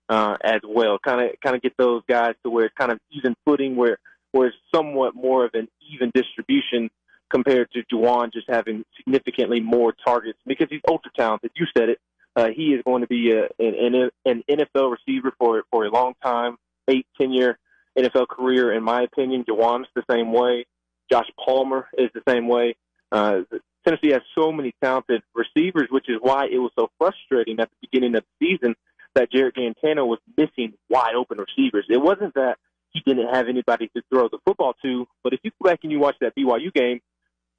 uh, 0.10 0.38
as 0.44 0.62
well. 0.68 1.00
Kind 1.00 1.22
of, 1.22 1.40
kind 1.42 1.56
of 1.56 1.62
get 1.62 1.74
those 1.78 2.04
guys 2.08 2.36
to 2.44 2.50
where 2.50 2.66
it's 2.66 2.76
kind 2.78 2.92
of 2.92 3.00
even 3.12 3.36
footing, 3.46 3.76
where 3.76 3.98
where 4.32 4.48
it's 4.48 4.58
somewhat 4.74 5.14
more 5.14 5.46
of 5.46 5.52
an 5.54 5.68
even 5.94 6.12
distribution 6.14 6.90
compared 7.30 7.70
to 7.72 7.84
Jauan 7.92 8.32
just 8.32 8.50
having 8.50 8.86
significantly 8.98 9.60
more 9.60 9.94
targets 10.06 10.40
because 10.46 10.68
he's 10.70 10.82
ultra 10.88 11.12
talented. 11.16 11.52
You 11.56 11.66
said 11.78 11.90
it. 11.90 12.00
Uh, 12.36 12.48
he 12.56 12.68
is 12.74 12.82
going 12.86 13.02
to 13.02 13.08
be 13.08 13.32
a, 13.32 13.50
an, 13.60 14.10
an 14.26 14.44
NFL 14.50 14.96
receiver 14.96 15.34
for 15.38 15.64
for 15.70 15.86
a 15.86 15.90
long 15.90 16.14
time, 16.24 16.58
eight, 16.88 17.06
ten 17.20 17.32
year 17.32 17.58
NFL 17.98 18.28
career, 18.28 18.74
in 18.74 18.84
my 18.84 19.02
opinion. 19.02 19.44
Jauan's 19.44 19.88
the 19.96 20.04
same 20.10 20.32
way. 20.32 20.66
Josh 21.12 21.30
Palmer 21.44 21.88
is 21.98 22.10
the 22.14 22.22
same 22.28 22.48
way. 22.48 22.76
Uh, 23.12 23.42
Tennessee 23.86 24.12
has 24.12 24.22
so 24.36 24.52
many 24.52 24.74
talented 24.82 25.24
receivers, 25.34 25.88
which 25.90 26.08
is 26.08 26.18
why 26.22 26.46
it 26.46 26.60
was 26.60 26.72
so 26.78 26.90
frustrating 26.98 27.60
at 27.60 27.70
the 27.70 27.88
beginning 27.90 28.16
of 28.16 28.24
the 28.40 28.48
season 28.48 28.76
that 29.16 29.32
Jarrett 29.32 29.56
Guarantano 29.56 30.08
was 30.08 30.20
missing 30.38 30.74
wide 30.90 31.16
open 31.16 31.38
receivers. 31.38 31.86
It 31.90 32.02
wasn't 32.02 32.34
that 32.36 32.58
he 32.92 33.02
didn't 33.06 33.34
have 33.34 33.48
anybody 33.48 33.90
to 33.96 34.02
throw 34.10 34.28
the 34.28 34.40
football 34.46 34.74
to, 34.84 35.08
but 35.24 35.34
if 35.34 35.40
you 35.44 35.52
go 35.62 35.70
back 35.70 35.80
and 35.84 35.92
you 35.92 36.00
watch 36.00 36.16
that 36.22 36.36
BYU 36.36 36.74
game, 36.74 37.00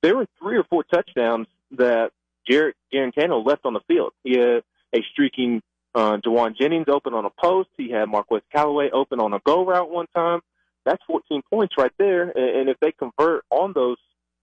there 0.03 0.17
were 0.17 0.27
three 0.39 0.57
or 0.57 0.65
four 0.65 0.85
touchdowns 0.85 1.47
that 1.73 2.11
Jarrett 2.49 2.77
Guarantano 2.93 3.45
left 3.45 3.65
on 3.65 3.73
the 3.73 3.81
field. 3.87 4.13
He 4.25 4.37
had 4.37 4.63
a 4.95 5.03
streaking 5.13 5.63
uh, 5.95 6.19
Jauan 6.19 6.57
Jennings 6.57 6.87
open 6.89 7.15
on 7.15 7.25
a 7.25 7.31
post. 7.31 7.69
He 7.77 7.91
had 7.91 8.09
Marquez 8.09 8.43
Callaway 8.53 8.91
open 8.91 9.21
on 9.21 9.33
a 9.33 9.41
go 9.45 9.65
route 9.65 9.91
one 9.91 10.07
time. 10.15 10.41
That's 10.85 11.03
14 11.07 11.43
points 11.51 11.75
right 11.79 11.93
there. 11.99 12.25
And 12.25 12.69
if 12.69 12.79
they 12.81 12.93
convert 12.93 13.45
on 13.51 13.73
those, 13.73 13.99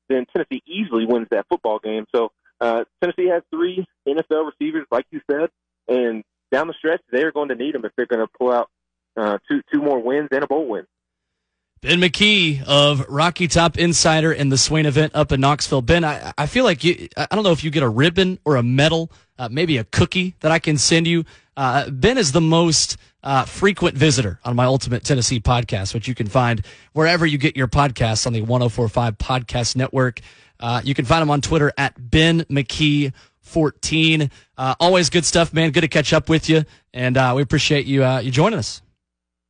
then 0.08 0.26
Tennessee 0.32 0.64
easily 0.66 1.06
wins 1.06 1.28
that 1.32 1.48
football 1.50 1.80
game. 1.80 2.06
So 2.16 2.32
uh, 2.62 2.86
Tennessee 3.02 3.28
has 3.28 3.44
three 3.52 3.86
NFL 4.08 4.52
receivers, 4.52 4.86
like 4.92 5.06
you 5.12 5.22
said, 5.30 5.50
and 5.88 6.24
down 6.52 6.68
the 6.68 6.74
stretch, 6.74 7.02
they're 7.12 7.32
going 7.32 7.50
to 7.50 7.56
need 7.56 7.76
them 7.76 7.86
if 7.86 7.92
they're 7.96 8.06
going 8.06 8.26
to 8.26 8.32
pull 8.38 8.52
out 8.52 8.70
uh, 9.18 9.38
two 9.48 9.62
two 9.72 9.82
more 9.82 10.02
wins 10.02 10.30
and 10.32 10.44
a 10.44 10.48
bowl 10.48 10.68
win. 10.68 10.86
Ben 11.82 12.02
McKee 12.02 12.62
of 12.64 13.06
Rocky 13.08 13.48
Top 13.48 13.78
Insider 13.78 14.34
in 14.34 14.50
the 14.50 14.58
Swain 14.58 14.86
event 14.86 15.16
up 15.16 15.32
in 15.32 15.40
Knoxville. 15.40 15.82
Ben, 15.82 16.04
I, 16.04 16.34
I 16.38 16.46
feel 16.46 16.66
like 16.66 16.84
you, 16.84 17.08
I 17.16 17.34
don't 17.34 17.46
know 17.46 17.54
if 17.54 17.64
you 17.64 17.72
get 17.72 17.84
a 17.84 17.90
ribbon 17.90 18.38
or 18.44 18.58
a 18.58 18.64
medal, 18.64 19.10
uh, 19.38 19.48
maybe 19.50 19.78
a 19.78 19.86
cookie 19.86 20.36
that 20.42 20.52
I 20.52 20.60
can 20.60 20.78
send 20.78 21.08
you. 21.08 21.24
Uh, 21.56 21.90
ben 21.90 22.18
is 22.18 22.34
the 22.34 22.42
most 22.42 22.98
uh, 23.24 23.46
frequent 23.46 23.96
visitor 23.96 24.42
on 24.44 24.58
my 24.58 24.66
Ultimate 24.66 25.06
Tennessee 25.06 25.40
podcast, 25.40 25.94
which 25.94 26.06
you 26.06 26.16
can 26.16 26.28
find 26.28 26.66
wherever 26.92 27.26
you 27.26 27.38
get 27.38 27.56
your 27.56 27.70
podcasts 27.70 28.28
on 28.28 28.34
the 28.34 28.42
1045 28.42 29.18
Podcast 29.18 29.78
Network. 29.78 30.20
Uh, 30.60 30.82
you 30.84 30.94
can 30.94 31.06
find 31.06 31.22
him 31.22 31.32
on 31.32 31.40
Twitter 31.40 31.72
at 31.78 31.94
Ben 31.98 32.42
McKee. 32.50 33.14
14. 33.50 34.32
Uh, 34.58 34.76
always 34.80 35.10
good 35.10 35.26
stuff, 35.26 35.54
man. 35.54 35.72
Good 35.72 35.82
to 35.82 35.88
catch 35.88 36.14
up 36.14 36.30
with 36.30 36.50
you. 36.50 36.64
And 36.94 37.18
uh, 37.18 37.34
we 37.36 37.42
appreciate 37.42 37.86
you 37.86 38.06
you 38.20 38.32
joining 38.32 38.60
us. 38.60 38.82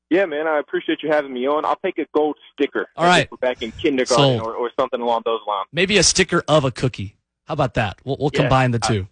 Yeah, 0.10 0.26
man, 0.26 0.47
I 0.47 0.58
appreciate 0.58 1.04
you 1.04 1.10
having 1.12 1.32
me 1.32 1.47
on. 1.47 1.66
I'll 1.66 1.80
take 1.86 2.00
a 2.00 2.06
gold 2.16 2.36
sticker. 2.54 2.88
All 2.95 3.06
right. 3.06 3.30
we're 3.30 3.38
back 3.38 3.62
in 3.62 3.72
kindergarten 3.72 4.39
or, 4.39 4.56
or, 4.56 4.72
something 4.78 5.00
along 5.00 5.22
those 5.24 5.41
lines. 5.47 5.68
Maybe 5.72 5.97
a 6.00 6.04
sticker 6.04 6.43
of 6.47 6.66
a 6.66 6.72
cookie. 6.72 7.16
How 7.45 7.54
about 7.54 7.76
that? 7.76 8.00
We'll, 8.04 8.18
we'll 8.20 8.32
yeah, 8.34 8.41
combine 8.41 8.72
the 8.72 8.80
two. 8.80 9.08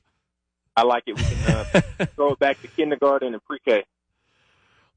I, 0.76 0.82
I 0.82 0.84
like 0.86 1.04
it. 1.06 1.16
We 1.16 1.24
can 1.24 1.56
uh, 1.56 2.06
throw 2.16 2.32
it 2.32 2.40
back 2.40 2.60
to 2.62 2.68
kindergarten 2.68 3.34
and 3.34 3.44
pre-K. 3.46 3.84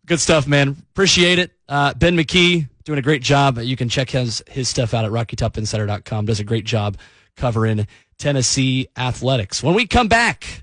Good 0.06 0.20
stuff, 0.20 0.46
man. 0.46 0.68
Appreciate 0.68 1.38
it. 1.38 1.52
Uh, 1.68 1.92
ben 1.92 2.16
McKee 2.16 2.68
doing 2.84 2.98
a 2.98 3.02
great 3.02 3.22
job. 3.22 3.58
You 3.58 3.76
can 3.76 3.90
check 3.90 4.08
his 4.10 4.42
his 4.48 4.68
stuff 4.68 4.94
out 4.94 5.04
at 5.04 5.10
RockyTopInsider.com. 5.10 6.24
Does 6.24 6.40
a 6.40 6.44
great 6.44 6.64
job 6.64 6.96
covering 7.36 7.86
Tennessee 8.20 8.88
athletics. 8.96 9.62
When 9.62 9.74
we 9.74 9.86
come 9.86 10.06
back, 10.06 10.62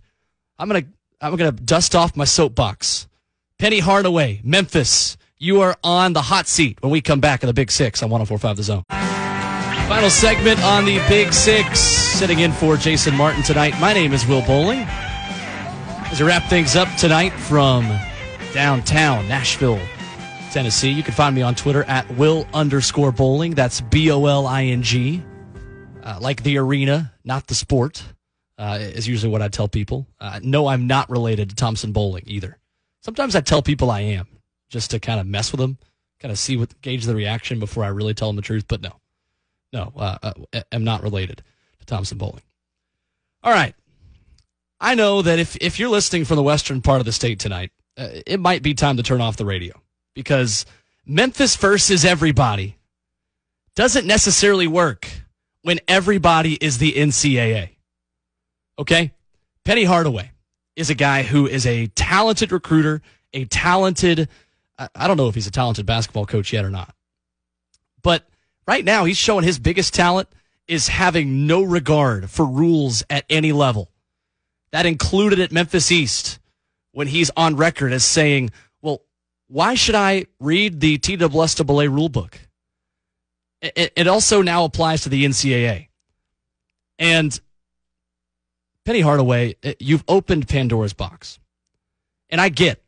I'm 0.57 0.69
gonna 0.69 0.85
I'm 1.19 1.35
gonna 1.35 1.51
dust 1.51 1.95
off 1.95 2.15
my 2.15 2.25
soapbox. 2.25 3.07
Penny 3.59 3.79
Hardaway, 3.79 4.39
Memphis 4.43 5.17
you 5.39 5.61
are 5.61 5.77
on 5.83 6.13
the 6.13 6.21
hot 6.21 6.47
seat 6.47 6.81
when 6.81 6.91
we 6.91 6.99
come 6.99 7.19
back 7.19 7.43
in 7.43 7.47
the 7.47 7.53
Big 7.53 7.69
Six 7.69 8.01
on 8.01 8.09
1045 8.09 8.57
The 8.57 8.63
Zone. 8.63 8.83
Final 9.87 10.09
segment 10.09 10.61
on 10.63 10.85
the 10.85 10.97
Big 11.07 11.31
Six. 11.31 11.79
Sitting 11.79 12.39
in 12.39 12.51
for 12.51 12.75
Jason 12.75 13.15
Martin 13.15 13.43
tonight. 13.43 13.79
My 13.79 13.93
name 13.93 14.13
is 14.13 14.25
Will 14.25 14.41
Boling. 14.41 14.79
As 16.09 16.19
we 16.19 16.25
wrap 16.25 16.49
things 16.49 16.75
up 16.75 16.87
tonight 16.97 17.31
from 17.31 17.87
downtown 18.53 19.27
Nashville, 19.27 19.79
Tennessee, 20.51 20.89
you 20.89 21.03
can 21.03 21.13
find 21.13 21.35
me 21.35 21.43
on 21.43 21.53
Twitter 21.53 21.83
at 21.83 22.09
Will 22.15 22.47
underscore 22.53 23.11
boling. 23.11 23.51
That's 23.51 23.81
B 23.81 24.09
O 24.09 24.25
L 24.25 24.47
I 24.47 24.63
N 24.63 24.81
G. 24.81 25.21
Uh, 26.07 26.17
like 26.21 26.43
the 26.43 26.57
arena, 26.57 27.11
not 27.25 27.47
the 27.47 27.53
sport, 27.53 28.01
uh, 28.57 28.77
is 28.79 29.09
usually 29.09 29.29
what 29.29 29.41
I 29.41 29.49
tell 29.49 29.67
people. 29.67 30.07
Uh, 30.21 30.39
no, 30.41 30.67
I'm 30.67 30.87
not 30.87 31.09
related 31.09 31.49
to 31.49 31.55
Thompson 31.55 31.91
Boling 31.91 32.23
either. 32.27 32.57
Sometimes 33.01 33.35
I 33.35 33.41
tell 33.41 33.61
people 33.61 33.91
I 33.91 33.99
am 33.99 34.25
just 34.69 34.91
to 34.91 35.01
kind 35.01 35.19
of 35.19 35.27
mess 35.27 35.51
with 35.51 35.59
them, 35.59 35.77
kind 36.21 36.31
of 36.31 36.39
see 36.39 36.55
what 36.55 36.79
gauge 36.79 37.03
the 37.03 37.13
reaction 37.13 37.59
before 37.59 37.83
I 37.83 37.89
really 37.89 38.13
tell 38.13 38.29
them 38.29 38.37
the 38.37 38.41
truth. 38.41 38.63
But 38.69 38.79
no, 38.79 38.93
no, 39.73 39.91
uh, 39.97 40.17
uh, 40.23 40.61
I'm 40.71 40.85
not 40.85 41.03
related 41.03 41.43
to 41.79 41.85
Thompson 41.85 42.17
Boling. 42.17 42.43
All 43.43 43.51
right. 43.51 43.75
I 44.79 44.95
know 44.95 45.21
that 45.21 45.39
if, 45.39 45.57
if 45.57 45.77
you're 45.77 45.89
listening 45.89 46.23
from 46.23 46.37
the 46.37 46.43
western 46.43 46.81
part 46.81 47.01
of 47.01 47.05
the 47.05 47.11
state 47.11 47.39
tonight, 47.39 47.71
uh, 47.97 48.07
it 48.25 48.39
might 48.39 48.63
be 48.63 48.73
time 48.73 48.95
to 48.95 49.03
turn 49.03 49.19
off 49.19 49.35
the 49.35 49.45
radio 49.45 49.73
because 50.15 50.65
Memphis 51.05 51.57
versus 51.57 52.05
everybody 52.05 52.77
doesn't 53.75 54.07
necessarily 54.07 54.67
work 54.67 55.09
when 55.67 55.81
everybody 55.85 56.53
is 56.53 56.77
the 56.77 56.93
NCAA. 56.93 57.71
Okay? 58.79 59.11
Penny 59.65 59.83
Hardaway 59.83 60.31
is 60.77 60.89
a 60.89 60.95
guy 60.95 61.23
who 61.23 61.45
is 61.45 61.65
a 61.65 61.87
talented 61.87 62.53
recruiter, 62.53 63.01
a 63.33 63.43
talented 63.43 64.29
I 64.95 65.07
don't 65.07 65.17
know 65.17 65.27
if 65.27 65.35
he's 65.35 65.47
a 65.47 65.51
talented 65.51 65.85
basketball 65.85 66.25
coach 66.25 66.53
yet 66.53 66.63
or 66.63 66.69
not. 66.69 66.95
But 68.01 68.29
right 68.65 68.85
now, 68.85 69.03
he's 69.03 69.17
showing 69.17 69.43
his 69.43 69.59
biggest 69.59 69.93
talent 69.93 70.29
is 70.69 70.87
having 70.87 71.47
no 71.47 71.63
regard 71.63 72.29
for 72.29 72.45
rules 72.45 73.03
at 73.09 73.25
any 73.29 73.51
level. 73.51 73.91
That 74.71 74.85
included 74.85 75.39
at 75.39 75.51
Memphis 75.51 75.91
East 75.91 76.39
when 76.93 77.07
he's 77.07 77.29
on 77.35 77.57
record 77.57 77.91
as 77.91 78.05
saying, 78.05 78.51
well, 78.81 79.01
why 79.47 79.75
should 79.75 79.95
I 79.95 80.27
read 80.39 80.79
the 80.79 80.97
TSSAA 80.97 81.93
rule 81.93 82.09
book? 82.09 82.39
It 83.61 84.07
also 84.07 84.41
now 84.41 84.65
applies 84.65 85.01
to 85.01 85.09
the 85.09 85.25
NCAA. 85.25 85.87
And 86.99 87.39
Penny 88.85 89.01
Hardaway, 89.01 89.55
you've 89.79 90.03
opened 90.07 90.47
Pandora's 90.47 90.93
box. 90.93 91.39
And 92.29 92.39
I 92.39 92.49
get 92.49 92.83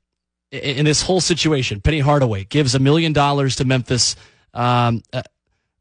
in 0.51 0.85
this 0.85 1.01
whole 1.01 1.21
situation, 1.21 1.81
Penny 1.81 1.99
Hardaway 1.99 2.43
gives 2.43 2.75
a 2.75 2.79
million 2.79 3.13
dollars 3.13 3.57
to 3.57 3.65
Memphis 3.65 4.15
um, 4.53 5.03
uh, 5.13 5.21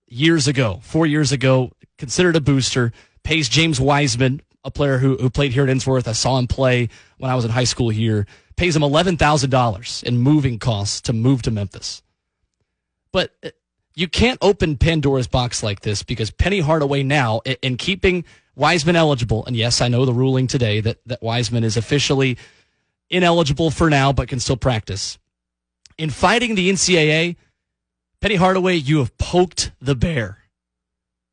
years 0.06 0.46
ago, 0.48 0.80
four 0.82 1.06
years 1.06 1.32
ago, 1.32 1.72
considered 1.96 2.36
a 2.36 2.40
booster, 2.40 2.92
pays 3.22 3.48
James 3.48 3.80
Wiseman, 3.80 4.42
a 4.64 4.70
player 4.70 4.98
who, 4.98 5.16
who 5.16 5.30
played 5.30 5.52
here 5.52 5.64
at 5.64 5.70
Ensworth. 5.70 6.06
I 6.06 6.12
saw 6.12 6.38
him 6.38 6.46
play 6.46 6.88
when 7.18 7.30
I 7.30 7.34
was 7.34 7.44
in 7.44 7.50
high 7.50 7.64
school 7.64 7.88
here, 7.88 8.26
pays 8.56 8.76
him 8.76 8.82
$11,000 8.82 10.02
in 10.02 10.18
moving 10.18 10.58
costs 10.58 11.00
to 11.02 11.12
move 11.12 11.42
to 11.42 11.50
Memphis. 11.50 12.02
But 13.12 13.34
uh, 13.42 13.50
you 13.98 14.08
can't 14.08 14.38
open 14.42 14.76
Pandora's 14.76 15.26
box 15.26 15.62
like 15.62 15.80
this 15.80 16.02
because 16.02 16.30
Penny 16.30 16.60
Hardaway 16.60 17.02
now, 17.02 17.40
in 17.62 17.76
keeping 17.76 18.24
Wiseman 18.54 18.96
eligible, 18.96 19.44
and 19.46 19.56
yes, 19.56 19.80
I 19.80 19.88
know 19.88 20.04
the 20.04 20.12
ruling 20.12 20.46
today 20.46 20.80
that, 20.80 20.98
that 21.06 21.22
Wiseman 21.22 21.64
is 21.64 21.76
officially– 21.76 22.38
ineligible 23.10 23.70
for 23.70 23.90
now, 23.90 24.12
but 24.12 24.28
can 24.28 24.40
still 24.40 24.56
practice. 24.56 25.18
In 25.96 26.10
fighting 26.10 26.54
the 26.54 26.70
NCAA, 26.70 27.36
Penny 28.20 28.34
Hardaway, 28.36 28.74
you 28.74 28.98
have 28.98 29.16
poked 29.18 29.72
the 29.80 29.94
bear. 29.94 30.38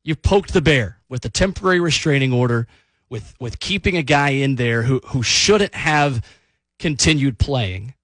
You've 0.02 0.22
poked 0.22 0.52
the 0.52 0.60
bear 0.60 0.98
with 1.08 1.22
the 1.22 1.28
temporary 1.28 1.80
restraining 1.80 2.32
order, 2.32 2.66
with, 3.08 3.34
with 3.40 3.60
keeping 3.60 3.96
a 3.96 4.02
guy 4.02 4.30
in 4.30 4.56
there 4.56 4.82
who, 4.82 5.00
who 5.06 5.22
shouldn't 5.22 5.74
have 5.74 6.24
continued 6.78 7.38
playing. 7.38 7.94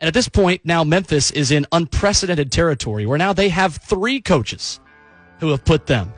And 0.00 0.06
at 0.06 0.14
this 0.14 0.28
point, 0.28 0.60
now 0.64 0.84
Memphis 0.84 1.30
is 1.32 1.50
in 1.50 1.66
unprecedented 1.72 2.52
territory 2.52 3.04
where 3.04 3.18
now 3.18 3.32
they 3.32 3.48
have 3.48 3.76
three 3.76 4.20
coaches 4.20 4.78
who 5.40 5.50
have 5.50 5.64
put 5.64 5.86
them 5.86 6.12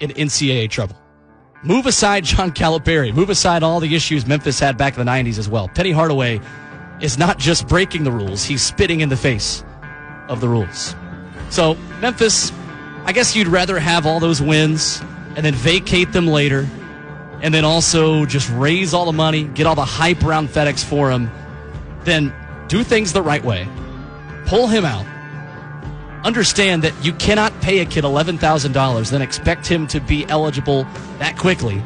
in 0.00 0.10
NCAA 0.10 0.68
trouble. 0.68 0.96
Move 1.62 1.86
aside 1.86 2.24
John 2.24 2.50
Calipari. 2.50 3.14
Move 3.14 3.30
aside 3.30 3.62
all 3.62 3.78
the 3.78 3.94
issues 3.94 4.26
Memphis 4.26 4.58
had 4.58 4.76
back 4.76 4.98
in 4.98 5.04
the 5.04 5.10
90s 5.10 5.38
as 5.38 5.48
well. 5.48 5.68
Penny 5.68 5.92
Hardaway 5.92 6.40
is 7.00 7.18
not 7.18 7.38
just 7.38 7.68
breaking 7.68 8.04
the 8.04 8.10
rules, 8.10 8.44
he's 8.44 8.62
spitting 8.62 9.00
in 9.00 9.08
the 9.08 9.16
face 9.16 9.64
of 10.28 10.40
the 10.40 10.48
rules. 10.48 10.94
So, 11.50 11.74
Memphis, 12.00 12.52
I 13.04 13.12
guess 13.12 13.36
you'd 13.36 13.48
rather 13.48 13.78
have 13.78 14.06
all 14.06 14.20
those 14.20 14.42
wins 14.42 15.00
and 15.36 15.44
then 15.44 15.54
vacate 15.54 16.12
them 16.12 16.26
later 16.26 16.68
and 17.42 17.54
then 17.54 17.64
also 17.64 18.26
just 18.26 18.50
raise 18.50 18.92
all 18.92 19.06
the 19.06 19.12
money, 19.12 19.44
get 19.44 19.66
all 19.66 19.74
the 19.74 19.84
hype 19.84 20.24
around 20.24 20.48
FedEx 20.48 20.84
for 20.84 21.10
him, 21.10 21.30
then 22.04 22.32
do 22.70 22.82
things 22.82 23.12
the 23.12 23.20
right 23.20 23.44
way. 23.44 23.68
Pull 24.46 24.66
him 24.66 24.86
out 24.86 25.04
understand 26.24 26.82
that 26.82 27.04
you 27.04 27.12
cannot 27.14 27.52
pay 27.60 27.78
a 27.78 27.86
kid 27.86 28.04
$11,000 28.04 29.10
then 29.10 29.22
expect 29.22 29.66
him 29.66 29.86
to 29.86 30.00
be 30.00 30.26
eligible 30.26 30.84
that 31.18 31.36
quickly 31.38 31.82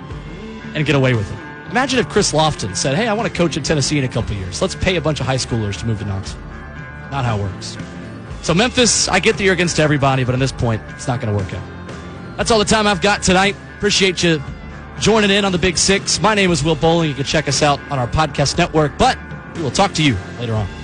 and 0.74 0.84
get 0.86 0.94
away 0.94 1.14
with 1.14 1.30
it. 1.30 1.38
Imagine 1.70 1.98
if 1.98 2.08
Chris 2.08 2.32
Lofton 2.32 2.76
said, 2.76 2.94
Hey, 2.94 3.08
I 3.08 3.14
want 3.14 3.28
to 3.30 3.36
coach 3.36 3.56
in 3.56 3.62
Tennessee 3.62 3.98
in 3.98 4.04
a 4.04 4.08
couple 4.08 4.34
years. 4.36 4.60
Let's 4.60 4.74
pay 4.74 4.96
a 4.96 5.00
bunch 5.00 5.20
of 5.20 5.26
high 5.26 5.36
schoolers 5.36 5.78
to 5.80 5.86
move 5.86 5.98
to 6.00 6.04
Knoxville. 6.04 6.40
Not 7.10 7.24
how 7.24 7.38
it 7.38 7.42
works. 7.42 7.76
So, 8.42 8.54
Memphis, 8.54 9.08
I 9.08 9.20
get 9.20 9.36
that 9.38 9.44
you're 9.44 9.54
against 9.54 9.80
everybody, 9.80 10.24
but 10.24 10.34
at 10.34 10.38
this 10.38 10.52
point, 10.52 10.82
it's 10.90 11.08
not 11.08 11.20
going 11.20 11.36
to 11.36 11.42
work 11.42 11.52
out. 11.54 11.62
That's 12.36 12.50
all 12.50 12.58
the 12.58 12.64
time 12.64 12.86
I've 12.86 13.00
got 13.00 13.22
tonight. 13.22 13.56
Appreciate 13.76 14.22
you 14.22 14.42
joining 15.00 15.30
in 15.30 15.44
on 15.44 15.52
the 15.52 15.58
Big 15.58 15.78
Six. 15.78 16.20
My 16.20 16.34
name 16.34 16.50
is 16.50 16.62
Will 16.62 16.74
Boling. 16.74 17.08
You 17.08 17.14
can 17.14 17.24
check 17.24 17.48
us 17.48 17.62
out 17.62 17.80
on 17.90 17.98
our 17.98 18.08
podcast 18.08 18.58
network, 18.58 18.98
but 18.98 19.16
we 19.54 19.62
will 19.62 19.70
talk 19.70 19.92
to 19.94 20.02
you 20.02 20.16
later 20.38 20.54
on. 20.54 20.83